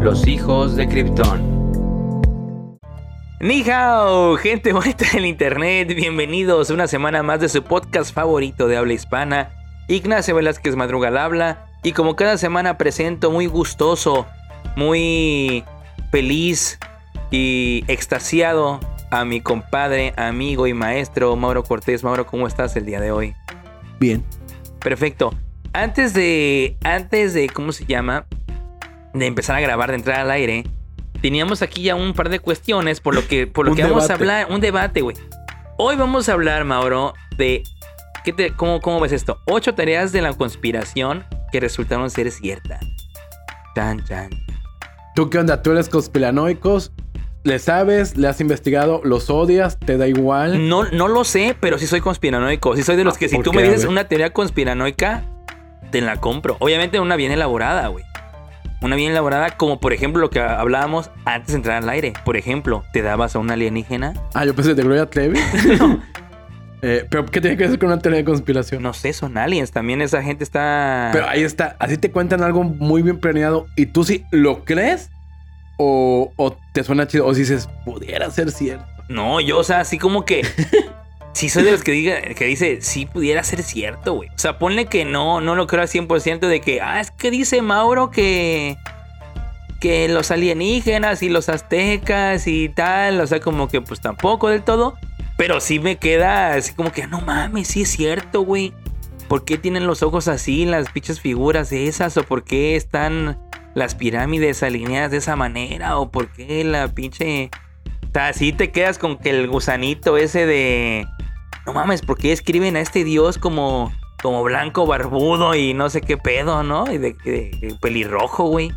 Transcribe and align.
Los 0.00 0.26
hijos 0.26 0.76
de 0.76 0.88
Krypton. 0.88 2.70
Ni 3.38 3.68
hao, 3.68 4.34
gente 4.38 4.72
bonita 4.72 5.04
del 5.12 5.26
internet, 5.26 5.94
bienvenidos 5.94 6.70
una 6.70 6.86
semana 6.86 7.22
más 7.22 7.40
de 7.40 7.50
su 7.50 7.62
podcast 7.62 8.14
favorito 8.14 8.66
de 8.66 8.78
habla 8.78 8.94
hispana. 8.94 9.50
Ignacio 9.88 10.34
Velázquez 10.34 10.74
Madrugal 10.74 11.18
habla 11.18 11.66
y 11.82 11.92
como 11.92 12.16
cada 12.16 12.38
semana 12.38 12.78
presento 12.78 13.30
muy 13.30 13.44
gustoso, 13.44 14.26
muy 14.74 15.64
feliz 16.10 16.78
y 17.30 17.84
extasiado 17.86 18.80
a 19.10 19.26
mi 19.26 19.42
compadre, 19.42 20.14
amigo 20.16 20.66
y 20.66 20.72
maestro 20.72 21.36
Mauro 21.36 21.62
Cortés. 21.62 22.02
Mauro, 22.02 22.24
¿cómo 22.24 22.46
estás 22.46 22.74
el 22.74 22.86
día 22.86 23.00
de 23.00 23.12
hoy? 23.12 23.34
Bien. 23.98 24.24
Perfecto. 24.78 25.34
Antes 25.74 26.14
de, 26.14 26.78
antes 26.84 27.34
de, 27.34 27.50
¿cómo 27.50 27.72
se 27.72 27.84
llama? 27.84 28.26
De 29.12 29.26
empezar 29.26 29.56
a 29.56 29.60
grabar, 29.60 29.90
de 29.90 29.96
entrar 29.96 30.20
al 30.20 30.30
aire, 30.30 30.64
teníamos 31.20 31.62
aquí 31.62 31.82
ya 31.82 31.94
un 31.96 32.12
par 32.14 32.28
de 32.28 32.38
cuestiones 32.38 33.00
por 33.00 33.14
lo 33.14 33.26
que, 33.26 33.46
por 33.46 33.66
lo 33.66 33.74
que 33.74 33.82
vamos 33.82 34.08
a 34.10 34.14
hablar, 34.14 34.46
un 34.50 34.60
debate, 34.60 35.00
güey. 35.00 35.16
Hoy 35.78 35.96
vamos 35.96 36.28
a 36.28 36.32
hablar, 36.34 36.64
Mauro, 36.64 37.14
de, 37.36 37.62
¿qué 38.24 38.32
te, 38.32 38.52
cómo, 38.52 38.80
¿cómo 38.80 39.00
ves 39.00 39.12
esto? 39.12 39.38
Ocho 39.46 39.74
tareas 39.74 40.12
de 40.12 40.22
la 40.22 40.32
conspiración 40.34 41.24
que 41.50 41.58
resultaron 41.60 42.10
ser 42.10 42.30
ciertas. 42.30 42.80
Chan, 43.74 44.04
chan. 44.04 44.30
¿Tú 45.14 45.28
qué 45.30 45.38
onda? 45.38 45.62
¿Tú 45.62 45.72
eres 45.72 45.88
conspiranoico? 45.88 46.78
¿Le 47.42 47.58
sabes? 47.58 48.16
¿Le 48.16 48.28
has 48.28 48.40
investigado? 48.40 49.00
¿Los 49.02 49.30
odias? 49.30 49.78
¿Te 49.78 49.96
da 49.96 50.06
igual? 50.06 50.68
No, 50.68 50.84
no 50.90 51.08
lo 51.08 51.24
sé, 51.24 51.56
pero 51.58 51.78
sí 51.78 51.86
soy 51.86 52.00
conspiranoico. 52.00 52.76
Sí 52.76 52.82
soy 52.82 52.96
de 52.96 53.04
los 53.04 53.16
Ah, 53.16 53.18
que 53.18 53.28
si 53.28 53.36
¿por 53.36 53.44
tú 53.44 53.50
qué? 53.50 53.56
me 53.56 53.62
dices 53.64 53.86
una 53.86 54.04
teoría 54.04 54.32
conspiranoica, 54.32 55.24
te 55.90 56.00
la 56.02 56.16
compro. 56.20 56.56
Obviamente 56.60 57.00
una 57.00 57.16
bien 57.16 57.32
elaborada, 57.32 57.88
güey. 57.88 58.04
Una 58.82 58.96
bien 58.96 59.12
elaborada, 59.12 59.56
como 59.56 59.78
por 59.78 59.92
ejemplo 59.92 60.20
lo 60.20 60.30
que 60.30 60.40
hablábamos 60.40 61.10
antes 61.24 61.48
de 61.48 61.56
entrar 61.56 61.82
al 61.82 61.88
aire. 61.88 62.14
Por 62.24 62.36
ejemplo, 62.36 62.82
te 62.92 63.02
dabas 63.02 63.36
a 63.36 63.38
un 63.38 63.50
alienígena. 63.50 64.14
Ah, 64.34 64.44
yo 64.44 64.54
pensé 64.54 64.74
de 64.74 64.82
Gloria 64.82 65.06
Trevi. 65.06 65.38
Eh, 66.82 67.06
¿Pero 67.10 67.26
qué 67.26 67.42
tiene 67.42 67.58
que 67.58 67.66
ver 67.66 67.78
con 67.78 67.88
una 67.88 67.98
teoría 67.98 68.20
de 68.20 68.24
conspiración? 68.24 68.82
No 68.82 68.94
sé, 68.94 69.12
son 69.12 69.36
aliens. 69.36 69.70
También 69.70 70.00
esa 70.00 70.22
gente 70.22 70.44
está. 70.44 71.10
Pero 71.12 71.28
ahí 71.28 71.42
está. 71.42 71.76
Así 71.78 71.98
te 71.98 72.10
cuentan 72.10 72.42
algo 72.42 72.64
muy 72.64 73.02
bien 73.02 73.18
planeado. 73.20 73.66
¿Y 73.76 73.86
tú 73.86 74.04
sí 74.04 74.24
lo 74.30 74.64
crees? 74.64 75.10
¿O, 75.76 76.32
o 76.36 76.56
te 76.72 76.82
suena 76.82 77.06
chido? 77.06 77.26
¿O 77.26 77.34
si 77.34 77.40
dices, 77.40 77.68
pudiera 77.84 78.30
ser 78.30 78.50
cierto? 78.50 78.86
No, 79.08 79.40
yo, 79.40 79.58
o 79.58 79.64
sea, 79.64 79.80
así 79.80 79.98
como 79.98 80.24
que. 80.24 80.46
Sí 81.32 81.48
soy 81.48 81.62
de 81.62 81.72
los 81.72 81.82
que, 81.82 81.92
diga, 81.92 82.20
que 82.20 82.44
dice, 82.44 82.80
sí 82.80 83.06
pudiera 83.06 83.42
ser 83.44 83.62
cierto, 83.62 84.14
güey. 84.14 84.28
O 84.30 84.38
sea, 84.38 84.58
ponle 84.58 84.86
que 84.86 85.04
no, 85.04 85.40
no 85.40 85.54
lo 85.54 85.66
creo 85.66 85.82
al 85.82 85.88
100% 85.88 86.40
de 86.40 86.60
que, 86.60 86.80
ah, 86.80 87.00
es 87.00 87.10
que 87.10 87.30
dice 87.30 87.62
Mauro 87.62 88.10
que... 88.10 88.76
Que 89.80 90.08
los 90.08 90.30
alienígenas 90.30 91.22
y 91.22 91.30
los 91.30 91.48
aztecas 91.48 92.46
y 92.46 92.68
tal, 92.68 93.18
o 93.18 93.26
sea, 93.26 93.40
como 93.40 93.68
que 93.68 93.80
pues 93.80 93.98
tampoco 93.98 94.50
del 94.50 94.62
todo. 94.62 94.94
Pero 95.38 95.58
sí 95.58 95.78
me 95.78 95.96
queda 95.96 96.52
así 96.52 96.74
como 96.74 96.92
que, 96.92 97.06
no 97.06 97.22
mames, 97.22 97.68
sí 97.68 97.82
es 97.82 97.88
cierto, 97.88 98.42
güey. 98.42 98.74
¿Por 99.26 99.46
qué 99.46 99.56
tienen 99.56 99.86
los 99.86 100.02
ojos 100.02 100.28
así, 100.28 100.66
las 100.66 100.90
pinches 100.90 101.20
figuras 101.20 101.72
esas? 101.72 102.18
¿O 102.18 102.24
por 102.24 102.44
qué 102.44 102.76
están 102.76 103.38
las 103.74 103.94
pirámides 103.94 104.62
alineadas 104.62 105.12
de 105.12 105.16
esa 105.16 105.36
manera? 105.36 105.98
¿O 105.98 106.10
por 106.10 106.28
qué 106.28 106.62
la 106.64 106.88
pinche... 106.88 107.48
O 108.02 108.12
sea, 108.12 108.32
te 108.32 108.70
quedas 108.70 108.98
con 108.98 109.16
que 109.16 109.30
el 109.30 109.48
gusanito 109.48 110.18
ese 110.18 110.44
de... 110.44 111.06
No 111.66 111.72
mames, 111.72 112.02
¿por 112.02 112.16
qué 112.18 112.32
escriben 112.32 112.76
a 112.76 112.80
este 112.80 113.04
dios 113.04 113.38
como, 113.38 113.92
como 114.22 114.42
blanco 114.42 114.86
barbudo 114.86 115.54
y 115.54 115.74
no 115.74 115.90
sé 115.90 116.00
qué 116.00 116.16
pedo, 116.16 116.62
¿no? 116.62 116.90
Y 116.92 116.98
de, 116.98 117.12
de- 117.24 117.50
de 117.60 117.76
pelirrojo, 117.80 118.44
güey. 118.44 118.70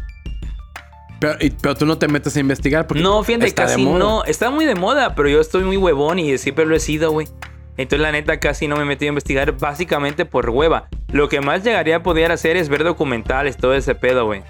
Pero, 1.19 1.35
y- 1.39 1.51
pero 1.51 1.75
tú 1.75 1.85
no 1.85 1.97
te 1.97 2.07
metes 2.07 2.35
a 2.35 2.39
investigar 2.39 2.85
porque 2.87 3.01
No, 3.01 3.23
fíjate, 3.23 3.45
está 3.47 3.63
de 3.63 3.67
casi 3.69 3.83
moda. 3.85 3.99
no. 3.99 4.23
Está 4.25 4.49
muy 4.49 4.65
de 4.65 4.75
moda, 4.75 5.15
pero 5.15 5.29
yo 5.29 5.39
estoy 5.39 5.63
muy 5.63 5.77
huevón 5.77 6.19
y 6.19 6.37
siempre 6.37 6.65
lo 6.65 6.75
he 6.75 6.79
sido, 6.79 7.11
güey. 7.11 7.27
Entonces, 7.77 8.01
la 8.01 8.11
neta, 8.11 8.39
casi 8.39 8.67
no 8.67 8.75
me 8.75 8.83
he 8.83 8.85
metido 8.85 9.07
a 9.09 9.13
investigar 9.13 9.51
básicamente 9.57 10.25
por 10.25 10.49
hueva. 10.49 10.89
Lo 11.11 11.29
que 11.29 11.41
más 11.41 11.63
llegaría 11.63 11.95
a 11.97 12.03
poder 12.03 12.31
hacer 12.31 12.55
es 12.57 12.69
ver 12.69 12.83
documentales, 12.83 13.57
todo 13.57 13.73
ese 13.73 13.95
pedo, 13.95 14.25
güey. 14.25 14.43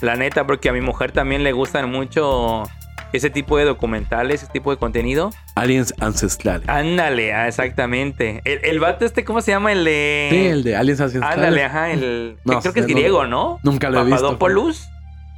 La 0.00 0.14
neta, 0.16 0.46
porque 0.46 0.68
a 0.68 0.72
mi 0.72 0.80
mujer 0.80 1.10
también 1.12 1.42
le 1.42 1.52
gustan 1.52 1.90
mucho 1.90 2.64
ese 3.12 3.30
tipo 3.30 3.56
de 3.58 3.64
documentales, 3.64 4.42
ese 4.42 4.52
tipo 4.52 4.70
de 4.70 4.76
contenido. 4.76 5.30
Aliens 5.54 5.94
ancestrales. 6.00 6.68
Ándale, 6.68 7.32
ah, 7.34 7.48
exactamente. 7.48 8.40
El, 8.44 8.64
el 8.64 8.80
vato 8.80 9.04
este, 9.04 9.24
¿cómo 9.24 9.40
se 9.42 9.50
llama? 9.52 9.72
El 9.72 9.84
de... 9.84 10.28
Sí, 10.30 10.46
el 10.46 10.62
de 10.64 10.76
Aliens 10.76 11.00
ancestrales. 11.00 11.36
Ándale, 11.38 11.64
ajá, 11.64 11.90
el... 11.92 12.36
No 12.44 12.60
creo 12.60 12.72
que 12.72 12.80
es 12.80 12.88
no- 12.88 12.94
griego, 12.94 13.26
¿no? 13.26 13.58
Nunca 13.62 13.90
lo 13.90 14.00
he 14.00 14.04
visto. 14.04 14.16
Papadopoulos. 14.20 14.88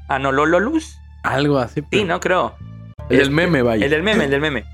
Anolololus. 0.08 0.98
Algo 1.22 1.58
así. 1.58 1.82
Sí, 1.90 2.04
no 2.04 2.20
creo. 2.20 2.54
El 3.10 3.18
del 3.18 3.30
meme, 3.30 3.62
vaya. 3.62 3.84
El 3.84 3.90
del 3.90 4.02
meme, 4.02 4.24
el 4.24 4.30
del 4.30 4.40
meme. 4.40 4.64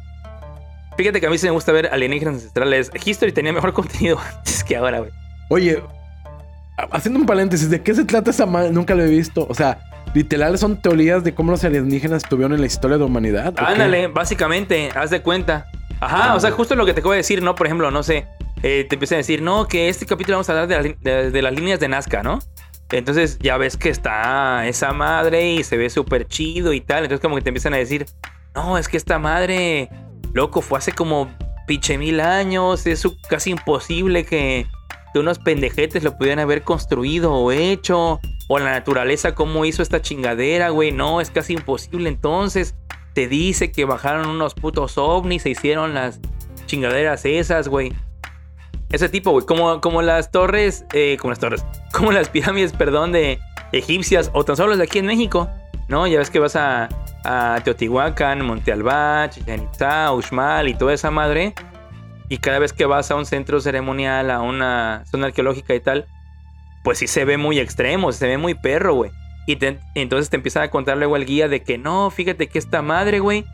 Fíjate 0.97 1.21
que 1.21 1.27
a 1.27 1.31
mí 1.31 1.39
sí 1.39 1.47
me 1.47 1.53
gusta 1.53 1.73
ver 1.73 1.87
alienígenas 1.93 2.35
ancestrales. 2.35 2.91
History 3.05 3.33
tenía 3.33 3.53
mejor 3.53 3.73
contenido 3.75 4.19
antes 4.19 4.63
que 4.65 4.77
ahora, 4.77 4.99
güey. 5.01 5.11
Oye, 5.49 5.83
ha- 6.77 6.89
haciendo 6.97 7.21
un 7.21 7.27
paréntesis, 7.27 7.71
¿de 7.71 7.81
qué 7.83 7.95
se 7.95 8.05
trata 8.05 8.31
esa 8.31 8.47
madre? 8.47 8.71
Nunca 8.71 8.95
lo 8.95 9.03
he 9.05 9.09
visto. 9.09 9.47
O 9.49 9.55
sea, 9.55 9.79
literal 10.15 10.59
son 10.59 10.81
teorías 10.81 11.25
de 11.25 11.35
cómo 11.35 11.53
los 11.53 11.65
alienígenas 11.65 12.23
estuvieron 12.25 12.53
en 12.53 12.61
la 12.61 12.67
historia 12.67 12.97
de 12.97 13.01
la 13.01 13.07
humanidad. 13.07 13.55
Ándale, 13.57 14.09
básicamente, 14.09 14.91
haz 14.95 15.11
de 15.11 15.23
cuenta. 15.23 15.67
Ajá, 16.01 16.35
o 16.35 16.41
sea, 16.41 16.51
justo 16.51 16.75
lo 16.75 16.87
que 16.87 16.95
te 16.95 17.01
acabo 17.01 17.13
de 17.13 17.19
decir, 17.19 17.43
¿no? 17.43 17.55
Por 17.55 17.67
ejemplo, 17.67 17.91
no 17.91 18.03
sé, 18.03 18.27
eh, 18.63 18.87
te 18.89 18.95
empiezan 18.97 19.17
a 19.17 19.19
decir, 19.19 19.43
no, 19.43 19.67
que 19.69 19.89
este 19.89 20.07
capítulo 20.07 20.37
vamos 20.39 20.49
a 20.49 20.61
hablar 20.61 20.97
de, 20.99 21.31
de- 21.31 21.43
las 21.43 21.53
líneas 21.55 21.79
de 21.79 21.89
Nazca, 21.89 22.23
¿no? 22.23 22.39
Entonces 22.91 23.39
ya 23.39 23.57
ves 23.57 23.77
que 23.77 23.91
está 23.91 24.67
esa 24.67 24.93
madre 24.93 25.53
y 25.53 25.63
se 25.63 25.77
ve 25.77 25.91
súper 25.91 26.27
chido 26.27 26.73
y 26.73 26.81
tal. 26.81 27.05
Entonces 27.05 27.21
como 27.21 27.37
que 27.37 27.43
te 27.43 27.51
empiezan 27.51 27.75
a 27.75 27.77
decir, 27.77 28.07
no, 28.55 28.79
es 28.79 28.89
que 28.89 28.97
esta 28.97 29.19
madre, 29.19 29.91
loco, 30.33 30.61
fue 30.61 30.79
hace 30.79 30.93
como 30.93 31.31
pinche 31.67 31.99
mil 31.99 32.19
años. 32.21 32.87
Es 32.87 33.07
casi 33.29 33.51
imposible 33.51 34.25
que, 34.25 34.67
que 35.13 35.19
unos 35.19 35.39
pendejetes 35.39 36.03
lo 36.03 36.17
pudieran 36.17 36.39
haber 36.39 36.63
construido 36.63 37.33
o 37.33 37.53
hecho. 37.53 38.21
O 38.49 38.59
la 38.59 38.73
naturaleza, 38.73 39.35
cómo 39.35 39.65
hizo 39.65 39.83
esta 39.83 40.03
chingadera, 40.03 40.71
güey. 40.71 40.91
No, 40.91 41.21
es 41.21 41.31
casi 41.31 41.53
imposible. 41.53 42.09
Entonces 42.09 42.75
te 43.15 43.29
dice 43.29 43.71
que 43.71 43.85
bajaron 43.85 44.29
unos 44.29 44.55
putos 44.55 44.99
ovnis, 44.99 45.43
se 45.43 45.51
hicieron 45.51 45.95
las 45.95 46.21
chingaderas 46.67 47.25
esas, 47.25 47.69
güey. 47.69 47.93
Ese 48.91 49.09
tipo, 49.09 49.31
güey. 49.31 49.47
Como, 49.47 49.81
como 49.81 50.03
las 50.03 50.31
torres, 50.31 50.85
eh, 50.93 51.17
como 51.21 51.31
las 51.31 51.39
torres, 51.39 51.65
como 51.93 52.13
las 52.13 52.29
pirámides, 52.29 52.73
perdón, 52.73 53.13
de 53.13 53.39
egipcias 53.73 54.31
o 54.35 54.45
tan 54.45 54.57
solo 54.57 54.71
las 54.71 54.79
de 54.79 54.85
aquí 54.85 54.99
en 54.99 55.07
México. 55.07 55.49
¿No? 55.89 56.07
Ya 56.07 56.19
ves 56.19 56.31
que 56.31 56.39
vas 56.39 56.55
a, 56.55 56.89
a 57.25 57.61
Teotihuacán, 57.65 58.45
Monte 58.45 58.73
Albán, 58.73 59.31
Chichen 59.31 59.65
Itzá, 59.65 60.13
Uxmal 60.13 60.69
y 60.69 60.75
toda 60.75 60.93
esa 60.95 61.11
madre. 61.11 61.55
Y 62.31 62.39
cada 62.39 62.61
vez 62.61 62.73
que 62.73 62.87
vas 62.87 63.11
a 63.11 63.17
un 63.17 63.27
centro 63.27 63.61
ceremonial, 63.61 64.31
a 64.31 64.41
una 64.41 65.05
zona 65.11 65.27
arqueológica 65.27 65.75
y 65.75 65.81
tal, 65.81 66.07
pues 66.83 66.99
sí 66.99 67.07
se 67.07 67.27
ve 67.27 67.37
muy 67.37 67.59
extremo, 67.59 68.13
se 68.13 68.27
ve 68.27 68.39
muy 68.39 68.55
perro, 68.55 68.95
güey. 68.95 69.11
Y 69.47 69.59
entonces 69.95 70.31
te 70.31 70.37
empiezan 70.37 70.63
a 70.63 70.69
contar 70.71 70.97
luego 70.97 71.17
el 71.17 71.27
guía 71.27 71.49
de 71.49 71.63
que 71.63 71.77
no, 71.77 72.09
fíjate 72.11 72.47
que 72.47 72.59
esta 72.59 72.83
madre, 72.83 73.19
güey, 73.19 73.45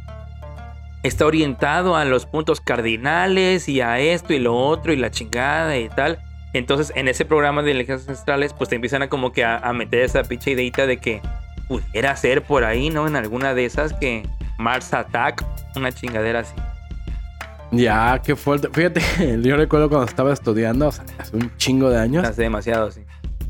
está 1.02 1.24
orientado 1.24 1.96
a 1.96 2.04
los 2.04 2.26
puntos 2.26 2.60
cardinales 2.60 3.66
y 3.68 3.80
a 3.80 3.98
esto 3.98 4.34
y 4.34 4.40
lo 4.40 4.54
otro 4.54 4.92
y 4.92 4.96
la 4.96 5.10
chingada 5.10 5.78
y 5.78 5.88
tal. 5.88 6.18
Entonces, 6.52 6.92
en 6.96 7.08
ese 7.08 7.24
programa 7.24 7.62
de 7.62 7.72
leyendas 7.72 8.08
ancestrales, 8.08 8.52
pues 8.52 8.68
te 8.68 8.76
empiezan 8.76 9.02
a 9.02 9.08
como 9.08 9.32
que 9.32 9.42
a, 9.42 9.56
a 9.56 9.72
meter 9.72 10.00
esa 10.00 10.22
pinche 10.22 10.50
ideita 10.50 10.86
de 10.86 10.98
que 10.98 11.22
pudiera 11.66 12.14
ser 12.16 12.42
por 12.42 12.64
ahí, 12.64 12.90
¿no? 12.90 13.06
En 13.06 13.16
alguna 13.16 13.54
de 13.54 13.64
esas 13.64 13.94
que 13.94 14.22
Mars 14.58 14.92
Attack, 14.92 15.44
una 15.76 15.92
chingadera 15.92 16.40
así. 16.40 16.54
Ya, 17.72 18.20
qué 18.24 18.36
fuerte. 18.36 18.68
Fíjate, 18.72 19.00
yo 19.42 19.56
recuerdo 19.56 19.88
cuando 19.88 20.06
estaba 20.06 20.32
estudiando, 20.32 20.88
o 20.88 20.92
sea, 20.92 21.04
hace 21.18 21.36
un 21.36 21.50
chingo 21.56 21.90
de 21.90 21.98
años, 21.98 22.24
Hace 22.26 22.42
demasiado, 22.42 22.90
sí. 22.90 23.00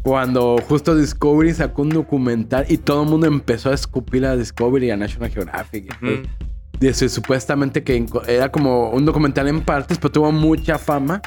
cuando 0.02 0.56
justo 0.68 0.94
Discovery 0.96 1.52
sacó 1.54 1.82
un 1.82 1.90
documental 1.90 2.64
y 2.68 2.78
todo 2.78 3.02
el 3.02 3.08
mundo 3.10 3.26
empezó 3.26 3.70
a 3.70 3.74
escupir 3.74 4.24
a 4.26 4.36
Discovery 4.36 4.86
y 4.86 4.90
a 4.90 4.96
National 4.96 5.30
Geographic. 5.30 5.96
Ujú. 6.02 6.22
Dice 6.80 7.08
supuestamente 7.08 7.82
que 7.82 8.04
era 8.28 8.50
como 8.52 8.90
un 8.90 9.04
documental 9.04 9.48
en 9.48 9.62
partes, 9.62 9.98
pero 9.98 10.12
tuvo 10.12 10.32
mucha 10.32 10.78
fama. 10.78 11.20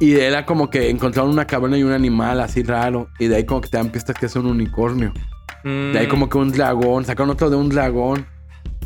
Y 0.00 0.16
era 0.16 0.44
como 0.44 0.70
que 0.70 0.90
encontraron 0.90 1.30
una 1.30 1.46
caverna 1.46 1.78
y 1.78 1.84
un 1.84 1.92
animal 1.92 2.40
así 2.40 2.64
raro. 2.64 3.08
Y 3.20 3.28
de 3.28 3.36
ahí 3.36 3.44
como 3.44 3.60
que 3.60 3.68
te 3.68 3.76
dan 3.76 3.90
pistas 3.90 4.16
que 4.18 4.26
es 4.26 4.34
un 4.34 4.46
unicornio. 4.46 5.12
De 5.62 5.98
ahí 5.98 6.06
Mm, 6.06 6.10
como 6.10 6.28
que 6.28 6.36
un 6.36 6.50
dragón. 6.50 7.04
Sacaron 7.04 7.30
otro 7.30 7.48
de 7.48 7.54
un 7.56 7.68
dragón. 7.68 8.26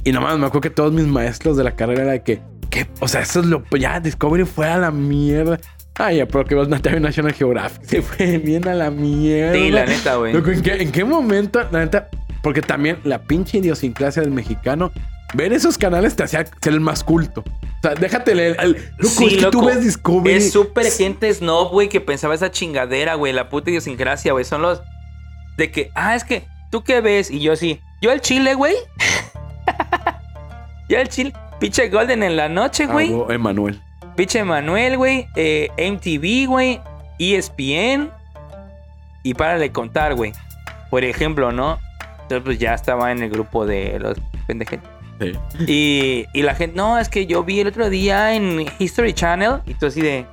Y 0.04 0.12
nomás 0.12 0.38
me 0.38 0.46
acuerdo 0.46 0.60
que 0.62 0.70
todos 0.70 0.92
mis 0.92 1.06
maestros 1.06 1.56
de 1.56 1.64
la 1.64 1.74
carrera 1.76 2.02
era 2.02 2.12
de 2.12 2.22
que... 2.22 2.40
¿Qué? 2.70 2.86
O 3.00 3.08
sea, 3.08 3.22
eso 3.22 3.40
es 3.40 3.46
lo... 3.46 3.64
Ya, 3.78 4.00
Discovery 4.00 4.44
fue 4.44 4.66
a 4.68 4.78
la 4.78 4.90
mierda. 4.90 5.58
Ay, 5.96 6.18
ya, 6.18 6.26
pero 6.26 6.44
que 6.44 6.54
vas 6.54 6.68
a 6.68 7.00
National 7.00 7.32
Geographic. 7.32 7.82
Se 7.86 8.02
fue 8.02 8.38
bien 8.38 8.66
a 8.68 8.74
la 8.74 8.90
mierda. 8.90 9.54
Sí, 9.54 9.70
la 9.70 9.86
neta, 9.86 10.16
güey. 10.16 10.32
Loco, 10.32 10.50
¿en 10.50 10.62
qué, 10.62 10.82
en 10.82 10.92
qué 10.92 11.04
momento? 11.04 11.60
La 11.70 11.80
neta... 11.80 12.08
Porque 12.42 12.62
también 12.62 12.98
la 13.04 13.22
pinche 13.22 13.58
idiosincrasia 13.58 14.22
del 14.22 14.30
mexicano... 14.30 14.92
Ver 15.34 15.52
esos 15.52 15.76
canales 15.76 16.16
te 16.16 16.22
hacía 16.22 16.46
ser 16.62 16.72
el 16.72 16.80
más 16.80 17.04
culto. 17.04 17.42
O 17.42 17.80
sea, 17.82 17.94
déjate 17.94 18.34
leer. 18.34 18.56
el- 18.60 18.72
Loco, 18.96 19.14
Sí, 19.14 19.26
es 19.26 19.44
que 19.44 19.50
tú 19.50 19.62
ves 19.62 19.82
Discovery. 19.84 20.36
Es 20.36 20.52
súper 20.52 20.90
gente 20.90 21.30
snob, 21.34 21.70
güey, 21.70 21.90
que 21.90 22.00
pensaba 22.00 22.34
esa 22.34 22.50
chingadera, 22.50 23.12
güey. 23.14 23.34
La 23.34 23.50
puta 23.50 23.68
idiosincrasia, 23.68 24.32
güey. 24.32 24.46
Son 24.46 24.62
los. 24.62 24.80
De 25.58 25.70
que, 25.70 25.90
ah, 25.94 26.16
es 26.16 26.24
que 26.24 26.46
¿tú 26.70 26.82
qué 26.82 27.02
ves? 27.02 27.30
Y 27.30 27.40
yo 27.40 27.52
así, 27.52 27.78
yo 28.00 28.10
el 28.10 28.22
chile, 28.22 28.54
güey. 28.54 28.74
yo 30.88 30.98
el 30.98 31.08
chile. 31.08 31.32
Pinche 31.60 31.88
Golden 31.88 32.22
en 32.22 32.36
la 32.36 32.48
noche, 32.48 32.86
güey. 32.86 33.12
Ah, 33.12 33.34
Emanuel. 33.34 33.80
Pinche 34.16 34.44
Manuel, 34.44 34.96
güey. 34.96 35.26
Eh, 35.36 35.68
MTV, 35.76 36.46
güey. 36.48 36.80
ESPN. 37.18 38.10
Y 39.22 39.34
para 39.34 39.58
de 39.58 39.72
contar, 39.72 40.14
güey. 40.14 40.32
Por 40.90 41.04
ejemplo, 41.04 41.52
¿no? 41.52 41.78
Entonces, 42.22 42.42
pues 42.44 42.58
ya 42.58 42.74
estaba 42.74 43.10
en 43.12 43.22
el 43.22 43.30
grupo 43.30 43.66
de 43.66 43.98
los 43.98 44.16
pendejes. 44.46 44.80
Sí. 45.20 45.32
Y, 45.66 46.26
y 46.32 46.42
la 46.42 46.54
gente, 46.54 46.76
no, 46.76 46.98
es 46.98 47.08
que 47.08 47.26
yo 47.26 47.42
vi 47.42 47.58
el 47.60 47.66
otro 47.66 47.90
día 47.90 48.34
en 48.34 48.66
History 48.78 49.12
Channel. 49.12 49.62
Y 49.66 49.74
tú 49.74 49.86
así 49.86 50.00
de. 50.00 50.24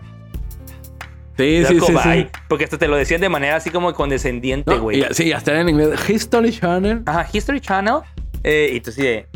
Sí, 1.37 1.65
sí, 1.67 1.79
sí. 1.81 2.27
Porque 2.47 2.63
hasta 2.63 2.77
te 2.77 2.87
lo 2.87 2.95
decían 2.95 3.19
de 3.19 3.27
manera 3.27 3.57
así 3.57 3.69
como 3.69 3.93
condescendiente, 3.93 4.77
güey. 4.77 5.03
sí, 5.11 5.33
hasta 5.33 5.59
en 5.59 5.69
inglés. 5.69 5.99
History 6.09 6.51
Channel. 6.51 7.01
Ajá, 7.05 7.27
History 7.33 7.59
Channel. 7.59 7.95
eh, 8.43 8.69
y 8.73 8.79
tú 8.79 8.91
así 8.91 9.01
de. 9.01 9.27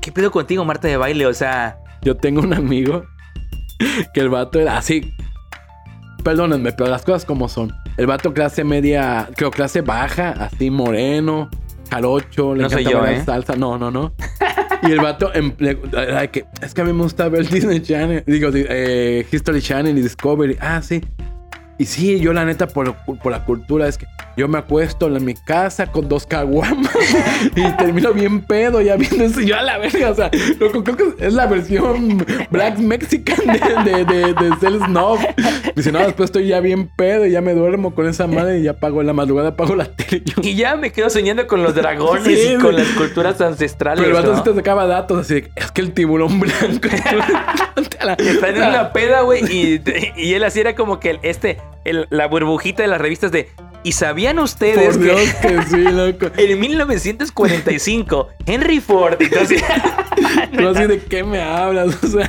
¿Qué 0.00 0.12
pedo 0.12 0.30
contigo, 0.30 0.64
Marta 0.64 0.88
de 0.88 0.96
baile? 0.96 1.26
O 1.26 1.34
sea. 1.34 1.78
Yo 2.02 2.16
tengo 2.16 2.40
un 2.40 2.54
amigo 2.54 3.04
que 4.14 4.20
el 4.20 4.28
vato 4.30 4.58
era 4.60 4.78
así. 4.78 5.12
Perdónenme, 6.24 6.72
pero 6.72 6.90
las 6.90 7.02
cosas 7.02 7.24
como 7.24 7.48
son. 7.48 7.72
El 7.96 8.06
vato 8.06 8.32
clase 8.32 8.64
media, 8.64 9.28
creo 9.36 9.50
clase 9.50 9.80
baja, 9.82 10.30
así 10.30 10.70
moreno, 10.70 11.48
jarocho, 11.90 12.54
le 12.54 12.62
No 12.62 12.66
encanta 12.68 12.90
yo, 12.90 13.00
bailar 13.00 13.20
¿eh? 13.20 13.24
salsa. 13.24 13.56
No, 13.56 13.78
no, 13.78 13.90
no. 13.90 14.12
Y 14.82 14.92
el 14.92 15.00
vato, 15.00 15.30
em- 15.34 15.54
era 15.92 16.20
de 16.22 16.30
que, 16.30 16.44
es 16.62 16.72
que 16.72 16.80
a 16.80 16.84
mí 16.84 16.92
me 16.92 17.02
gusta 17.02 17.28
ver 17.28 17.46
Disney 17.50 17.80
Channel, 17.80 18.22
digo, 18.26 18.50
di- 18.50 18.64
eh, 18.68 19.26
History 19.30 19.60
Channel 19.60 19.96
y 19.98 20.02
Discovery. 20.02 20.56
Ah, 20.60 20.80
sí. 20.82 21.02
Y 21.80 21.86
sí, 21.86 22.20
yo 22.20 22.34
la 22.34 22.44
neta, 22.44 22.66
por, 22.66 22.94
por 22.94 23.32
la 23.32 23.42
cultura, 23.46 23.88
es 23.88 23.96
que 23.96 24.04
yo 24.36 24.48
me 24.48 24.58
acuesto 24.58 25.06
en 25.06 25.24
mi 25.24 25.32
casa 25.32 25.86
con 25.86 26.10
dos 26.10 26.26
caguamas 26.26 26.90
y 27.56 27.62
termino 27.78 28.12
bien 28.12 28.42
pedo 28.42 28.82
ya 28.82 28.96
viendo 28.96 29.24
eso. 29.24 29.40
Yo 29.40 29.56
a 29.56 29.62
la 29.62 29.78
verga, 29.78 30.10
o 30.10 30.14
sea, 30.14 30.30
loco, 30.58 30.84
creo 30.84 30.96
que 30.98 31.26
es 31.26 31.32
la 31.32 31.46
versión 31.46 32.22
Black 32.50 32.78
Mexican 32.78 33.38
de, 33.46 33.92
de, 33.92 34.04
de, 34.04 34.34
de 34.34 34.56
Cell 34.60 34.78
Snob. 34.84 35.20
Dice, 35.74 35.90
no, 35.90 36.00
después 36.00 36.26
estoy 36.28 36.48
ya 36.48 36.60
bien 36.60 36.86
pedo 36.86 37.24
y 37.24 37.30
ya 37.30 37.40
me 37.40 37.54
duermo 37.54 37.94
con 37.94 38.06
esa 38.06 38.26
madre 38.26 38.58
y 38.58 38.64
ya 38.64 38.74
pago 38.74 39.02
la 39.02 39.14
madrugada, 39.14 39.48
apago 39.50 39.74
la 39.74 39.86
tele. 39.86 40.22
Yo- 40.26 40.42
Y 40.42 40.56
ya 40.56 40.76
me 40.76 40.92
quedo 40.92 41.08
soñando 41.08 41.46
con 41.46 41.62
los 41.62 41.74
dragones 41.74 42.24
Sí, 42.24 42.56
y 42.56 42.58
con 42.58 42.76
las 42.76 42.88
culturas 42.88 43.40
ancestrales. 43.40 44.04
Pero 44.04 44.20
¿no? 44.22 44.42
te 44.42 44.54
sacaba 44.54 44.84
datos 44.86 45.18
así 45.20 45.34
de, 45.40 45.50
es 45.56 45.70
que 45.70 45.80
el 45.80 45.92
tiburón 45.92 46.40
blanco. 46.40 46.88
Está 48.18 48.48
en 48.48 48.56
una 48.56 48.92
peda, 48.92 49.22
güey. 49.22 49.44
Y, 49.50 49.82
y 50.16 50.34
él 50.34 50.44
así 50.44 50.60
era 50.60 50.74
como 50.74 51.00
que 51.00 51.18
este, 51.22 51.58
el- 51.84 52.06
la 52.10 52.26
burbujita 52.26 52.82
de 52.82 52.88
las 52.88 53.00
revistas 53.00 53.32
de. 53.32 53.48
¿Y 53.82 53.92
sabían 53.92 54.38
ustedes 54.38 54.96
Por 54.96 54.98
que 54.98 55.04
Dios 55.04 55.34
que 55.34 55.62
sí, 55.62 55.76
loco. 55.82 56.26
en 56.36 56.60
1945 56.60 58.28
Henry 58.46 58.80
Ford. 58.80 59.16
Entonces, 59.20 59.62
Pero 60.52 60.70
así 60.70 60.86
de 60.86 60.98
qué 61.00 61.24
me 61.24 61.40
hablas, 61.40 62.02
o 62.02 62.06
sea, 62.06 62.28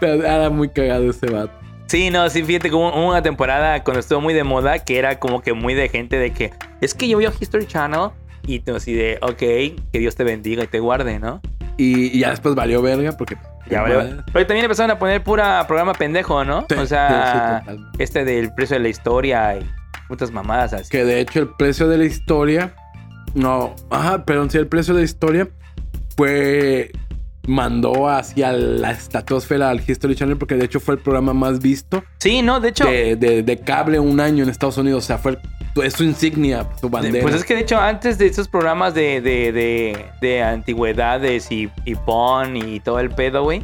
era 0.00 0.50
muy 0.50 0.68
cagado 0.68 1.08
ese 1.10 1.26
vato. 1.30 1.52
sí, 1.86 2.10
no, 2.10 2.28
sí, 2.28 2.42
fíjate 2.42 2.68
que 2.68 2.74
hubo 2.74 2.90
una 3.08 3.22
temporada 3.22 3.82
cuando 3.82 4.00
estuvo 4.00 4.20
muy 4.20 4.34
de 4.34 4.44
moda 4.44 4.78
que 4.80 4.98
era 4.98 5.18
como 5.18 5.40
que 5.40 5.52
muy 5.54 5.72
de 5.74 5.88
gente 5.88 6.18
de 6.18 6.32
que 6.32 6.52
es 6.80 6.92
que 6.94 7.08
yo 7.08 7.16
veo 7.18 7.32
History 7.38 7.66
Channel 7.66 8.10
y 8.46 8.62
así 8.70 8.92
de, 8.92 9.18
ok, 9.22 9.36
que 9.38 9.98
Dios 9.98 10.16
te 10.16 10.24
bendiga 10.24 10.64
y 10.64 10.66
te 10.66 10.80
guarde, 10.80 11.18
¿no? 11.18 11.40
Y, 11.78 12.14
y 12.16 12.20
ya 12.20 12.30
después 12.30 12.54
valió 12.54 12.82
verga 12.82 13.12
porque. 13.16 13.36
Ya, 13.70 13.82
vale. 13.82 14.16
Pero 14.32 14.46
también 14.46 14.64
empezaron 14.64 14.90
a 14.90 14.98
poner 14.98 15.22
pura 15.22 15.66
programa 15.66 15.94
pendejo, 15.94 16.44
¿no? 16.44 16.66
Sí, 16.68 16.74
o 16.76 16.86
sea, 16.86 17.62
sí, 17.66 17.76
este 17.98 18.24
del 18.24 18.54
precio 18.54 18.76
de 18.76 18.82
la 18.82 18.88
historia 18.88 19.56
y 19.56 19.70
putas 20.08 20.30
mamadas 20.30 20.72
así. 20.72 20.90
Que 20.90 21.04
de 21.04 21.20
hecho 21.20 21.40
el 21.40 21.48
precio 21.48 21.88
de 21.88 21.98
la 21.98 22.04
historia. 22.04 22.74
No, 23.34 23.74
ajá, 23.90 24.24
perdón, 24.24 24.50
sí, 24.50 24.58
el 24.58 24.68
precio 24.68 24.94
de 24.94 25.00
la 25.00 25.04
historia 25.04 25.48
fue. 26.16 26.92
Mandó 27.46 28.08
hacia 28.08 28.52
la 28.52 28.90
estratosfera 28.92 29.70
al 29.70 29.82
History 29.86 30.14
Channel 30.16 30.36
porque 30.38 30.54
de 30.56 30.64
hecho 30.64 30.80
fue 30.80 30.94
el 30.94 31.00
programa 31.00 31.34
más 31.34 31.60
visto 31.60 32.02
Sí, 32.18 32.40
no, 32.42 32.58
de 32.60 32.70
hecho, 32.70 32.84
de, 32.86 33.16
de- 33.16 33.42
de 33.42 33.58
cable 33.60 33.98
un 34.00 34.18
año 34.20 34.42
en 34.44 34.48
Estados 34.50 34.78
Unidos. 34.78 35.04
O 35.04 35.06
sea, 35.06 35.18
fue 35.18 35.38
es 35.82 35.92
su 35.94 36.04
insignia, 36.04 36.66
su 36.80 36.88
bandera. 36.88 37.20
pues 37.22 37.34
es 37.34 37.44
que 37.44 37.54
de 37.54 37.60
hecho 37.62 37.78
antes 37.80 38.16
de 38.16 38.26
esos 38.26 38.46
programas 38.48 38.94
de, 38.94 39.20
de, 39.20 39.50
de, 39.52 40.06
de 40.20 40.42
antigüedades 40.42 41.50
y, 41.50 41.68
y 41.84 41.94
pon 41.96 42.56
y 42.56 42.80
todo 42.80 43.00
el 43.00 43.10
pedo, 43.10 43.42
güey. 43.42 43.62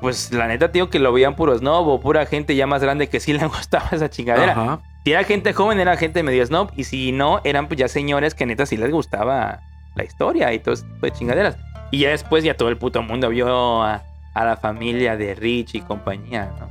Pues 0.00 0.32
la 0.32 0.46
neta, 0.46 0.72
tío, 0.72 0.88
que 0.88 0.98
lo 0.98 1.12
veían 1.12 1.36
puro 1.36 1.56
snob 1.58 1.86
o 1.88 2.00
pura 2.00 2.24
gente 2.24 2.54
ya 2.56 2.66
más 2.66 2.80
grande 2.82 3.08
que 3.08 3.20
sí 3.20 3.32
le 3.34 3.44
gustaba 3.46 3.88
esa 3.92 4.08
chingadera. 4.08 4.52
Ajá. 4.52 4.80
Si 5.04 5.12
era 5.12 5.24
gente 5.24 5.52
joven, 5.52 5.78
era 5.80 5.96
gente 5.96 6.22
medio 6.22 6.46
snob. 6.46 6.70
Y 6.76 6.84
si 6.84 7.12
no, 7.12 7.40
eran 7.44 7.68
pues 7.68 7.78
ya 7.78 7.88
señores 7.88 8.34
que 8.34 8.46
neta 8.46 8.64
sí 8.64 8.76
les 8.78 8.90
gustaba 8.90 9.60
la 9.96 10.04
historia 10.04 10.52
y 10.54 10.58
todo 10.60 10.74
ese 10.74 10.84
tipo 10.84 11.06
de 11.06 11.12
chingaderas. 11.12 11.56
Y 11.90 12.00
ya 12.00 12.10
después 12.10 12.44
ya 12.44 12.54
todo 12.54 12.68
el 12.68 12.76
puto 12.76 13.02
mundo 13.02 13.28
vio 13.28 13.82
a, 13.82 14.02
a 14.34 14.44
la 14.44 14.56
familia 14.56 15.16
de 15.16 15.34
Rich 15.34 15.74
y 15.74 15.80
compañía, 15.80 16.52
¿no? 16.58 16.68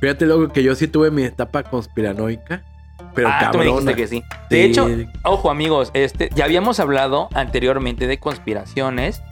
Fíjate 0.00 0.24
luego 0.26 0.48
que 0.48 0.62
yo 0.62 0.74
sí 0.74 0.88
tuve 0.88 1.10
mi 1.10 1.24
etapa 1.24 1.62
conspiranoica. 1.62 2.62
Pero 3.14 3.28
ah, 3.30 3.50
tú 3.50 3.58
me 3.58 3.64
dijiste 3.64 3.94
que 3.94 4.06
sí. 4.06 4.22
De 4.48 4.64
hecho, 4.64 4.88
ojo 5.24 5.50
amigos, 5.50 5.90
este, 5.94 6.30
ya 6.34 6.44
habíamos 6.44 6.78
hablado 6.80 7.28
anteriormente 7.34 8.06
de 8.06 8.18
conspiraciones. 8.18 9.22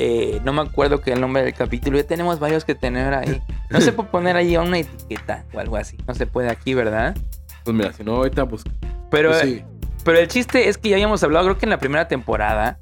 Eh, 0.00 0.40
no 0.44 0.52
me 0.52 0.62
acuerdo 0.62 1.00
que 1.00 1.12
el 1.12 1.20
nombre 1.20 1.42
del 1.42 1.54
capítulo. 1.54 1.98
Ya 1.98 2.04
tenemos 2.04 2.38
varios 2.38 2.64
que 2.64 2.74
tener 2.74 3.14
ahí. 3.14 3.42
No 3.70 3.80
se 3.80 3.92
puede 3.92 4.08
poner 4.08 4.36
ahí 4.36 4.56
una 4.56 4.78
etiqueta 4.78 5.44
o 5.52 5.58
algo 5.60 5.76
así. 5.76 5.96
No 6.06 6.14
se 6.14 6.26
puede 6.26 6.48
aquí, 6.50 6.74
¿verdad? 6.74 7.16
Pues 7.64 7.76
mira, 7.76 7.92
si 7.92 8.02
no, 8.02 8.14
ahorita 8.16 8.44
busco. 8.44 8.70
Pero, 9.10 9.30
Pues 9.30 9.42
sí. 9.42 9.64
pero 10.04 10.18
el 10.18 10.28
chiste 10.28 10.68
es 10.68 10.78
que 10.78 10.88
ya 10.88 10.96
habíamos 10.96 11.22
hablado, 11.22 11.46
creo 11.46 11.58
que 11.58 11.66
en 11.66 11.70
la 11.70 11.78
primera 11.78 12.08
temporada, 12.08 12.78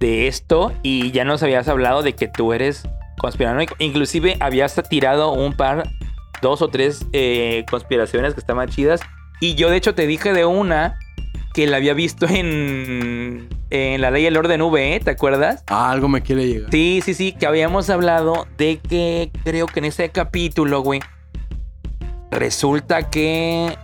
de 0.00 0.26
esto. 0.26 0.72
Y 0.82 1.12
ya 1.12 1.24
nos 1.24 1.42
habías 1.42 1.68
hablado 1.68 2.02
de 2.02 2.14
que 2.14 2.26
tú 2.26 2.52
eres 2.52 2.88
conspiranoico. 3.18 3.76
Inclusive 3.78 4.36
habías 4.40 4.74
tirado 4.88 5.32
un 5.32 5.52
par, 5.52 5.88
dos 6.42 6.62
o 6.62 6.68
tres 6.68 7.06
eh, 7.12 7.64
conspiraciones 7.70 8.34
que 8.34 8.40
estaban 8.40 8.68
chidas. 8.68 9.00
Y 9.40 9.54
yo 9.54 9.70
de 9.70 9.76
hecho 9.76 9.94
te 9.94 10.06
dije 10.06 10.32
de 10.32 10.44
una 10.44 10.98
que 11.54 11.66
la 11.66 11.78
había 11.78 11.94
visto 11.94 12.26
en, 12.28 13.48
en 13.70 14.00
La 14.00 14.10
Ley 14.10 14.22
y 14.22 14.26
el 14.26 14.36
Orden 14.36 14.62
V, 14.62 14.94
¿eh? 14.94 15.00
¿te 15.00 15.10
acuerdas? 15.10 15.64
Ah, 15.66 15.90
algo 15.90 16.08
me 16.08 16.22
quiere 16.22 16.46
llegar. 16.46 16.70
Sí, 16.70 17.00
sí, 17.04 17.12
sí, 17.14 17.32
que 17.32 17.46
habíamos 17.46 17.90
hablado 17.90 18.46
de 18.56 18.78
que 18.78 19.30
creo 19.44 19.66
que 19.66 19.80
en 19.80 19.86
ese 19.86 20.10
capítulo, 20.10 20.80
güey, 20.82 21.00
resulta 22.30 23.10
que 23.10 23.76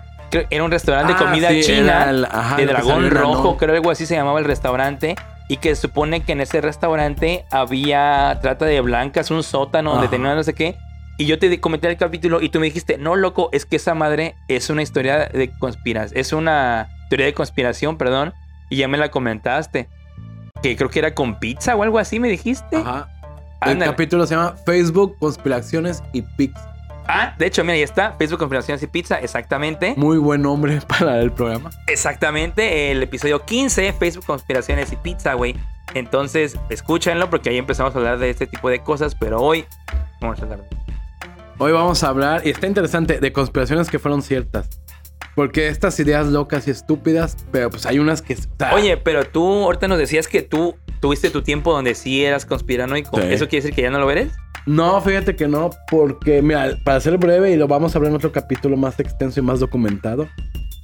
era 0.51 0.63
un 0.65 0.71
restaurante 0.71 1.15
de 1.15 1.19
Ah, 1.19 1.23
comida 1.25 1.49
sí, 1.51 1.61
china 1.63 2.11
el- 2.11 2.25
ajá, 2.27 2.57
de 2.57 2.67
dragón 2.67 3.11
rojo, 3.11 3.57
creo 3.57 3.75
algo 3.75 3.91
así 3.91 4.07
se 4.07 4.15
llamaba 4.15 4.39
el 4.39 4.45
restaurante. 4.45 5.17
Y 5.49 5.59
que 5.59 5.75
se 5.75 5.83
supone 5.83 6.23
que 6.23 6.33
en 6.33 6.41
ese 6.41 6.61
restaurante 6.61 7.45
había 7.51 8.39
trata 8.43 8.65
de 8.65 8.81
blancas, 8.81 9.31
un 9.31 9.43
sótano 9.43 9.93
donde 9.93 10.09
tenían 10.09 10.37
no 10.37 10.43
sé 10.43 10.55
qué. 10.55 10.77
Y 11.19 11.27
yo 11.27 11.39
te 11.39 11.61
comenté 11.61 11.89
el 11.89 11.97
capítulo 11.97 12.43
y 12.43 12.51
tú 12.51 12.61
me 12.61 12.67
dijiste, 12.67 12.99
no, 12.99 13.17
loco, 13.17 13.49
es 13.53 13.65
que 13.65 13.77
esa 13.77 13.95
madre 13.95 14.35
es 14.49 14.69
una 14.69 14.83
historia 14.83 15.27
de 15.27 15.51
conspiración, 15.59 16.21
es 16.21 16.33
una 16.33 16.89
teoría 17.09 17.27
de 17.27 17.33
conspiración, 17.33 17.97
perdón. 17.97 18.35
Y 18.69 18.77
ya 18.77 18.89
me 18.89 18.99
la 18.99 19.11
comentaste. 19.11 19.89
Que 20.63 20.77
creo 20.77 20.91
que 20.91 20.99
era 20.99 21.15
con 21.15 21.39
pizza 21.39 21.77
o 21.77 21.83
algo 21.83 21.99
así, 21.99 22.19
me 22.19 22.29
dijiste. 22.29 22.77
Ajá. 22.77 23.09
El 23.65 23.79
capítulo 23.79 24.27
se 24.27 24.35
llama 24.35 24.55
Facebook, 24.65 25.17
Conspiraciones 25.19 26.03
y 26.13 26.23
Pics. 26.23 26.61
Ah, 27.09 27.35
de 27.39 27.47
hecho, 27.47 27.63
mira, 27.63 27.75
ahí 27.75 27.83
está. 27.83 28.13
Facebook 28.13 28.39
Conspiraciones 28.39 28.83
y 28.83 28.87
Pizza, 28.87 29.19
exactamente. 29.21 29.95
Muy 29.97 30.19
buen 30.19 30.43
nombre 30.43 30.81
para 30.89 31.21
el 31.21 31.33
programa. 31.33 31.71
Exactamente, 31.87 32.91
el 32.91 33.03
episodio 33.03 33.45
15, 33.45 33.93
Facebook 33.93 34.27
Conspiraciones 34.27 34.93
y 34.93 34.97
Pizza, 34.97 35.35
güey. 35.35 35.55
Entonces, 35.95 36.59
escúchenlo 36.69 37.31
porque 37.31 37.51
ahí 37.51 37.59
empezamos 37.59 37.95
a 37.95 37.99
hablar 37.99 38.19
de 38.19 38.31
este 38.31 38.47
tipo 38.47 38.69
de 38.69 38.81
cosas, 38.81 39.15
pero 39.15 39.41
hoy 39.41 39.65
vamos 40.21 40.41
a 40.41 40.43
hablar 40.43 40.59
de... 40.61 40.77
Hoy 41.59 41.73
vamos 41.73 42.03
a 42.03 42.09
hablar, 42.09 42.43
y 42.45 42.51
está 42.51 42.67
interesante, 42.67 43.19
de 43.19 43.33
conspiraciones 43.33 43.89
que 43.89 43.99
fueron 43.99 44.21
ciertas. 44.21 44.69
Porque 45.35 45.69
estas 45.69 45.99
ideas 46.01 46.27
locas 46.27 46.67
y 46.67 46.71
estúpidas, 46.71 47.37
pero 47.53 47.71
pues 47.71 47.87
hay 47.87 47.99
unas 47.99 48.21
que... 48.21 48.37
sea, 48.37 48.75
Oye, 48.75 48.97
pero 48.97 49.25
tú 49.25 49.65
ahorita 49.65 49.89
nos 49.89 49.99
decías 49.99 50.29
que 50.29 50.43
tú 50.43 50.77
tuviste 51.01 51.31
tu 51.31 51.43
tiempo 51.43 51.73
donde 51.73 51.95
sí 51.95 52.25
eras 52.25 52.45
conspiranoico. 52.47 53.21
Sí. 53.21 53.27
¿Eso 53.31 53.49
quiere 53.49 53.63
decir 53.63 53.75
que 53.75 53.83
ya 53.83 53.91
no 53.91 53.99
lo 53.99 54.11
eres? 54.11 54.33
No, 54.67 55.01
fíjate 55.01 55.37
que 55.37 55.47
no, 55.47 55.71
porque, 55.91 56.43
mira, 56.43 56.77
para 56.85 57.01
ser 57.01 57.17
breve, 57.19 57.53
y 57.53 57.57
lo 57.57 57.69
vamos 57.69 57.95
a 57.95 57.99
hablar 57.99 58.11
en 58.11 58.17
otro 58.17 58.33
capítulo 58.33 58.77
más 58.77 58.99
extenso 58.99 59.41
y 59.41 59.43
más 59.43 59.61
documentado. 59.61 60.29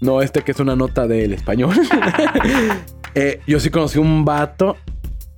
No 0.01 0.23
este 0.23 0.43
que 0.43 0.53
es 0.53 0.61
una 0.61 0.77
nota 0.77 1.07
del 1.07 1.33
español. 1.33 1.75
Eh, 3.15 3.41
yo 3.47 3.61
sí 3.61 3.69
conocí 3.69 3.99
un 3.99 4.25
vato 4.25 4.79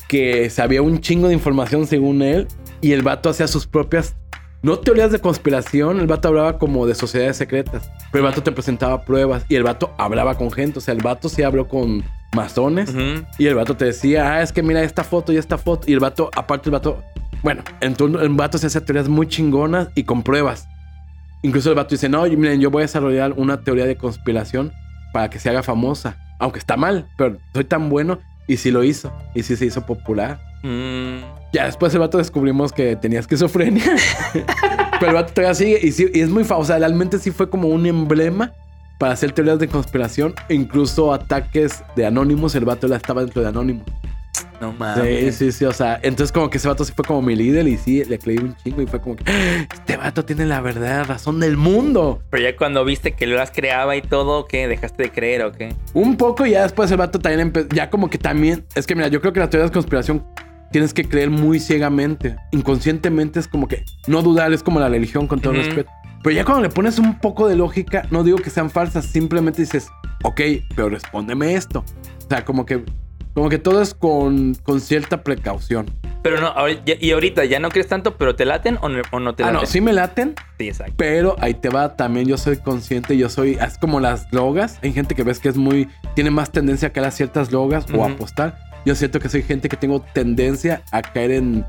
que 0.07 0.49
sabía 0.49 0.81
un 0.81 1.01
chingo 1.01 1.27
de 1.27 1.35
información 1.35 1.89
según 1.89 2.23
él, 2.23 2.47
y 2.81 2.93
el 2.93 3.03
vato 3.03 3.31
hacía 3.31 3.49
sus 3.49 3.67
propias, 3.67 4.15
no 4.63 4.79
teorías 4.79 5.11
de 5.11 5.19
conspiración, 5.19 5.99
el 5.99 6.07
vato 6.07 6.29
hablaba 6.29 6.59
como 6.59 6.87
de 6.87 6.95
sociedades 6.95 7.37
secretas, 7.37 7.91
pero 8.13 8.25
el 8.25 8.31
vato 8.31 8.45
te 8.45 8.53
presentaba 8.53 9.05
pruebas, 9.05 9.45
y 9.49 9.57
el 9.57 9.65
vato 9.65 9.93
hablaba 9.99 10.37
con 10.37 10.53
gente, 10.53 10.79
o 10.79 10.83
sea, 10.83 10.95
el 10.95 11.03
vato 11.03 11.29
sí 11.29 11.43
habló 11.43 11.67
con 11.67 12.05
masones. 12.35 12.93
Y 13.39 13.47
el 13.47 13.55
vato 13.55 13.77
te 13.77 13.87
decía, 13.87 14.35
ah, 14.35 14.43
es 14.43 14.53
que 14.53 14.63
mira 14.63 14.83
esta 14.83 15.05
foto 15.05 15.33
y 15.33 15.37
esta 15.37 15.57
foto. 15.57 15.91
Y 15.91 15.95
el 15.95 16.01
vato, 16.01 16.31
aparte 16.37 16.69
el 16.69 16.73
vato, 16.73 17.03
bueno, 17.45 17.63
entonces 17.81 18.21
el 18.23 18.31
vato 18.31 18.59
se 18.59 18.67
hace 18.67 18.81
teorías 18.81 19.09
muy 19.09 19.29
chingonas 19.29 19.89
y 19.95 20.03
con 20.03 20.23
pruebas. 20.25 20.67
Incluso 21.43 21.69
el 21.69 21.77
vato 21.77 21.91
dice, 21.95 22.09
no, 22.09 22.25
miren, 22.25 22.61
yo 22.61 22.71
voy 22.71 22.81
a 22.81 22.87
desarrollar 22.87 23.35
una 23.37 23.61
teoría 23.61 23.85
de 23.85 23.97
conspiración 23.97 24.73
para 25.13 25.31
que 25.31 25.39
se 25.39 25.49
haga 25.51 25.63
famosa. 25.63 26.17
aunque 26.41 26.59
está 26.59 26.77
mal, 26.77 27.07
pero 27.17 27.37
soy 27.53 27.65
tan 27.65 27.89
bueno 27.91 28.19
y 28.49 28.57
sí 28.57 28.71
lo 28.73 28.83
hizo. 28.83 29.13
Y 29.35 29.43
sí 29.45 29.55
se 29.57 29.67
hizo 29.67 29.87
popular. 29.87 30.41
Mm, 30.65 31.19
Ya 31.53 31.67
después 31.67 31.93
el 31.95 32.01
vato 32.01 32.19
descubrimos 32.19 32.73
que 32.73 32.97
tenía 32.97 33.21
esquizofrenia. 33.21 33.85
pero 34.99 35.09
el 35.11 35.15
vato 35.15 35.33
todavía 35.33 35.55
sigue 35.55 35.79
y, 35.83 35.93
sí- 35.93 36.11
y 36.13 36.21
es 36.21 36.31
muy 36.31 36.45
famoso. 36.45 36.65
O 36.65 36.67
sea, 36.69 36.79
realmente 36.79 37.19
sí 37.19 37.31
fue 37.31 37.49
como 37.51 37.69
un 37.69 37.87
emblema 37.87 38.53
para 38.99 39.13
hacer 39.13 39.33
teorías 39.33 39.59
de 39.59 39.69
conspiración 39.69 40.35
e 40.49 40.55
incluso 40.55 41.13
ataques 41.13 41.83
de 41.95 42.07
Anonymous. 42.07 42.55
El 42.55 42.65
vato 42.65 42.87
ya 42.89 42.97
estaba 42.97 43.21
dentro 43.23 43.43
de 43.43 43.49
Anonymous. 43.49 43.85
No 44.66 44.73
Sí, 44.73 44.76
mames. 44.78 45.35
sí, 45.37 45.52
sí. 45.52 45.64
O 45.64 45.73
sea, 45.73 45.99
entonces 46.02 46.33
como 46.33 46.50
que 46.50 46.59
ese 46.59 46.68
vato 46.68 46.85
sí 46.85 46.92
fue 46.94 47.04
como 47.04 47.23
mi 47.23 47.37
líder 47.37 47.66
y 47.68 47.76
sí, 47.76 48.04
le 48.04 48.18
creí 48.18 48.38
un 48.38 48.54
chingo 48.56 48.83
y 48.83 48.87
fue 48.87 49.00
como 49.00 49.16
que 49.16 49.25
"Ah, 49.26 49.66
este 49.73 49.97
vato 49.97 50.25
tiene 50.25 50.47
la 50.47 50.61
verdadera 50.61 51.04
razón 51.04 51.40
del 51.40 51.56
mundo. 51.56 52.23
Pero 52.30 52.42
ya 52.42 52.56
cuando 52.56 52.85
viste 52.85 53.12
que 53.12 53.26
lo 53.26 53.37
las 53.37 53.50
creaba 53.50 53.97
y 53.97 54.02
todo, 54.02 54.47
¿qué? 54.47 54.66
¿Dejaste 54.68 55.04
de 55.04 55.11
creer 55.11 55.42
o 55.42 55.52
qué? 55.52 55.75
Un 55.92 56.16
poco 56.16 56.47
y 56.47 56.50
ya 56.52 56.62
después 56.62 56.90
el 56.90 56.97
vato 56.97 57.18
también 57.18 57.40
empezó, 57.40 57.68
ya 57.68 57.90
como 57.90 58.09
que 58.11 58.18
también, 58.18 58.64
es 58.75 58.87
que 58.87 58.94
mira, 58.94 59.09
yo 59.09 59.21
creo 59.21 59.33
que 59.33 59.40
las 59.40 59.50
teorías 59.50 59.71
de 59.71 59.75
conspiración 59.75 60.25
tienes 60.73 60.92
que 60.92 61.04
creer 61.09 61.30
muy 61.30 61.61
ciegamente. 61.61 62.37
Inconscientemente 62.50 63.38
es 63.40 63.47
como 63.49 63.68
que 63.68 63.85
no 64.06 64.23
dudar, 64.23 64.52
es 64.52 64.62
como 64.62 64.80
la 64.80 64.88
religión 64.88 65.26
con 65.26 65.40
todo 65.40 65.52
Ujú. 65.52 65.62
respeto. 65.62 65.90
Pero 66.23 66.35
ya 66.37 66.44
cuando 66.44 66.62
le 66.62 66.71
pones 66.71 66.99
un 66.99 67.18
poco 67.18 67.47
de 67.49 67.54
lógica, 67.54 68.06
no 68.11 68.25
digo 68.25 68.38
que 68.38 68.49
sean 68.50 68.71
falsas, 68.71 69.04
simplemente 69.04 69.61
dices, 69.62 69.88
ok, 70.23 70.40
pero 70.75 70.88
respóndeme 70.88 71.54
esto. 71.54 71.85
O 72.25 72.28
sea, 72.28 72.44
como 72.47 72.64
que, 72.64 72.83
como 73.35 73.49
que 73.49 73.59
todo 73.59 73.83
es 73.83 73.95
con, 73.95 74.55
con 74.62 74.81
cierta 74.81 75.23
precaución. 75.23 75.87
Pero 76.23 76.41
no, 76.41 76.55
y 76.87 77.11
ahorita 77.11 77.45
ya 77.45 77.59
no 77.61 77.69
crees 77.69 77.87
tanto, 77.88 78.17
pero 78.17 78.35
¿te 78.35 78.47
laten 78.47 78.79
o 78.81 78.88
no, 78.88 79.03
o 79.11 79.21
no 79.21 79.35
te 79.35 79.43
Ah, 79.43 79.47
laten? 79.47 79.61
no, 79.61 79.67
sí 79.67 79.81
me 79.83 79.93
laten, 79.93 80.35
Sí, 80.59 80.69
exacto. 80.69 80.95
Pero 80.97 81.37
ahí 81.41 81.53
te 81.53 81.69
va 81.69 81.97
también, 81.97 82.26
yo 82.26 82.38
soy 82.38 82.57
consciente, 82.57 83.17
yo 83.19 83.29
soy, 83.29 83.59
es 83.61 83.76
como 83.76 84.00
las 84.00 84.31
drogas. 84.31 84.79
Hay 84.83 84.93
gente 84.93 85.14
que 85.14 85.23
ves 85.23 85.38
que 85.41 85.50
es 85.50 85.57
muy, 85.57 85.88
tiene 86.14 86.31
más 86.31 86.50
tendencia 86.50 86.88
a 86.88 86.93
caer 86.93 87.09
a 87.09 87.11
ciertas 87.11 87.50
drogas 87.50 87.85
o 87.93 88.05
a 88.05 88.11
apostar. 88.11 88.57
Yo 88.87 88.95
siento 88.95 89.19
que 89.21 89.29
soy 89.29 89.43
gente 89.43 89.69
que 89.69 89.76
tengo 89.76 90.00
tendencia 90.14 90.83
a 90.93 91.03
caer 91.03 91.33
en, 91.33 91.67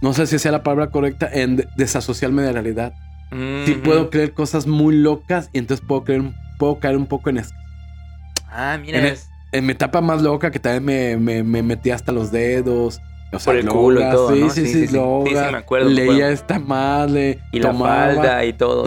no 0.00 0.12
sé 0.14 0.26
si 0.26 0.38
sea 0.40 0.50
la 0.50 0.62
palabra 0.64 0.88
correcta, 0.90 1.28
en 1.32 1.56
de- 1.56 1.68
desasociarme 1.76 2.42
de 2.42 2.48
la 2.48 2.62
realidad. 2.62 2.94
Sí 3.64 3.74
Mm, 3.76 3.82
puedo 3.82 4.10
creer 4.10 4.32
cosas 4.34 4.66
muy 4.66 4.96
locas 4.96 5.48
y 5.52 5.58
entonces 5.58 5.84
puedo 5.86 6.02
creer, 6.04 6.22
puedo 6.58 6.78
caer 6.80 6.96
un 6.96 7.06
poco 7.06 7.30
en, 7.30 7.38
es- 7.38 7.52
Ah, 8.50 8.78
mira. 8.80 8.98
en, 8.98 9.04
e- 9.06 9.08
es- 9.10 9.28
en 9.52 9.66
mi 9.66 9.72
etapa 9.72 10.00
más 10.00 10.22
loca 10.22 10.50
que 10.50 10.58
también 10.58 10.84
me, 10.84 11.16
me, 11.16 11.42
me 11.42 11.62
metí 11.62 11.90
hasta 11.90 12.10
los 12.12 12.30
dedos. 12.32 13.00
O 13.34 13.38
sea, 13.38 13.52
Por 13.52 13.56
el 13.60 13.68
culo 13.68 14.00
y 14.00 14.10
todo, 14.10 14.34
sí, 14.34 14.40
¿no? 14.40 14.50
sí, 14.50 14.60
Sí, 14.60 14.66
sí, 14.66 14.72
sí, 14.72 14.86
sí. 14.88 14.92
Sí, 14.94 15.34
me 15.34 15.56
acuerdo, 15.56 15.88
me 15.88 15.94
Leía 15.94 16.12
acuerdo. 16.12 16.32
esta 16.32 16.58
madre. 16.58 17.38
Y 17.50 17.60
la 17.60 17.70
tomaba. 17.72 18.14
falda 18.14 18.44
y 18.44 18.52
todo. 18.52 18.84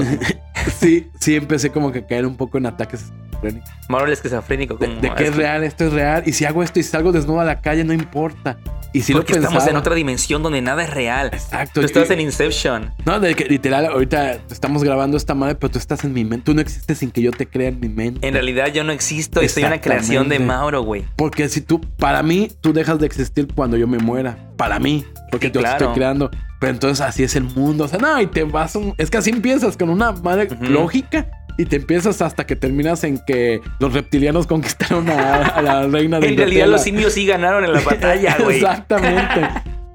Sí, 0.80 1.08
sí, 1.26 1.36
empecé 1.36 1.72
como 1.72 1.92
que 1.92 2.00
a 2.00 2.06
caer 2.08 2.26
un 2.26 2.36
poco 2.38 2.58
en 2.58 2.66
ataques 2.68 3.02
esquizofrénicos. 3.02 3.70
Mauro 3.90 4.06
el 4.08 4.14
esquizofrénico. 4.14 4.76
De, 4.76 4.88
Como, 4.88 5.02
de 5.02 5.14
que 5.14 5.28
es 5.28 5.36
real, 5.36 5.64
esto 5.64 5.86
es 5.86 5.94
real. 5.94 6.24
Y 6.26 6.34
si 6.34 6.46
hago 6.46 6.64
esto 6.64 6.80
y 6.80 6.84
salgo 6.84 7.12
desnudo 7.12 7.40
a 7.42 7.46
la 7.46 7.62
calle, 7.62 7.84
no 7.84 7.94
importa. 7.94 8.58
Y 8.94 9.02
si 9.02 9.12
Porque 9.12 9.34
lo 9.34 9.40
estamos 9.40 9.56
pensaba. 9.56 9.72
en 9.72 9.78
otra 9.78 9.94
dimensión 9.96 10.42
donde 10.42 10.62
nada 10.62 10.82
es 10.84 10.90
real. 10.90 11.28
Exacto. 11.34 11.82
Tú 11.82 11.86
estás 11.86 12.10
en 12.12 12.22
Inception. 12.22 12.94
No, 13.06 13.20
de 13.20 13.36
que 13.36 13.44
literal, 13.46 13.86
ahorita 13.88 14.38
estamos 14.50 14.84
grabando 14.86 15.18
esta 15.18 15.34
madre, 15.36 15.56
pero 15.56 15.70
tú 15.72 15.80
estás 15.80 16.06
en 16.06 16.14
mi 16.14 16.24
mente. 16.24 16.46
Tú 16.46 16.54
no 16.54 16.62
existes 16.62 17.00
sin 17.00 17.12
que 17.12 17.22
yo 17.22 17.32
te 17.32 17.46
crea 17.46 17.68
en 17.70 17.80
mi 17.82 17.90
mente. 17.90 18.26
En 18.26 18.34
realidad 18.34 18.68
yo 18.68 18.86
no 18.86 18.94
existo 18.94 19.44
y 19.44 19.50
soy 19.50 19.64
una 19.66 19.82
creación 19.82 20.30
de. 20.30 20.40
Mauro, 20.40 20.82
güey. 20.84 21.04
Porque 21.18 21.50
si 21.50 21.60
tú, 21.62 21.82
para 21.98 22.24
mí, 22.24 22.50
tú 22.62 22.72
dejas 22.72 23.00
de 23.00 23.06
existir 23.06 23.48
cuando 23.54 23.76
yo 23.76 23.88
me 23.88 23.98
muera. 23.98 24.38
Para 24.56 24.80
mí. 24.80 25.04
Porque 25.30 25.48
Sí, 25.48 25.54
yo 25.54 25.60
te 25.60 25.60
claro. 25.60 25.78
estoy 25.86 25.96
creando. 25.96 26.32
Pero 26.62 26.72
entonces 26.72 27.06
así 27.06 27.22
es 27.22 27.36
el 27.36 27.44
mundo. 27.44 27.84
O 27.84 27.88
sea, 27.90 28.00
no, 28.00 28.20
y 28.22 28.28
te 28.28 28.44
vas. 28.46 28.76
un- 28.76 28.94
Es 28.98 29.12
que 29.12 29.18
así 29.18 29.30
empiezas 29.30 29.76
con 29.76 29.90
una 29.90 30.14
madre 30.14 30.48
lógica. 30.62 31.15
Y 31.58 31.66
te 31.66 31.78
empiezas 31.78 32.22
hasta 32.22 32.46
que 32.46 32.56
terminas 32.56 33.04
en 33.04 33.18
que 33.26 33.62
los 33.80 33.94
reptilianos 33.94 34.46
conquistaron 34.48 35.10
a, 35.10 35.46
a 35.48 35.62
la 35.62 35.88
reina 35.88 36.20
de 36.20 36.28
En 36.30 36.38
realidad 36.38 36.68
los 36.68 36.82
simios 36.84 37.14
sí 37.14 37.26
ganaron 37.26 37.64
en 37.64 37.72
la 37.74 37.82
batalla, 37.82 38.38
güey. 38.44 38.58
Exactamente. 38.58 39.42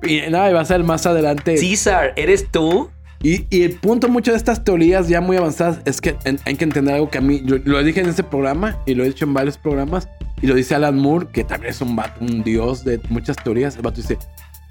Y 0.02 0.22
nada, 0.30 0.50
y 0.50 0.54
va 0.54 0.60
a 0.60 0.64
ser 0.64 0.82
más 0.84 1.04
adelante. 1.06 1.56
César, 1.58 2.14
¿eres 2.16 2.50
tú? 2.50 2.90
Y, 3.22 3.44
y 3.54 3.64
el 3.64 3.72
punto 3.72 4.08
mucho 4.08 4.30
de 4.30 4.38
estas 4.38 4.64
teorías 4.64 5.06
ya 5.08 5.20
muy 5.20 5.36
avanzadas 5.36 5.80
es 5.84 6.00
que 6.00 6.16
en- 6.24 6.38
hay 6.46 6.54
que 6.54 6.64
entender 6.64 6.94
algo 6.94 7.10
que 7.10 7.18
a 7.18 7.20
mí, 7.20 7.42
yo 7.44 7.56
lo 7.64 7.82
dije 7.84 8.00
en 8.00 8.08
este 8.08 8.22
programa 8.22 8.78
y 8.86 8.94
lo 8.94 9.04
he 9.04 9.08
dicho 9.08 9.26
en 9.26 9.34
varios 9.34 9.58
programas 9.58 10.08
y 10.40 10.46
lo 10.46 10.54
dice 10.54 10.74
Alan 10.74 10.96
Moore, 10.96 11.26
que 11.30 11.44
también 11.44 11.70
es 11.70 11.82
un 11.82 11.94
vato, 11.94 12.18
un 12.24 12.42
dios 12.42 12.82
de 12.82 12.98
muchas 13.10 13.36
teorías. 13.36 13.76
El 13.76 13.82
vato 13.82 13.96
dice, 14.00 14.16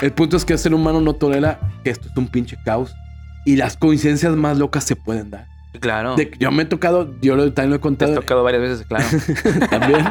el 0.01 0.11
punto 0.13 0.35
es 0.35 0.45
que 0.45 0.53
el 0.53 0.59
ser 0.59 0.73
humano 0.73 0.99
no 0.99 1.13
tolera 1.13 1.59
que 1.83 1.91
esto 1.91 2.07
es 2.09 2.17
un 2.17 2.27
pinche 2.27 2.57
caos 2.65 2.95
y 3.45 3.55
las 3.55 3.77
coincidencias 3.77 4.35
más 4.35 4.57
locas 4.57 4.83
se 4.83 4.95
pueden 4.95 5.29
dar. 5.29 5.45
Claro. 5.79 6.15
De 6.15 6.31
yo 6.39 6.51
me 6.51 6.63
he 6.63 6.65
tocado, 6.65 7.13
yo 7.21 7.35
lo, 7.35 7.53
también 7.53 7.69
lo 7.69 7.75
he 7.75 7.79
Te 7.79 7.81
has 7.81 7.81
contado 7.81 8.15
tocado 8.15 8.43
varias 8.43 8.61
veces, 8.61 8.85
claro. 8.87 9.05
también. 9.69 10.05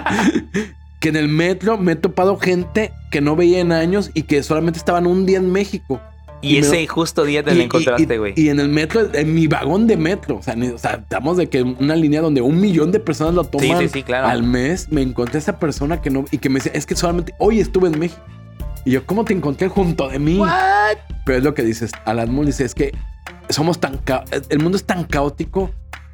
que 1.01 1.09
en 1.09 1.17
el 1.17 1.29
metro 1.29 1.79
me 1.79 1.93
he 1.93 1.97
topado 1.97 2.39
gente 2.39 2.93
que 3.11 3.21
no 3.21 3.37
veía 3.37 3.61
en 3.61 3.73
años 3.73 4.11
y 4.15 4.23
que 4.23 4.43
solamente 4.43 4.79
estaban 4.79 5.07
un 5.07 5.27
día 5.27 5.39
en 5.39 5.51
México. 5.51 6.01
Y, 6.41 6.59
ese 6.59 6.87
justo 6.87 7.25
día 7.25 7.43
te 7.43 7.53
Y- 7.55 7.63
encontraste, 7.63 8.17
güey. 8.19 8.33
Y, 8.37 8.49
en 8.49 8.61
el 8.61 8.69
metro, 8.69 9.13
en 9.13 9.35
mi 9.35 9.49
vagón 9.49 9.89
de 9.89 9.97
metro. 9.97 10.37
O 10.37 10.43
sea, 10.43 10.55
o 10.73 10.79
sea, 10.79 10.93
estamos 10.93 11.37
de 11.37 11.49
que 11.49 11.63
una 11.63 11.97
línea 11.97 12.21
donde 12.21 12.41
un 12.41 12.61
millón 12.61 12.93
de 12.93 13.01
personas 13.01 13.35
lo 13.35 13.43
toman 13.43 13.67
Sí, 13.81 13.89
sí, 13.89 13.89
sí, 13.89 14.03
claro. 14.05 14.29
al 14.29 14.45
mes. 14.45 14.93
Me 14.93 15.03
encontré 15.03 15.39
a 15.39 15.41
esa 15.41 15.59
persona 15.59 16.01
que 16.01 16.11
no. 16.11 16.25
Y 16.31 16.39
que 16.39 16.49
me 16.49 16.61
decía, 16.61 16.73
es 16.75 16.87
que 16.87 16.95
solamente 16.95 17.35
hoy 17.39 17.59
estuve 17.59 17.89
en 17.89 17.99
México. 17.99 18.23
Y 18.89 18.93
yo, 18.93 19.05
¿cómo 19.05 19.23
te 19.27 19.35
encontré 19.35 19.69
junto 19.69 20.09
de 20.09 20.19
mí? 20.19 20.41
Pero 21.27 21.37
es 21.37 21.45
lo 21.45 21.53
que 21.53 21.63
dices, 21.63 21.91
Alan 22.07 22.33
Moore 22.33 22.47
dice, 22.47 22.65
es 22.65 22.75
que 22.75 22.97
somos 23.51 23.79
tan. 23.81 24.01
El 24.49 24.61
mundo 24.61 24.79
es 24.79 24.85
tan 24.85 25.05
caótico 25.05 25.71